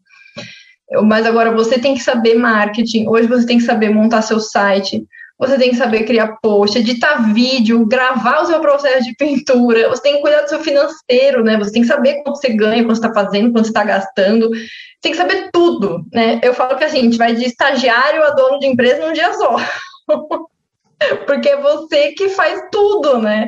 Mas 1.04 1.26
agora 1.26 1.52
você 1.52 1.80
tem 1.80 1.94
que 1.94 2.02
saber 2.02 2.36
marketing. 2.36 3.08
Hoje 3.08 3.28
você 3.28 3.46
tem 3.46 3.58
que 3.58 3.64
saber 3.64 3.90
montar 3.90 4.22
seu 4.22 4.40
site. 4.40 5.06
Você 5.38 5.58
tem 5.58 5.70
que 5.70 5.78
saber 5.78 6.04
criar 6.04 6.38
post, 6.42 6.78
editar 6.78 7.34
vídeo, 7.34 7.86
gravar 7.86 8.42
o 8.42 8.46
seu 8.46 8.60
processo 8.60 9.06
de 9.06 9.16
pintura. 9.16 9.88
Você 9.90 10.02
tem 10.02 10.16
que 10.16 10.22
cuidar 10.22 10.42
do 10.42 10.50
seu 10.50 10.60
financeiro, 10.60 11.44
né? 11.44 11.58
Você 11.58 11.72
tem 11.72 11.82
que 11.82 11.88
saber 11.88 12.22
quanto 12.24 12.40
você 12.40 12.50
ganha, 12.50 12.84
quanto 12.84 12.98
você 12.98 13.08
está 13.08 13.14
fazendo, 13.14 13.54
quanto 13.54 13.66
você 13.66 13.72
está 13.72 13.84
gastando. 13.86 14.50
Você 14.50 15.02
tem 15.02 15.12
que 15.14 15.18
saber 15.18 15.50
tudo, 15.54 16.06
né? 16.12 16.42
Eu 16.44 16.54
falo 16.54 16.76
que 16.76 16.84
assim, 16.84 17.00
a 17.00 17.04
gente 17.04 17.18
vai 17.18 17.34
de 17.34 17.46
estagiário 17.46 18.22
a 18.22 18.32
dono 18.32 18.60
de 18.60 18.68
empresa 18.68 19.06
num 19.06 19.14
dia 19.14 19.32
só. 19.34 19.56
porque 21.26 21.50
é 21.50 21.62
você 21.62 22.12
que 22.12 22.28
faz 22.30 22.62
tudo, 22.70 23.20
né? 23.20 23.48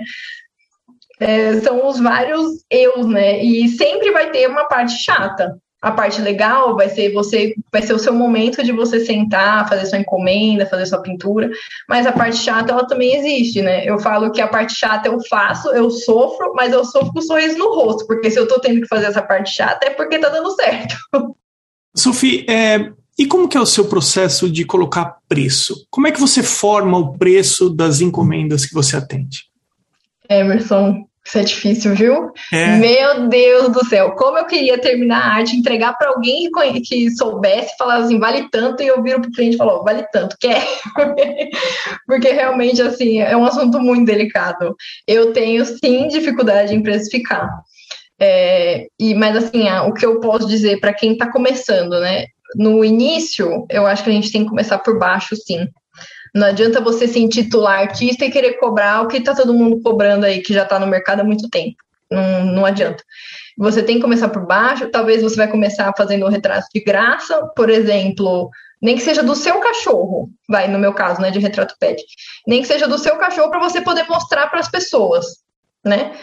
É, 1.20 1.60
são 1.60 1.86
os 1.88 2.00
vários 2.00 2.64
eus, 2.70 3.06
né? 3.06 3.44
E 3.44 3.68
sempre 3.68 4.12
vai 4.12 4.32
ter 4.32 4.48
uma 4.48 4.66
parte 4.66 4.94
chata. 4.94 5.58
A 5.82 5.91
parte 5.91 6.22
legal 6.22 6.76
vai 6.76 6.89
ser 6.89 7.12
você, 7.12 7.56
vai 7.72 7.82
ser 7.82 7.94
o 7.94 8.00
seu 8.00 8.13
momento 8.13 8.63
de 8.63 8.72
você 8.72 9.04
sentar, 9.04 9.67
fazer 9.67 9.88
sua 9.88 9.98
encomenda, 9.98 10.65
fazer 10.65 10.86
sua 10.86 11.02
pintura. 11.02 11.50
Mas 11.89 12.06
a 12.06 12.12
parte 12.12 12.38
chata 12.38 12.72
ela 12.72 12.86
também 12.86 13.15
existe, 13.15 13.62
né? 13.62 13.84
Eu 13.86 13.98
falo 14.00 14.32
que 14.32 14.41
a 14.41 14.48
parte 14.48 14.76
chata 14.76 15.08
eu 15.08 15.17
faço, 15.28 15.70
eu 15.70 15.89
sofro, 15.89 16.54
mas 16.54 16.72
eu 16.72 16.86
sofro 16.86 17.12
com 17.12 17.20
um 17.20 17.24
sorriso 17.24 17.58
no 17.58 17.74
rosto, 17.74 18.06
porque 18.06 18.30
se 18.30 18.39
eu 18.39 18.48
tô 18.48 18.60
tendo 18.60 18.82
que 18.82 18.88
fazer 18.88 19.06
essa 19.06 19.22
parte 19.22 19.52
chata 19.52 19.88
é 19.88 19.89
porque 19.89 20.20
tá 20.20 20.30
dando 20.30 20.52
certo. 20.52 20.96
Sophie, 21.96 22.46
é, 22.48 22.91
e 23.17 23.26
como 23.28 23.48
que 23.48 23.58
é 23.58 23.62
o 23.62 23.65
seu 23.65 23.86
processo 23.86 24.50
de 24.50 24.65
colocar 24.65 25.17
preço? 25.28 25.86
Como 25.89 26.08
é 26.08 26.12
que 26.12 26.20
você 26.20 26.41
forma 26.41 26.98
o 26.98 27.17
preço 27.17 27.70
das 27.70 28.02
encomendas 28.02 28.65
que 28.65 28.74
você 28.74 28.96
atende? 28.96 29.46
Emerson, 30.30 31.06
isso 31.26 31.38
é 31.38 31.44
difícil, 31.44 31.96
viu? 31.96 32.32
É. 32.52 32.78
Meu 32.78 33.28
Deus 33.28 33.70
do 33.70 33.86
céu, 33.86 34.12
como 34.12 34.40
eu 34.40 34.46
queria 34.46 34.80
terminar 34.80 35.22
a 35.22 35.36
arte, 35.36 35.56
entregar 35.56 35.94
para 35.98 36.10
alguém 36.10 36.50
que 36.84 37.12
soubesse, 37.12 37.78
falar 37.78 37.98
assim, 37.98 38.20
vale 38.20 38.50
tanto, 38.50 38.82
e 38.82 38.88
eu 38.88 39.02
viro 39.04 39.22
para 39.22 39.30
o 39.30 39.32
cliente 39.32 39.56
e 39.56 39.58
falo, 39.58 39.84
vale 39.84 40.04
tanto, 40.12 40.36
quer? 40.40 40.66
Porque 42.08 42.32
realmente, 42.32 42.82
assim, 42.82 43.20
é 43.20 43.38
um 43.38 43.46
assunto 43.46 43.80
muito 43.80 44.06
delicado. 44.06 44.76
Eu 45.08 45.32
tenho, 45.32 45.64
sim, 45.66 46.08
dificuldade 46.08 46.74
em 46.74 46.82
precificar. 46.82 47.48
É, 48.20 48.88
e, 49.00 49.14
mas, 49.14 49.36
assim, 49.36 49.70
o 49.88 49.94
que 49.94 50.06
eu 50.06 50.20
posso 50.20 50.48
dizer 50.48 50.80
para 50.80 50.94
quem 50.94 51.14
está 51.14 51.32
começando, 51.32 52.00
né? 52.00 52.26
no 52.56 52.84
início, 52.84 53.66
eu 53.70 53.86
acho 53.86 54.04
que 54.04 54.10
a 54.10 54.14
gente 54.14 54.32
tem 54.32 54.44
que 54.44 54.50
começar 54.50 54.78
por 54.80 55.00
baixo, 55.00 55.36
sim. 55.36 55.68
Não 56.34 56.48
adianta 56.48 56.80
você 56.80 57.08
se 57.08 57.20
intitular 57.20 57.80
artista 57.80 58.26
e 58.26 58.32
querer 58.32 58.53
cobrar 58.53 59.01
o 59.01 59.08
que 59.08 59.18
está 59.18 59.36
todo 59.36 59.53
mundo 59.53 59.82
cobrando 59.82 60.26
aí, 60.26 60.41
que 60.41 60.53
já 60.53 60.64
está 60.64 60.80
no 60.80 60.88
mercado 60.88 61.22
há 61.22 61.24
muito 61.24 61.49
tempo. 61.49 61.76
Não, 62.10 62.45
não 62.45 62.66
adianta. 62.66 63.03
Você 63.58 63.84
tem 63.84 63.95
que 63.97 64.01
começar 64.01 64.30
por 64.30 64.45
baixo, 64.45 64.89
talvez 64.89 65.22
você 65.22 65.36
vai 65.36 65.47
começar 65.47 65.91
fazendo 65.97 66.26
um 66.26 66.30
retrato 66.30 66.68
de 66.74 66.82
graça, 66.82 67.45
por 67.56 67.70
exemplo, 67.70 68.49
nem 68.82 68.95
que 68.95 69.01
seja 69.01 69.22
do 69.22 69.36
seu 69.36 69.60
cachorro, 69.60 70.30
vai, 70.49 70.68
no 70.68 70.80
meu 70.80 70.93
caso, 70.93 71.22
né, 71.22 71.32
de 71.32 71.39
retrato 71.39 71.76
pet. 71.80 72.03
Nem 72.47 72.62
que 72.62 72.68
seja 72.68 72.88
do 72.88 72.97
seu 72.97 73.18
cachorro 73.18 73.49
para 73.49 73.60
você 73.60 73.82
poder 73.82 74.08
mostrar 74.08 74.47
para 74.47 74.60
as 74.60 74.70
pessoas, 74.70 75.26
né? 75.86 76.14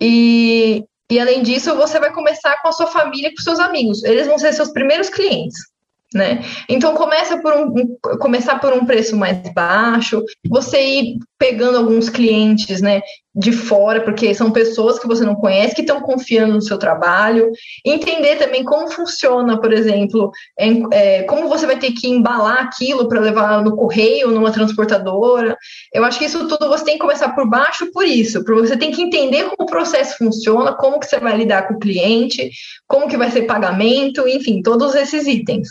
E, 0.00 0.84
e 1.10 1.20
além 1.20 1.42
disso, 1.42 1.74
você 1.76 2.00
vai 2.00 2.12
começar 2.12 2.60
com 2.60 2.68
a 2.68 2.72
sua 2.72 2.86
família 2.86 3.28
e 3.28 3.34
com 3.34 3.42
seus 3.42 3.60
amigos. 3.60 4.02
Eles 4.02 4.26
vão 4.26 4.38
ser 4.38 4.52
seus 4.52 4.70
primeiros 4.70 5.08
clientes. 5.08 5.69
Né? 6.14 6.44
Então 6.68 6.94
começa 6.94 7.40
por 7.40 7.52
um, 7.54 7.96
começar 8.18 8.58
por 8.58 8.72
um 8.72 8.84
preço 8.84 9.16
mais 9.16 9.38
baixo, 9.54 10.22
você 10.48 10.80
ir 10.80 11.18
pegando 11.38 11.78
alguns 11.78 12.10
clientes, 12.10 12.82
né, 12.82 13.00
de 13.34 13.52
fora, 13.52 14.02
porque 14.02 14.34
são 14.34 14.50
pessoas 14.50 14.98
que 14.98 15.06
você 15.06 15.24
não 15.24 15.36
conhece 15.36 15.74
que 15.74 15.80
estão 15.82 16.00
confiando 16.00 16.54
no 16.54 16.60
seu 16.60 16.76
trabalho, 16.76 17.50
entender 17.86 18.36
também 18.36 18.64
como 18.64 18.90
funciona, 18.90 19.58
por 19.58 19.72
exemplo, 19.72 20.32
é, 20.58 20.68
é, 20.92 21.22
como 21.22 21.48
você 21.48 21.64
vai 21.64 21.78
ter 21.78 21.92
que 21.92 22.08
embalar 22.08 22.58
aquilo 22.58 23.08
para 23.08 23.20
levar 23.20 23.62
no 23.62 23.76
correio, 23.76 24.32
numa 24.32 24.50
transportadora. 24.50 25.56
Eu 25.94 26.04
acho 26.04 26.18
que 26.18 26.24
isso 26.24 26.48
tudo 26.48 26.68
você 26.68 26.84
tem 26.84 26.94
que 26.94 27.00
começar 27.00 27.30
por 27.30 27.48
baixo 27.48 27.90
por 27.92 28.04
isso, 28.04 28.44
porque 28.44 28.68
você 28.68 28.76
tem 28.76 28.90
que 28.90 29.00
entender 29.00 29.44
como 29.44 29.56
o 29.60 29.66
processo 29.66 30.18
funciona, 30.18 30.74
como 30.74 30.98
que 30.98 31.06
você 31.06 31.20
vai 31.20 31.36
lidar 31.36 31.68
com 31.68 31.74
o 31.74 31.78
cliente, 31.78 32.50
como 32.88 33.08
que 33.08 33.16
vai 33.16 33.30
ser 33.30 33.42
pagamento, 33.42 34.26
enfim, 34.26 34.60
todos 34.60 34.94
esses 34.94 35.26
itens. 35.26 35.68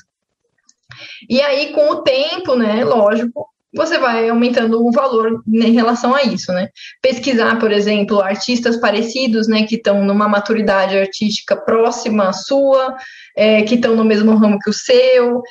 E 1.28 1.42
aí, 1.42 1.74
com 1.74 1.90
o 1.92 2.02
tempo, 2.02 2.56
né, 2.56 2.84
lógico, 2.84 3.48
você 3.74 3.98
vai 4.00 4.28
aumentando 4.30 4.86
o 4.86 4.92
valor 4.92 5.44
em 5.48 5.72
relação 5.72 6.16
a 6.16 6.24
isso, 6.24 6.52
né? 6.52 6.70
Pesquisar, 7.02 7.60
por 7.60 7.72
exemplo, 7.72 8.20
artistas 8.20 8.78
parecidos, 8.78 9.48
né, 9.48 9.64
que 9.64 9.76
estão 9.76 10.04
numa 10.04 10.28
maturidade 10.28 10.98
artística 10.98 11.56
próxima 11.56 12.30
à 12.30 12.34
sua, 12.34 12.96
é, 13.38 13.62
que 13.62 13.76
estão 13.76 13.96
no 13.96 14.04
mesmo 14.04 14.36
ramo 14.36 14.60
que 14.60 14.70
o 14.70 14.74
seu, 14.74 15.44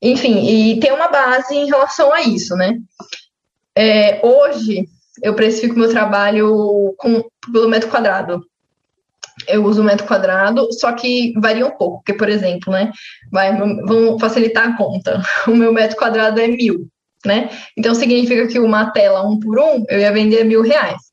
enfim, 0.00 0.46
e 0.46 0.80
ter 0.80 0.92
uma 0.92 1.08
base 1.08 1.54
em 1.54 1.66
relação 1.66 2.12
a 2.12 2.22
isso, 2.22 2.54
né? 2.56 2.78
É, 3.74 4.20
hoje, 4.26 4.88
eu 5.22 5.34
precifico 5.34 5.78
meu 5.78 5.90
trabalho 5.90 6.94
com, 6.96 7.22
pelo 7.52 7.68
metro 7.68 7.90
quadrado 7.90 8.42
eu 9.48 9.64
uso 9.64 9.82
metro 9.82 10.06
quadrado, 10.06 10.72
só 10.72 10.92
que 10.92 11.32
varia 11.38 11.66
um 11.66 11.76
pouco, 11.76 11.98
porque, 11.98 12.14
por 12.14 12.28
exemplo, 12.28 12.72
né, 12.72 12.90
vai, 13.30 13.56
vamos 13.56 14.20
facilitar 14.20 14.68
a 14.68 14.76
conta, 14.76 15.22
o 15.46 15.52
meu 15.52 15.72
metro 15.72 15.96
quadrado 15.96 16.40
é 16.40 16.48
mil, 16.48 16.88
né, 17.24 17.50
então 17.76 17.94
significa 17.94 18.46
que 18.46 18.58
uma 18.58 18.90
tela 18.90 19.26
um 19.26 19.38
por 19.38 19.58
um, 19.58 19.84
eu 19.88 19.98
ia 19.98 20.12
vender 20.12 20.44
mil 20.44 20.62
reais. 20.62 21.06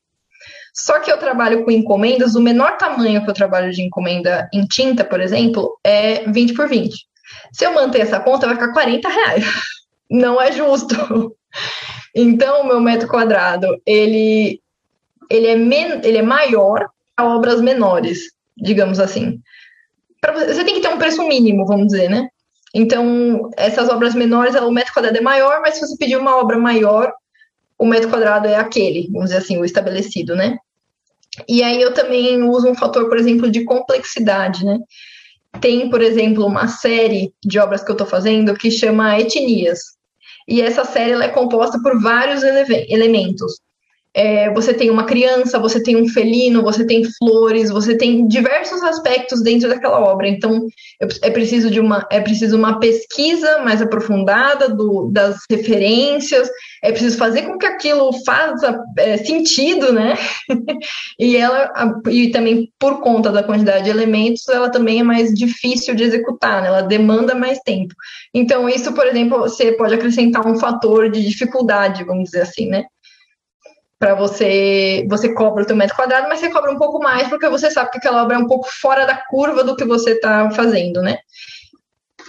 Só 0.76 0.98
que 0.98 1.10
eu 1.10 1.16
trabalho 1.18 1.64
com 1.64 1.70
encomendas, 1.70 2.34
o 2.34 2.40
menor 2.40 2.76
tamanho 2.76 3.22
que 3.22 3.30
eu 3.30 3.34
trabalho 3.34 3.70
de 3.70 3.80
encomenda 3.80 4.48
em 4.52 4.66
tinta, 4.66 5.04
por 5.04 5.20
exemplo, 5.20 5.78
é 5.84 6.28
20 6.28 6.52
por 6.52 6.68
20. 6.68 6.92
Se 7.52 7.64
eu 7.64 7.72
manter 7.72 8.00
essa 8.00 8.18
conta, 8.18 8.46
vai 8.46 8.56
ficar 8.56 8.72
40 8.72 9.08
reais. 9.08 9.44
Não 10.10 10.40
é 10.40 10.52
justo. 10.52 10.94
Então, 12.16 12.62
o 12.62 12.66
meu 12.68 12.80
metro 12.80 13.08
quadrado, 13.08 13.66
ele, 13.84 14.60
ele, 15.28 15.48
é, 15.48 15.56
men 15.56 16.00
ele 16.04 16.18
é 16.18 16.22
maior 16.22 16.88
a 17.16 17.24
obras 17.24 17.60
menores, 17.60 18.32
digamos 18.56 18.98
assim. 18.98 19.40
Pra, 20.20 20.32
você 20.32 20.64
tem 20.64 20.74
que 20.74 20.80
ter 20.80 20.88
um 20.88 20.98
preço 20.98 21.26
mínimo, 21.26 21.66
vamos 21.66 21.88
dizer, 21.88 22.08
né? 22.08 22.28
Então, 22.74 23.50
essas 23.56 23.88
obras 23.88 24.14
menores, 24.14 24.54
o 24.56 24.70
metro 24.70 24.92
quadrado 24.92 25.16
é 25.16 25.20
maior, 25.20 25.60
mas 25.60 25.74
se 25.74 25.80
você 25.80 25.96
pedir 25.96 26.16
uma 26.16 26.36
obra 26.36 26.58
maior, 26.58 27.12
o 27.78 27.86
metro 27.86 28.10
quadrado 28.10 28.48
é 28.48 28.56
aquele, 28.56 29.08
vamos 29.12 29.26
dizer 29.26 29.38
assim, 29.38 29.58
o 29.58 29.64
estabelecido, 29.64 30.34
né? 30.34 30.58
E 31.48 31.62
aí 31.62 31.80
eu 31.80 31.92
também 31.92 32.42
uso 32.42 32.68
um 32.68 32.74
fator, 32.74 33.08
por 33.08 33.16
exemplo, 33.16 33.50
de 33.50 33.64
complexidade, 33.64 34.64
né? 34.64 34.78
Tem, 35.60 35.88
por 35.88 36.00
exemplo, 36.00 36.44
uma 36.46 36.66
série 36.66 37.32
de 37.44 37.58
obras 37.58 37.82
que 37.84 37.90
eu 37.90 37.94
estou 37.94 38.06
fazendo 38.06 38.56
que 38.56 38.70
chama 38.70 39.18
Etnias. 39.18 39.80
E 40.48 40.60
essa 40.60 40.84
série 40.84 41.12
ela 41.12 41.24
é 41.24 41.28
composta 41.28 41.80
por 41.80 42.00
vários 42.02 42.42
ele 42.42 42.86
elementos 42.88 43.60
é, 44.14 44.48
você 44.52 44.72
tem 44.72 44.90
uma 44.90 45.04
criança, 45.04 45.58
você 45.58 45.82
tem 45.82 45.96
um 45.96 46.08
felino, 46.08 46.62
você 46.62 46.86
tem 46.86 47.02
flores, 47.18 47.68
você 47.68 47.96
tem 47.96 48.28
diversos 48.28 48.80
aspectos 48.82 49.42
dentro 49.42 49.68
daquela 49.68 50.00
obra. 50.00 50.28
Então, 50.28 50.66
é 51.20 51.30
preciso 51.30 51.68
de 51.68 51.80
uma, 51.80 52.06
é 52.10 52.20
preciso 52.20 52.56
uma 52.56 52.78
pesquisa 52.78 53.58
mais 53.58 53.82
aprofundada 53.82 54.68
do, 54.68 55.10
das 55.12 55.38
referências, 55.50 56.48
é 56.82 56.92
preciso 56.92 57.18
fazer 57.18 57.42
com 57.42 57.58
que 57.58 57.66
aquilo 57.66 58.12
faça 58.24 58.78
é, 58.98 59.16
sentido, 59.16 59.92
né? 59.92 60.14
e 61.18 61.36
ela, 61.36 61.72
e 62.08 62.30
também 62.30 62.70
por 62.78 63.00
conta 63.00 63.32
da 63.32 63.42
quantidade 63.42 63.84
de 63.84 63.90
elementos, 63.90 64.48
ela 64.48 64.70
também 64.70 65.00
é 65.00 65.02
mais 65.02 65.34
difícil 65.34 65.94
de 65.94 66.04
executar, 66.04 66.62
né? 66.62 66.68
ela 66.68 66.82
demanda 66.82 67.34
mais 67.34 67.58
tempo. 67.60 67.94
Então, 68.32 68.68
isso, 68.68 68.92
por 68.92 69.06
exemplo, 69.06 69.40
você 69.40 69.72
pode 69.72 69.94
acrescentar 69.94 70.46
um 70.46 70.56
fator 70.56 71.10
de 71.10 71.24
dificuldade, 71.24 72.04
vamos 72.04 72.24
dizer 72.24 72.42
assim, 72.42 72.66
né? 72.66 72.84
Para 73.98 74.14
você, 74.14 75.06
você 75.08 75.32
cobra 75.32 75.62
o 75.62 75.66
teu 75.66 75.76
metro 75.76 75.96
quadrado, 75.96 76.28
mas 76.28 76.40
você 76.40 76.50
cobra 76.50 76.70
um 76.70 76.78
pouco 76.78 76.98
mais 76.98 77.28
porque 77.28 77.48
você 77.48 77.70
sabe 77.70 77.90
que 77.90 77.98
aquela 77.98 78.22
obra 78.22 78.36
é 78.36 78.38
um 78.38 78.46
pouco 78.46 78.68
fora 78.80 79.06
da 79.06 79.16
curva 79.16 79.62
do 79.64 79.76
que 79.76 79.84
você 79.84 80.12
está 80.12 80.50
fazendo, 80.50 81.00
né? 81.00 81.18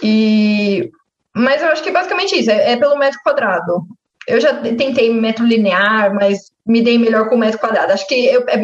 E, 0.02 0.90
mas 1.34 1.62
eu 1.62 1.68
acho 1.68 1.82
que 1.82 1.90
basicamente 1.90 2.38
isso, 2.38 2.50
é, 2.50 2.72
é, 2.72 2.76
pelo 2.76 2.98
metro 2.98 3.20
quadrado. 3.22 3.82
Eu 4.26 4.40
já 4.40 4.54
tentei 4.54 5.12
metro 5.12 5.44
linear, 5.44 6.12
mas 6.12 6.50
me 6.66 6.82
dei 6.82 6.98
melhor 6.98 7.28
com 7.28 7.36
metro 7.36 7.60
quadrado. 7.60 7.92
Acho 7.92 8.08
que 8.08 8.26
eu, 8.26 8.44
é, 8.48 8.56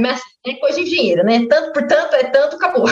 é 0.46 0.55
coisa 0.55 0.82
de 0.82 0.88
engenheiro, 0.88 1.22
né? 1.22 1.46
Tanto 1.48 1.72
por 1.72 1.86
tanto, 1.86 2.16
é 2.16 2.24
tanto, 2.24 2.57
acabou. 2.57 2.86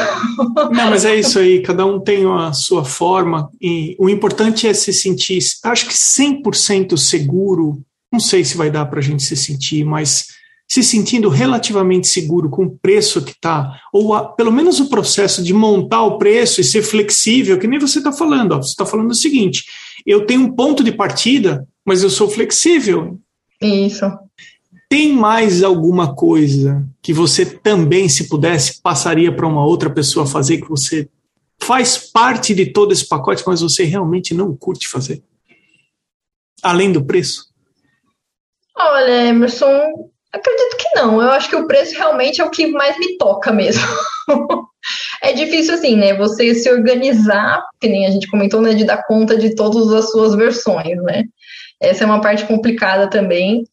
Não, 0.70 0.90
mas 0.90 1.04
é 1.04 1.16
isso 1.16 1.38
aí, 1.38 1.62
cada 1.62 1.84
um 1.84 1.98
tem 1.98 2.24
a 2.30 2.52
sua 2.52 2.84
forma, 2.84 3.50
e 3.60 3.96
o 3.98 4.08
importante 4.08 4.68
é 4.68 4.74
se 4.74 4.92
sentir, 4.92 5.38
acho 5.64 5.86
que 5.86 5.94
100% 5.94 6.96
seguro 6.96 7.82
não 8.12 8.20
sei 8.20 8.44
se 8.44 8.56
vai 8.56 8.70
dar 8.70 8.86
para 8.86 8.98
a 8.98 9.02
gente 9.02 9.22
se 9.22 9.36
sentir, 9.36 9.84
mas 9.84 10.26
se 10.70 10.84
sentindo 10.84 11.28
relativamente 11.28 12.06
seguro 12.06 12.48
com 12.48 12.64
o 12.64 12.70
preço 12.70 13.22
que 13.22 13.32
está, 13.32 13.80
ou 13.92 14.14
a, 14.14 14.32
pelo 14.32 14.52
menos 14.52 14.78
o 14.78 14.88
processo 14.88 15.42
de 15.42 15.52
montar 15.52 16.02
o 16.04 16.16
preço 16.16 16.60
e 16.60 16.64
ser 16.64 16.82
flexível, 16.82 17.58
que 17.58 17.66
nem 17.66 17.80
você 17.80 17.98
está 17.98 18.12
falando. 18.12 18.52
Ó, 18.52 18.58
você 18.58 18.70
está 18.70 18.86
falando 18.86 19.10
o 19.10 19.14
seguinte: 19.14 19.64
eu 20.06 20.24
tenho 20.24 20.42
um 20.42 20.52
ponto 20.52 20.84
de 20.84 20.92
partida, 20.92 21.66
mas 21.84 22.04
eu 22.04 22.10
sou 22.10 22.30
flexível. 22.30 23.18
Isso. 23.60 24.06
Tem 24.88 25.12
mais 25.12 25.62
alguma 25.62 26.14
coisa 26.14 26.84
que 27.02 27.12
você 27.12 27.44
também, 27.44 28.08
se 28.08 28.28
pudesse, 28.28 28.80
passaria 28.80 29.34
para 29.34 29.46
uma 29.46 29.64
outra 29.64 29.90
pessoa 29.90 30.26
fazer 30.26 30.58
que 30.58 30.68
você 30.68 31.08
faz 31.60 31.98
parte 31.98 32.54
de 32.54 32.66
todo 32.66 32.92
esse 32.92 33.06
pacote, 33.06 33.42
mas 33.46 33.60
você 33.60 33.84
realmente 33.84 34.34
não 34.34 34.56
curte 34.56 34.88
fazer? 34.88 35.22
Além 36.62 36.92
do 36.92 37.04
preço? 37.04 37.49
Olha, 38.76 39.28
Emerson, 39.28 40.10
acredito 40.32 40.76
que 40.78 40.94
não. 40.94 41.20
Eu 41.20 41.30
acho 41.30 41.48
que 41.48 41.56
o 41.56 41.66
preço 41.66 41.96
realmente 41.96 42.40
é 42.40 42.44
o 42.44 42.50
que 42.50 42.66
mais 42.68 42.98
me 42.98 43.16
toca 43.18 43.52
mesmo. 43.52 43.84
é 45.22 45.32
difícil 45.32 45.74
assim, 45.74 45.96
né? 45.96 46.14
Você 46.14 46.54
se 46.54 46.70
organizar, 46.70 47.62
que 47.80 47.88
nem 47.88 48.06
a 48.06 48.10
gente 48.10 48.30
comentou, 48.30 48.60
né? 48.60 48.74
De 48.74 48.84
dar 48.84 49.04
conta 49.04 49.36
de 49.36 49.54
todas 49.54 49.92
as 49.92 50.10
suas 50.10 50.34
versões, 50.34 51.02
né? 51.02 51.24
Essa 51.80 52.04
é 52.04 52.06
uma 52.06 52.20
parte 52.20 52.44
complicada 52.44 53.08
também. 53.08 53.64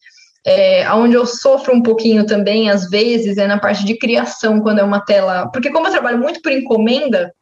É, 0.46 0.90
onde 0.94 1.14
eu 1.14 1.26
sofro 1.26 1.76
um 1.76 1.82
pouquinho 1.82 2.26
também, 2.26 2.70
às 2.70 2.90
vezes, 2.90 3.38
é 3.38 3.46
na 3.48 3.60
parte 3.60 3.86
de 3.86 3.98
criação, 3.98 4.62
quando 4.62 4.80
é 4.80 4.84
uma 4.84 5.04
tela. 5.04 5.50
Porque, 5.52 5.70
como 5.70 5.88
eu 5.88 5.92
trabalho 5.92 6.18
muito 6.18 6.42
por 6.42 6.52
encomenda, 6.52 7.34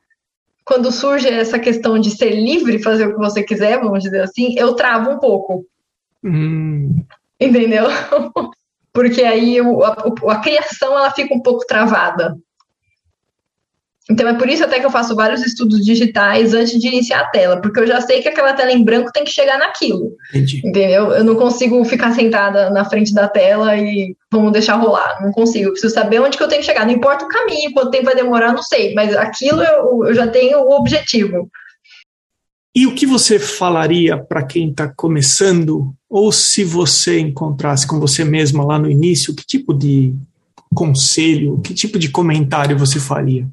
quando 0.65 0.91
surge 0.91 1.29
essa 1.29 1.59
questão 1.59 1.99
de 1.99 2.09
ser 2.09 2.31
livre, 2.31 2.81
fazer 2.81 3.05
o 3.05 3.13
que 3.13 3.19
você 3.19 3.43
quiser, 3.43 3.79
vamos 3.79 4.01
dizer 4.01 4.21
assim, 4.21 4.55
eu 4.57 4.73
travo 4.73 5.11
um 5.11 5.19
pouco. 5.19 5.63
Hum 6.23 7.05
entendeu? 7.39 7.85
Porque 8.93 9.23
aí 9.23 9.59
o, 9.59 9.83
a, 9.83 9.95
a, 10.29 10.39
criação 10.39 10.97
ela 10.97 11.11
fica 11.11 11.33
um 11.33 11.41
pouco 11.41 11.65
travada. 11.67 12.37
Então 14.09 14.27
é 14.27 14.35
por 14.35 14.47
isso 14.47 14.63
até 14.63 14.79
que 14.79 14.85
eu 14.85 14.91
faço 14.91 15.15
vários 15.15 15.43
estudos 15.43 15.83
digitais 15.83 16.53
antes 16.53 16.79
de 16.79 16.87
iniciar 16.87 17.21
a 17.21 17.29
tela, 17.29 17.59
porque 17.59 17.79
eu 17.79 17.87
já 17.87 17.99
sei 18.01 18.21
que 18.21 18.29
aquela 18.29 18.53
tela 18.53 18.71
em 18.71 18.83
branco 18.83 19.11
tem 19.11 19.23
que 19.23 19.31
chegar 19.31 19.57
naquilo. 19.57 20.13
Entendi. 20.29 20.59
Entendeu? 20.59 21.11
Eu 21.11 21.23
não 21.23 21.35
consigo 21.35 21.83
ficar 21.83 22.13
sentada 22.13 22.69
na 22.69 22.85
frente 22.85 23.13
da 23.13 23.27
tela 23.27 23.75
e 23.75 24.15
vamos 24.31 24.53
deixar 24.53 24.75
rolar. 24.75 25.21
Não 25.21 25.31
consigo. 25.31 25.65
Eu 25.65 25.71
preciso 25.71 25.93
saber 25.93 26.21
onde 26.21 26.37
que 26.37 26.43
eu 26.43 26.47
tenho 26.47 26.61
que 26.61 26.67
chegar. 26.67 26.85
Não 26.85 26.93
importa 26.93 27.25
o 27.25 27.29
caminho, 27.29 27.73
quanto 27.73 27.91
tempo 27.91 28.05
vai 28.05 28.15
demorar, 28.15 28.53
não 28.53 28.63
sei. 28.63 28.93
Mas 28.93 29.15
aquilo 29.17 29.61
eu, 29.63 30.05
eu 30.05 30.13
já 30.13 30.27
tenho 30.27 30.59
o 30.59 30.71
objetivo. 30.71 31.49
E 32.75 32.85
o 32.85 32.93
que 32.93 33.07
você 33.07 33.39
falaria 33.39 34.17
para 34.17 34.43
quem 34.43 34.69
está 34.69 34.91
começando, 34.93 35.95
ou 36.15 36.31
se 36.31 36.63
você 36.63 37.19
encontrasse 37.19 37.85
com 37.85 37.99
você 37.99 38.23
mesma 38.23 38.63
lá 38.63 38.79
no 38.79 38.89
início, 38.89 39.35
que 39.35 39.45
tipo 39.45 39.73
de 39.73 40.15
conselho, 40.73 41.59
que 41.59 41.73
tipo 41.73 41.99
de 41.99 42.07
comentário 42.07 42.79
você 42.79 43.01
faria? 43.01 43.45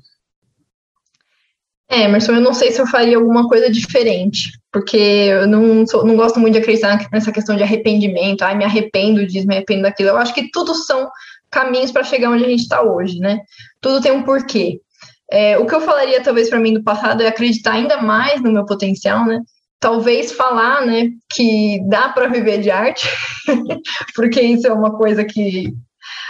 É, 1.90 2.04
Emerson, 2.04 2.34
eu 2.34 2.40
não 2.40 2.54
sei 2.54 2.70
se 2.70 2.80
eu 2.80 2.86
faria 2.86 3.16
alguma 3.16 3.48
coisa 3.48 3.68
diferente, 3.68 4.52
porque 4.70 4.96
eu 4.96 5.48
não, 5.48 5.84
sou, 5.84 6.06
não 6.06 6.14
gosto 6.14 6.38
muito 6.38 6.54
de 6.54 6.60
acreditar 6.60 7.04
nessa 7.10 7.32
questão 7.32 7.56
de 7.56 7.64
arrependimento, 7.64 8.42
ai, 8.42 8.56
me 8.56 8.64
arrependo 8.64 9.26
disso, 9.26 9.48
me 9.48 9.56
arrependo 9.56 9.82
daquilo. 9.82 10.10
Eu 10.10 10.16
acho 10.16 10.32
que 10.32 10.48
tudo 10.52 10.72
são 10.72 11.10
caminhos 11.50 11.90
para 11.90 12.04
chegar 12.04 12.30
onde 12.30 12.44
a 12.44 12.48
gente 12.48 12.62
está 12.62 12.80
hoje, 12.80 13.18
né? 13.18 13.40
Tudo 13.80 14.00
tem 14.00 14.12
um 14.12 14.22
porquê. 14.22 14.80
É, 15.28 15.58
o 15.58 15.66
que 15.66 15.74
eu 15.74 15.80
falaria, 15.80 16.22
talvez, 16.22 16.48
para 16.48 16.60
mim 16.60 16.74
do 16.74 16.84
passado 16.84 17.24
é 17.24 17.26
acreditar 17.26 17.72
ainda 17.72 18.00
mais 18.00 18.40
no 18.40 18.52
meu 18.52 18.64
potencial, 18.64 19.26
né? 19.26 19.40
Talvez 19.83 20.30
falar, 20.33 20.87
né, 20.87 21.11
que 21.35 21.83
dá 21.89 22.09
para 22.09 22.28
viver 22.28 22.61
de 22.61 22.70
arte, 22.70 23.09
porque 24.14 24.41
isso 24.41 24.66
é 24.66 24.72
uma 24.72 24.97
coisa 24.97 25.24
que 25.24 25.74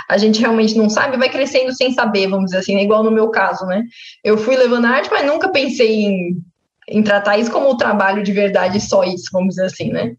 a 0.08 0.16
gente 0.16 0.40
realmente 0.40 0.76
não 0.76 0.88
sabe, 0.88 1.16
vai 1.16 1.28
crescendo 1.28 1.72
sem 1.74 1.92
saber, 1.92 2.28
vamos 2.28 2.46
dizer 2.46 2.58
assim, 2.58 2.76
é 2.76 2.82
igual 2.82 3.04
no 3.04 3.10
meu 3.10 3.30
caso, 3.30 3.64
né? 3.66 3.84
Eu 4.24 4.36
fui 4.36 4.56
levando 4.56 4.86
arte, 4.86 5.10
mas 5.10 5.26
nunca 5.26 5.50
pensei 5.50 6.04
em 6.04 6.42
em 6.88 7.02
tratar 7.02 7.38
isso 7.38 7.50
como 7.50 7.70
um 7.70 7.76
trabalho 7.76 8.22
de 8.22 8.32
verdade, 8.32 8.80
só 8.80 9.04
isso, 9.04 9.30
vamos 9.32 9.50
dizer 9.50 9.66
assim, 9.66 9.90
né? 9.90 10.14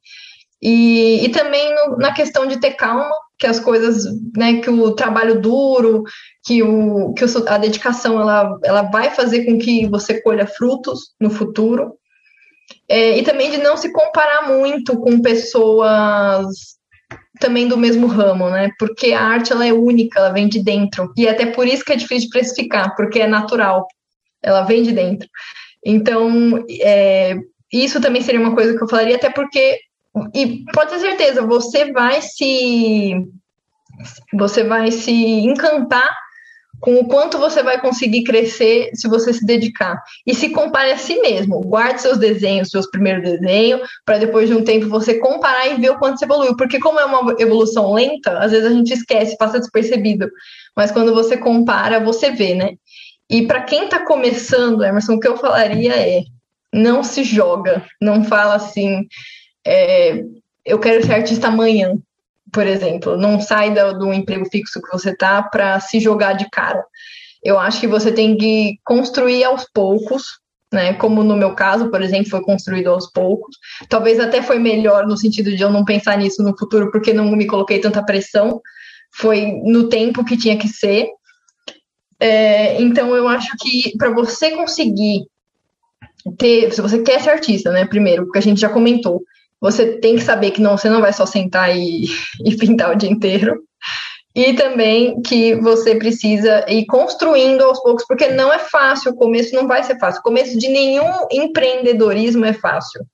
E, 0.61 1.25
e 1.25 1.29
também 1.29 1.75
no, 1.75 1.97
na 1.97 2.13
questão 2.13 2.47
de 2.47 2.59
ter 2.59 2.71
calma, 2.71 3.11
que 3.37 3.45
as 3.45 3.59
coisas, 3.59 4.05
né, 4.35 4.61
que 4.61 4.69
o 4.69 4.91
trabalho 4.91 5.41
duro, 5.41 6.03
que, 6.45 6.63
o, 6.63 7.13
que 7.13 7.25
a 7.47 7.57
dedicação, 7.57 8.19
ela, 8.19 8.57
ela 8.63 8.83
vai 8.83 9.09
fazer 9.09 9.43
com 9.43 9.57
que 9.57 9.85
você 9.87 10.21
colha 10.21 10.47
frutos 10.47 11.13
no 11.19 11.29
futuro. 11.29 11.95
É, 12.87 13.17
e 13.17 13.23
também 13.23 13.51
de 13.51 13.57
não 13.57 13.77
se 13.77 13.91
comparar 13.91 14.47
muito 14.47 14.97
com 14.99 15.21
pessoas 15.21 16.73
também 17.39 17.67
do 17.67 17.77
mesmo 17.77 18.07
ramo, 18.07 18.49
né? 18.49 18.69
Porque 18.77 19.13
a 19.13 19.21
arte 19.21 19.51
ela 19.51 19.65
é 19.65 19.73
única, 19.73 20.19
ela 20.19 20.29
vem 20.29 20.47
de 20.47 20.63
dentro. 20.63 21.11
E 21.17 21.27
até 21.27 21.45
por 21.45 21.67
isso 21.67 21.83
que 21.83 21.93
é 21.93 21.95
difícil 21.95 22.29
de 22.29 22.37
precificar, 22.37 22.95
porque 22.95 23.19
é 23.19 23.27
natural, 23.27 23.87
ela 24.41 24.63
vem 24.63 24.83
de 24.83 24.91
dentro. 24.91 25.27
Então, 25.85 26.63
é, 26.79 27.35
isso 27.71 27.99
também 27.99 28.21
seria 28.21 28.39
uma 28.39 28.55
coisa 28.55 28.77
que 28.77 28.83
eu 28.83 28.87
falaria, 28.87 29.15
até 29.15 29.29
porque 29.29 29.79
e 30.33 30.63
pode 30.71 30.91
ter 30.91 30.99
certeza, 30.99 31.41
você 31.41 31.91
vai 31.91 32.21
se 32.21 33.25
você 34.33 34.63
vai 34.63 34.91
se 34.91 35.11
encantar 35.11 36.15
com 36.83 36.95
o 36.99 37.07
quanto 37.07 37.37
você 37.37 37.63
vai 37.63 37.79
conseguir 37.79 38.25
crescer 38.25 38.91
se 38.93 39.07
você 39.07 39.31
se 39.31 39.45
dedicar. 39.45 40.03
E 40.27 40.35
se 40.35 40.49
compare 40.49 40.91
a 40.91 40.97
si 40.97 41.15
mesmo. 41.21 41.61
Guarde 41.61 42.01
seus 42.01 42.17
desenhos, 42.17 42.69
seus 42.69 42.87
primeiros 42.91 43.23
desenhos, 43.23 43.87
para 44.05 44.17
depois 44.17 44.49
de 44.49 44.53
um 44.53 44.65
tempo 44.65 44.89
você 44.89 45.17
comparar 45.17 45.65
e 45.69 45.79
ver 45.79 45.91
o 45.91 45.97
quanto 45.97 46.19
você 46.19 46.25
evoluiu. 46.25 46.57
Porque 46.57 46.81
como 46.81 46.99
é 46.99 47.05
uma 47.05 47.37
evolução 47.39 47.93
lenta, 47.93 48.37
às 48.37 48.51
vezes 48.51 48.69
a 48.69 48.73
gente 48.73 48.91
esquece, 48.91 49.37
passa 49.37 49.61
despercebido. 49.61 50.29
Mas 50.75 50.91
quando 50.91 51.13
você 51.13 51.37
compara, 51.37 52.01
você 52.01 52.31
vê, 52.31 52.53
né? 52.53 52.71
E 53.29 53.47
para 53.47 53.61
quem 53.61 53.85
está 53.85 54.03
começando, 54.03 54.83
Emerson, 54.83 55.13
o 55.13 55.19
que 55.21 55.27
eu 55.29 55.37
falaria 55.37 55.95
é: 55.95 56.23
não 56.73 57.01
se 57.01 57.23
joga, 57.23 57.85
não 58.01 58.25
fala 58.25 58.55
assim, 58.55 59.07
é, 59.65 60.21
eu 60.65 60.77
quero 60.79 61.01
ser 61.05 61.13
artista 61.13 61.47
amanhã, 61.47 61.97
por 62.53 62.67
exemplo. 62.67 63.17
Não 63.17 63.41
sai 63.41 63.73
do, 63.73 63.97
do 63.97 64.13
emprego 64.13 64.45
fixo 64.49 64.81
que 64.81 64.91
você 64.91 65.13
tá 65.15 65.41
para 65.41 65.79
se 65.79 65.99
jogar 65.99 66.33
de 66.33 66.49
cara. 66.49 66.85
Eu 67.43 67.59
acho 67.59 67.81
que 67.81 67.87
você 67.87 68.11
tem 68.11 68.37
que 68.37 68.77
construir 68.85 69.43
aos 69.43 69.67
poucos, 69.73 70.39
né? 70.71 70.93
Como 70.93 71.23
no 71.23 71.35
meu 71.35 71.55
caso, 71.55 71.89
por 71.89 72.01
exemplo, 72.01 72.29
foi 72.29 72.41
construído 72.41 72.89
aos 72.89 73.11
poucos. 73.11 73.57
Talvez 73.89 74.19
até 74.19 74.41
foi 74.41 74.59
melhor 74.59 75.05
no 75.05 75.17
sentido 75.17 75.53
de 75.53 75.61
eu 75.61 75.71
não 75.71 75.83
pensar 75.83 76.17
nisso 76.17 76.41
no 76.43 76.57
futuro, 76.57 76.89
porque 76.91 77.11
não 77.11 77.29
me 77.35 77.47
coloquei 77.47 77.79
tanta 77.79 78.05
pressão. 78.05 78.61
Foi 79.15 79.59
no 79.63 79.89
tempo 79.89 80.23
que 80.23 80.37
tinha 80.37 80.57
que 80.57 80.67
ser. 80.67 81.07
É, 82.19 82.81
então, 82.81 83.15
eu 83.15 83.27
acho 83.27 83.51
que 83.59 83.97
para 83.97 84.11
você 84.11 84.51
conseguir 84.51 85.25
ter, 86.37 86.71
se 86.71 86.81
você 86.81 87.01
quer 87.01 87.19
ser 87.19 87.31
artista, 87.31 87.71
né? 87.71 87.85
Primeiro, 87.85 88.25
porque 88.25 88.39
a 88.39 88.41
gente 88.41 88.61
já 88.61 88.69
comentou, 88.69 89.21
você 89.63 89.93
tem 89.93 90.17
que 90.17 90.21
saber 90.21 90.51
que 90.51 90.61
não, 90.61 90.77
você 90.77 90.89
não 90.89 90.99
vai 90.99 91.13
só 91.13 91.25
sentar 91.25 91.73
e, 91.73 92.03
e 92.45 92.57
pintar 92.57 92.91
o 92.91 92.95
dia 92.97 93.09
inteiro. 93.09 93.63
E 94.35 94.53
também 94.53 95.21
que 95.21 95.55
você 95.55 95.95
precisa 95.95 96.65
ir 96.67 96.85
construindo 96.85 97.63
aos 97.63 97.81
poucos, 97.81 98.03
porque 98.05 98.27
não 98.27 98.51
é 98.51 98.59
fácil, 98.59 99.11
o 99.11 99.15
começo 99.15 99.55
não 99.55 99.65
vai 99.65 99.81
ser 99.83 99.97
fácil. 99.99 100.19
O 100.19 100.23
começo 100.23 100.57
de 100.57 100.67
nenhum 100.67 101.27
empreendedorismo 101.31 102.43
é 102.43 102.51
fácil. 102.51 103.05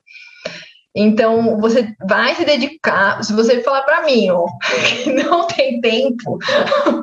Então, 0.95 1.59
você 1.59 1.93
vai 2.07 2.33
se 2.33 2.43
dedicar. 2.43 3.23
Se 3.23 3.31
você 3.33 3.61
falar 3.61 3.83
para 3.83 4.05
mim, 4.05 4.29
ó, 4.31 4.45
que 5.03 5.11
não 5.11 5.45
tem 5.45 5.79
tempo, 5.81 6.39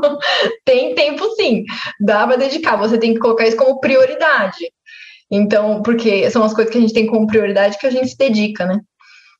tem 0.64 0.94
tempo 0.94 1.24
sim. 1.36 1.62
Dá 2.00 2.26
para 2.26 2.36
dedicar. 2.36 2.76
Você 2.76 2.98
tem 2.98 3.14
que 3.14 3.20
colocar 3.20 3.46
isso 3.46 3.56
como 3.56 3.78
prioridade. 3.78 4.72
Então, 5.30 5.82
porque 5.82 6.28
são 6.30 6.42
as 6.42 6.52
coisas 6.52 6.72
que 6.72 6.78
a 6.78 6.80
gente 6.80 6.94
tem 6.94 7.06
como 7.06 7.26
prioridade 7.28 7.78
que 7.78 7.86
a 7.86 7.90
gente 7.90 8.08
se 8.08 8.18
dedica, 8.18 8.66
né? 8.66 8.80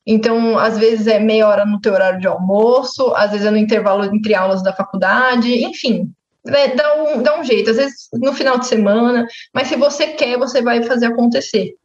Então, 0.09 0.57
às 0.57 0.77
vezes 0.77 1.05
é 1.05 1.19
meia 1.19 1.45
hora 1.45 1.65
no 1.65 1.81
teu 1.81 1.93
horário 1.93 2.21
de 2.21 2.27
almoço, 2.27 3.13
às 3.13 3.31
vezes 3.31 3.45
é 3.45 3.51
no 3.51 3.57
intervalo 3.57 4.05
entre 4.05 4.33
aulas 4.33 4.63
da 4.63 4.71
faculdade, 4.71 5.65
enfim, 5.65 6.09
é, 6.47 6.73
dá, 6.73 7.03
um, 7.03 7.21
dá 7.21 7.37
um 7.37 7.43
jeito, 7.43 7.71
às 7.71 7.75
vezes 7.75 8.07
no 8.13 8.33
final 8.33 8.57
de 8.57 8.67
semana, 8.67 9.27
mas 9.53 9.67
se 9.67 9.75
você 9.75 10.07
quer, 10.07 10.37
você 10.37 10.61
vai 10.61 10.81
fazer 10.81 11.07
acontecer. 11.07 11.75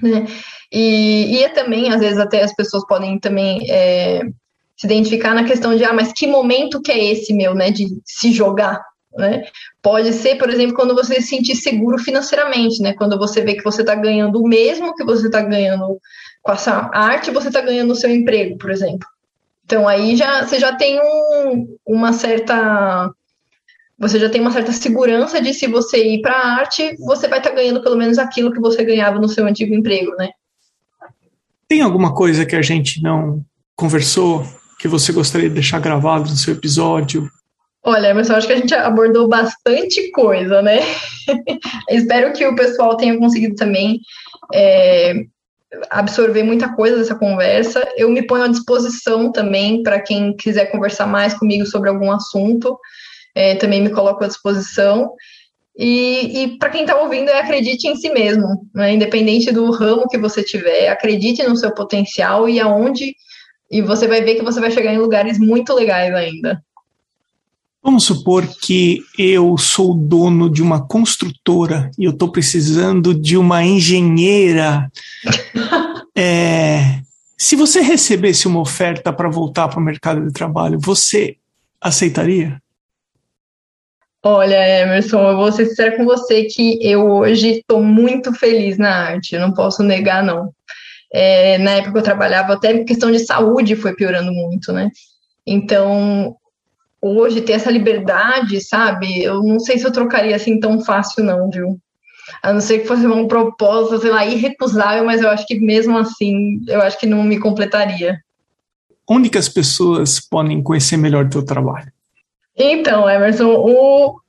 Né? 0.00 0.26
E, 0.70 1.36
e 1.36 1.42
é 1.42 1.48
também, 1.48 1.92
às 1.92 2.00
vezes, 2.00 2.18
até 2.18 2.44
as 2.44 2.54
pessoas 2.54 2.86
podem 2.86 3.18
também 3.18 3.68
é, 3.68 4.20
se 4.76 4.86
identificar 4.86 5.34
na 5.34 5.44
questão 5.44 5.74
de, 5.74 5.84
ah, 5.84 5.92
mas 5.92 6.12
que 6.12 6.28
momento 6.28 6.80
que 6.80 6.92
é 6.92 7.04
esse 7.06 7.32
meu, 7.32 7.54
né, 7.54 7.72
de 7.72 7.88
se 8.04 8.30
jogar, 8.30 8.80
né? 9.16 9.42
Pode 9.82 10.12
ser, 10.12 10.36
por 10.36 10.50
exemplo, 10.50 10.76
quando 10.76 10.94
você 10.94 11.20
se 11.20 11.28
sentir 11.28 11.56
seguro 11.56 11.98
financeiramente, 11.98 12.80
né? 12.80 12.92
Quando 12.92 13.18
você 13.18 13.40
vê 13.40 13.54
que 13.54 13.64
você 13.64 13.80
está 13.80 13.94
ganhando 13.94 14.40
o 14.40 14.46
mesmo 14.46 14.94
que 14.94 15.04
você 15.04 15.26
está 15.26 15.40
ganhando 15.40 15.98
com 16.42 16.52
essa 16.52 16.90
arte, 16.92 17.30
você 17.30 17.48
está 17.48 17.60
ganhando 17.60 17.92
o 17.92 17.96
seu 17.96 18.10
emprego, 18.10 18.56
por 18.58 18.70
exemplo. 18.70 19.06
Então 19.64 19.86
aí 19.86 20.16
já 20.16 20.44
você 20.44 20.58
já 20.58 20.74
tem 20.74 20.98
um, 21.00 21.76
uma 21.86 22.12
certa 22.12 23.10
você 23.98 24.18
já 24.18 24.30
tem 24.30 24.40
uma 24.40 24.52
certa 24.52 24.72
segurança 24.72 25.42
de 25.42 25.52
se 25.52 25.66
você 25.66 25.98
ir 25.98 26.22
para 26.22 26.32
a 26.32 26.52
arte, 26.54 26.96
você 26.98 27.26
vai 27.26 27.38
estar 27.38 27.50
tá 27.50 27.56
ganhando 27.56 27.82
pelo 27.82 27.96
menos 27.96 28.16
aquilo 28.16 28.52
que 28.52 28.60
você 28.60 28.84
ganhava 28.84 29.18
no 29.18 29.28
seu 29.28 29.44
antigo 29.44 29.74
emprego, 29.74 30.14
né? 30.16 30.30
Tem 31.66 31.82
alguma 31.82 32.14
coisa 32.14 32.46
que 32.46 32.56
a 32.56 32.62
gente 32.62 33.02
não 33.02 33.44
conversou 33.76 34.46
que 34.78 34.88
você 34.88 35.12
gostaria 35.12 35.48
de 35.48 35.54
deixar 35.56 35.80
gravado 35.80 36.30
no 36.30 36.36
seu 36.36 36.54
episódio? 36.54 37.28
Olha, 37.82 38.14
mas 38.14 38.30
eu 38.30 38.36
acho 38.36 38.46
que 38.46 38.52
a 38.52 38.56
gente 38.56 38.74
abordou 38.74 39.28
bastante 39.28 40.10
coisa, 40.12 40.62
né? 40.62 40.78
Espero 41.90 42.32
que 42.32 42.46
o 42.46 42.54
pessoal 42.54 42.96
tenha 42.96 43.18
conseguido 43.18 43.54
também 43.54 44.00
é, 44.54 45.14
absorver 45.90 46.42
muita 46.42 46.74
coisa 46.74 46.96
dessa 46.96 47.14
conversa. 47.14 47.86
Eu 47.96 48.10
me 48.10 48.26
ponho 48.26 48.44
à 48.44 48.48
disposição 48.48 49.30
também 49.30 49.82
para 49.82 50.00
quem 50.00 50.34
quiser 50.36 50.66
conversar 50.66 51.06
mais 51.06 51.34
comigo 51.34 51.66
sobre 51.66 51.90
algum 51.90 52.10
assunto. 52.10 52.78
É, 53.34 53.54
também 53.56 53.82
me 53.82 53.90
coloco 53.90 54.24
à 54.24 54.28
disposição. 54.28 55.12
E, 55.76 56.42
e 56.42 56.58
para 56.58 56.70
quem 56.70 56.80
está 56.80 57.00
ouvindo, 57.00 57.30
é 57.30 57.38
acredite 57.38 57.86
em 57.86 57.94
si 57.94 58.10
mesmo, 58.10 58.68
né? 58.74 58.92
independente 58.94 59.52
do 59.52 59.70
ramo 59.70 60.08
que 60.08 60.18
você 60.18 60.42
tiver, 60.42 60.88
acredite 60.88 61.44
no 61.44 61.56
seu 61.56 61.72
potencial 61.72 62.48
e 62.48 62.58
aonde, 62.58 63.14
e 63.70 63.80
você 63.80 64.08
vai 64.08 64.20
ver 64.20 64.34
que 64.34 64.42
você 64.42 64.58
vai 64.58 64.72
chegar 64.72 64.92
em 64.92 64.98
lugares 64.98 65.38
muito 65.38 65.72
legais 65.72 66.12
ainda. 66.12 66.60
Vamos 67.82 68.04
supor 68.04 68.46
que 68.60 69.02
eu 69.16 69.56
sou 69.56 69.94
dono 69.94 70.50
de 70.50 70.62
uma 70.62 70.86
construtora 70.86 71.90
e 71.98 72.04
eu 72.04 72.10
estou 72.10 72.30
precisando 72.30 73.14
de 73.14 73.36
uma 73.36 73.64
engenheira. 73.64 74.90
é, 76.16 77.00
se 77.36 77.54
você 77.54 77.80
recebesse 77.80 78.48
uma 78.48 78.60
oferta 78.60 79.12
para 79.12 79.28
voltar 79.28 79.68
para 79.68 79.78
o 79.78 79.82
mercado 79.82 80.26
de 80.26 80.32
trabalho, 80.32 80.78
você 80.80 81.36
aceitaria? 81.80 82.60
Olha, 84.24 84.82
Emerson, 84.82 85.30
eu 85.30 85.36
vou 85.36 85.52
ser 85.52 85.66
sincera 85.66 85.96
com 85.96 86.04
você 86.04 86.44
que 86.44 86.78
eu 86.82 87.08
hoje 87.08 87.60
estou 87.60 87.80
muito 87.82 88.34
feliz 88.34 88.76
na 88.76 88.90
arte, 88.90 89.36
eu 89.36 89.40
não 89.40 89.52
posso 89.52 89.84
negar, 89.84 90.24
não. 90.24 90.52
É, 91.12 91.56
na 91.58 91.70
época 91.74 91.92
que 91.92 91.98
eu 91.98 92.02
trabalhava, 92.02 92.54
até 92.54 92.82
questão 92.82 93.12
de 93.12 93.20
saúde 93.20 93.76
foi 93.76 93.94
piorando 93.94 94.32
muito, 94.32 94.72
né? 94.72 94.90
Então, 95.46 96.36
hoje 97.00 97.40
ter 97.40 97.52
essa 97.52 97.70
liberdade, 97.70 98.60
sabe? 98.60 99.22
Eu 99.22 99.42
não 99.42 99.58
sei 99.60 99.78
se 99.78 99.86
eu 99.86 99.92
trocaria 99.92 100.34
assim 100.34 100.58
tão 100.58 100.80
fácil, 100.80 101.24
não, 101.24 101.50
viu? 101.50 101.78
A 102.42 102.52
não 102.52 102.60
ser 102.60 102.80
que 102.80 102.86
fosse 102.86 103.06
uma 103.06 103.26
proposta, 103.26 103.98
sei 103.98 104.10
lá, 104.10 104.26
irrecusável, 104.26 105.04
mas 105.04 105.22
eu 105.22 105.30
acho 105.30 105.46
que 105.46 105.58
mesmo 105.58 105.96
assim, 105.96 106.60
eu 106.68 106.80
acho 106.82 106.98
que 106.98 107.06
não 107.06 107.22
me 107.22 107.38
completaria. 107.38 108.18
Onde 109.08 109.30
que 109.30 109.38
as 109.38 109.48
pessoas 109.48 110.20
podem 110.20 110.62
conhecer 110.62 110.96
melhor 110.96 111.24
o 111.24 111.30
teu 111.30 111.44
trabalho? 111.44 111.90
Então, 112.60 113.08
Emerson, 113.08 113.54
o, 113.54 114.20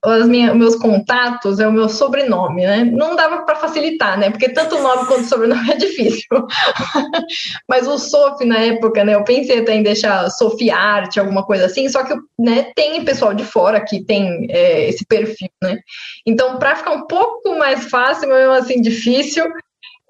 meus 0.53 0.75
contatos 0.75 1.59
é 1.59 1.67
o 1.67 1.71
meu 1.71 1.89
sobrenome, 1.89 2.61
né? 2.61 2.83
Não 2.83 3.15
dava 3.15 3.41
para 3.41 3.55
facilitar, 3.55 4.19
né? 4.19 4.29
Porque 4.29 4.49
tanto 4.49 4.75
o 4.75 4.83
nome 4.83 5.07
quanto 5.07 5.21
o 5.21 5.27
sobrenome 5.27 5.71
é 5.71 5.75
difícil. 5.75 6.27
Mas 7.67 7.87
o 7.87 7.97
Sof, 7.97 8.45
na 8.45 8.59
época, 8.59 9.03
né? 9.03 9.15
Eu 9.15 9.23
pensei 9.23 9.59
até 9.59 9.73
em 9.73 9.81
deixar 9.81 10.29
Sofiarte, 10.29 11.19
alguma 11.19 11.43
coisa 11.43 11.65
assim, 11.65 11.89
só 11.89 12.03
que 12.03 12.13
né, 12.37 12.71
tem 12.75 13.03
pessoal 13.03 13.33
de 13.33 13.43
fora 13.43 13.83
que 13.83 14.05
tem 14.05 14.45
é, 14.51 14.89
esse 14.89 15.03
perfil, 15.07 15.49
né? 15.63 15.79
Então, 16.23 16.59
para 16.59 16.75
ficar 16.75 16.91
um 16.91 17.07
pouco 17.07 17.57
mais 17.57 17.85
fácil, 17.85 18.29
mesmo 18.29 18.51
assim 18.51 18.79
difícil, 18.79 19.51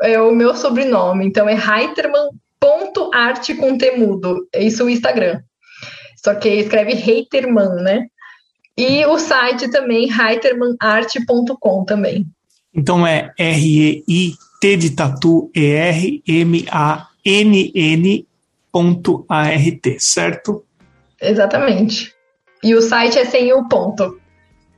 é 0.01 0.19
o 0.19 0.35
meu 0.35 0.53
sobrenome. 0.53 1.25
Então, 1.25 1.47
é 1.47 1.53
Reiterman.arte 1.53 3.55
com 3.55 3.77
temudo. 3.77 4.45
É 4.53 4.61
isso 4.61 4.83
o 4.83 4.89
Instagram. 4.89 5.39
Só 6.23 6.35
que 6.35 6.49
escreve 6.49 6.93
Haterman, 6.93 7.75
né? 7.83 8.07
E 8.77 9.05
o 9.05 9.17
site 9.17 9.69
também, 9.69 10.07
reitermanarte.com 10.07 11.85
também. 11.85 12.25
Então 12.73 13.05
é 13.05 13.31
R-E-I-T 13.37 14.77
de 14.77 14.91
tatu 14.91 15.51
E-R-M-A-N-N 15.55 16.27
ponto 18.71 19.25
A-R-T, 19.27 19.97
certo? 19.99 20.63
Exatamente. 21.21 22.13
E 22.63 22.73
o 22.75 22.81
site 22.81 23.17
é 23.19 23.25
sem 23.25 23.51
o 23.53 23.67
ponto. 23.67 24.19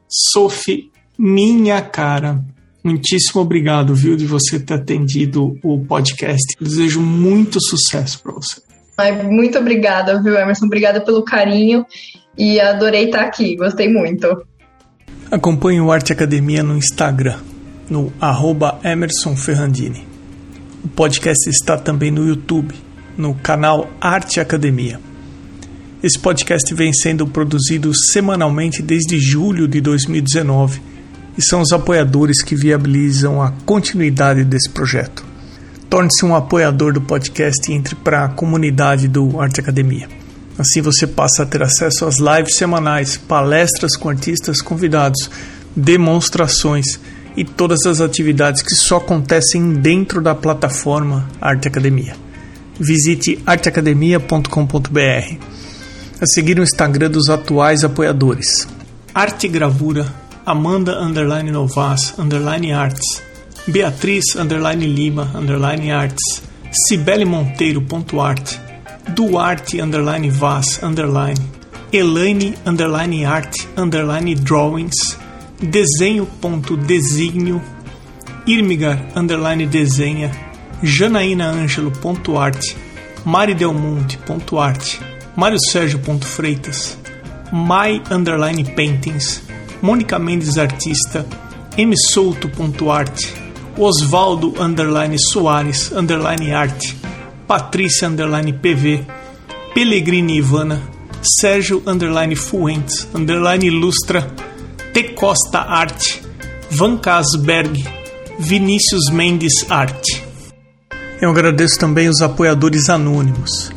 Sophie, 0.08 0.90
minha 1.18 1.82
cara, 1.82 2.44
Muitíssimo 2.84 3.42
obrigado, 3.42 3.94
viu, 3.94 4.16
de 4.16 4.26
você 4.26 4.60
ter 4.60 4.74
atendido 4.74 5.56
o 5.64 5.86
podcast. 5.86 6.56
desejo 6.60 7.00
muito 7.00 7.60
sucesso 7.62 8.22
para 8.22 8.32
você. 8.32 8.60
Ai, 9.02 9.24
muito 9.24 9.58
obrigada, 9.58 10.22
viu, 10.22 10.36
Emerson? 10.38 10.68
Obrigada 10.68 11.02
pelo 11.02 11.24
carinho 11.24 11.84
e 12.38 12.60
adorei 12.60 13.06
estar 13.06 13.22
aqui. 13.22 13.56
Gostei 13.56 13.92
muito. 13.92 14.46
Acompanhe 15.32 15.82
o 15.82 15.92
Arte 15.92 16.14
Academia 16.14 16.62
no 16.62 16.78
Instagram, 16.78 17.40
no 17.90 18.14
arroba 18.22 18.80
Emerson 18.84 19.36
Ferrandini. 19.36 20.06
O 20.84 20.88
podcast 20.88 21.50
está 21.50 21.80
também 21.80 22.12
no 22.12 22.28
YouTube, 22.28 22.76
no 23.18 23.34
canal 23.34 23.90
Arte 24.00 24.40
Academia. 24.40 25.00
Esse 26.04 26.20
podcast 26.20 26.72
vem 26.76 26.94
sendo 26.94 27.26
produzido 27.26 27.92
semanalmente 28.12 28.84
desde 28.84 29.20
julho 29.20 29.68
de 29.68 29.82
2019 29.82 30.80
e 31.36 31.42
são 31.44 31.62
os 31.62 31.72
apoiadores 31.72 32.44
que 32.44 32.56
viabilizam 32.56 33.42
a 33.42 33.52
continuidade 33.66 34.44
desse 34.44 34.70
projeto. 34.70 35.31
Torne-se 35.92 36.26
um 36.26 36.34
apoiador 36.34 36.94
do 36.94 37.02
podcast 37.02 37.70
e 37.70 37.76
entre 37.76 37.96
para 37.96 38.24
a 38.24 38.30
comunidade 38.30 39.10
do 39.10 39.42
Arte 39.42 39.60
Academia. 39.60 40.08
Assim 40.58 40.82
você 40.82 41.06
passa 41.06 41.44
a 41.44 41.46
ter 41.46 41.62
acesso 41.62 42.06
às 42.06 42.18
lives 42.18 42.56
semanais, 42.56 43.18
palestras 43.18 43.98
com 43.98 44.08
artistas 44.08 44.62
convidados, 44.62 45.30
demonstrações 45.76 46.98
e 47.36 47.44
todas 47.44 47.86
as 47.86 48.00
atividades 48.00 48.62
que 48.62 48.74
só 48.74 48.98
acontecem 48.98 49.74
dentro 49.74 50.22
da 50.22 50.34
plataforma 50.34 51.28
Arte 51.42 51.68
Academia. 51.68 52.16
Visite 52.80 53.44
arteacademia.com.br. 53.46 55.36
A 56.22 56.26
seguir 56.26 56.58
o 56.58 56.64
Instagram 56.64 57.12
dos 57.12 57.30
atuais 57.30 57.84
apoiadores: 57.84 58.66
Arte 59.14 59.50
Gravura 59.50 60.06
Amanda 60.46 61.02
underline 61.02 61.52
Novas 61.52 62.18
underline 62.18 62.72
Arts, 62.72 63.22
Beatriz 63.68 64.36
underline 64.36 64.88
Lima 64.88 65.30
underline 65.36 65.92
Arts, 65.92 66.42
Cibele 66.72 67.26
Monteiro 67.26 67.82
ponto 67.82 68.20
art, 68.20 68.60
Duarte 69.14 69.80
underline 69.80 70.32
Vaz 70.32 70.80
underline, 70.82 71.38
Elaine 71.92 72.56
underline 72.66 73.24
Art 73.24 73.56
underline 73.78 74.34
Drawings, 74.34 75.16
Desenho 75.62 76.26
ponto 76.40 76.76
Designio, 76.76 77.62
Irmigar 78.48 79.12
underline 79.16 79.68
Desenha, 79.68 80.32
Janaína 80.82 81.52
Ângelo 81.52 81.92
ponto 81.92 82.40
Art, 82.40 82.76
Mari 83.24 83.54
Delmonte 83.54 84.18
ponto 84.26 84.60
Art, 84.60 85.00
Mário 85.36 85.60
Sérgio 85.60 86.00
ponto 86.00 86.26
Freitas, 86.26 86.98
My 87.52 88.02
underline 88.10 88.64
Paintings, 88.74 89.44
Mônica 89.82 90.18
Mendes 90.18 90.58
Artista, 90.58 91.26
msouto.arte, 91.78 93.41
Osvaldo 93.78 94.54
underline 94.60 95.18
Soares 95.18 95.92
underline 95.92 96.52
arte, 96.52 96.98
Patrícia 97.48 98.08
underline 98.08 98.54
PV, 98.54 99.06
Pellegrini 99.74 100.38
Ivana, 100.38 100.82
Sérgio 101.40 101.82
underline 101.86 102.36
Fuentes 102.36 103.08
underline 103.14 103.66
Ilustra, 103.66 104.28
T 104.94 105.04
Costa 105.14 105.60
Arte, 105.60 106.22
Van 106.70 106.98
Casberg, 106.98 107.84
Vinícius 108.40 109.10
Mendes 109.10 109.66
Arte. 109.70 110.24
Eu 111.22 111.30
agradeço 111.30 111.78
também 111.78 112.10
os 112.10 112.22
apoiadores 112.22 112.90
anônimos. 112.90 113.72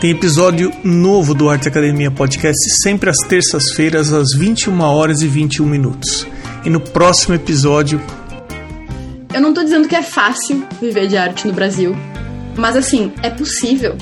Tem 0.00 0.10
episódio 0.10 0.70
novo 0.84 1.34
do 1.34 1.48
Arte 1.48 1.68
Academia 1.68 2.10
Podcast 2.10 2.82
sempre 2.82 3.10
às 3.10 3.16
terças-feiras 3.26 4.12
às 4.12 4.34
21 4.36 4.80
horas 4.80 5.22
e 5.22 5.26
21 5.26 5.66
minutos. 5.66 6.26
E 6.64 6.70
no 6.70 6.78
próximo 6.78 7.34
episódio 7.34 8.00
Eu 9.34 9.40
não 9.40 9.52
tô 9.52 9.64
dizendo 9.64 9.88
que 9.88 9.96
é 9.96 10.02
fácil 10.02 10.64
viver 10.80 11.08
de 11.08 11.16
arte 11.16 11.44
no 11.48 11.52
Brasil, 11.52 11.92
mas 12.56 12.76
assim, 12.76 13.12
é 13.20 13.28
possível. 13.28 13.96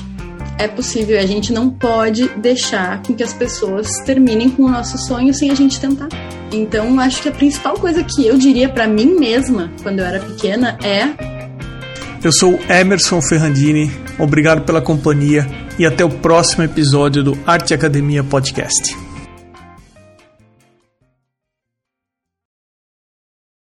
É 0.59 0.67
possível 0.67 1.19
a 1.19 1.25
gente 1.25 1.51
não 1.51 1.71
pode 1.71 2.29
deixar 2.37 3.01
com 3.01 3.15
que 3.15 3.23
as 3.23 3.33
pessoas 3.33 3.89
terminem 4.05 4.51
com 4.51 4.61
o 4.61 4.69
nosso 4.69 4.95
sonho 4.99 5.33
sem 5.33 5.49
a 5.49 5.55
gente 5.55 5.79
tentar. 5.79 6.09
Então, 6.51 6.99
acho 6.99 7.23
que 7.23 7.29
a 7.29 7.31
principal 7.31 7.73
coisa 7.73 8.03
que 8.03 8.27
eu 8.27 8.37
diria 8.37 8.69
para 8.69 8.87
mim 8.87 9.15
mesma 9.17 9.71
quando 9.81 9.99
eu 9.99 10.05
era 10.05 10.19
pequena 10.19 10.77
é 10.83 11.33
eu 12.23 12.31
sou 12.31 12.57
Emerson 12.69 13.19
Ferrandini, 13.19 13.91
obrigado 14.19 14.61
pela 14.61 14.81
companhia 14.81 15.45
e 15.79 15.85
até 15.85 16.05
o 16.05 16.09
próximo 16.09 16.63
episódio 16.63 17.23
do 17.23 17.37
Arte 17.45 17.73
Academia 17.73 18.23
Podcast. 18.23 18.95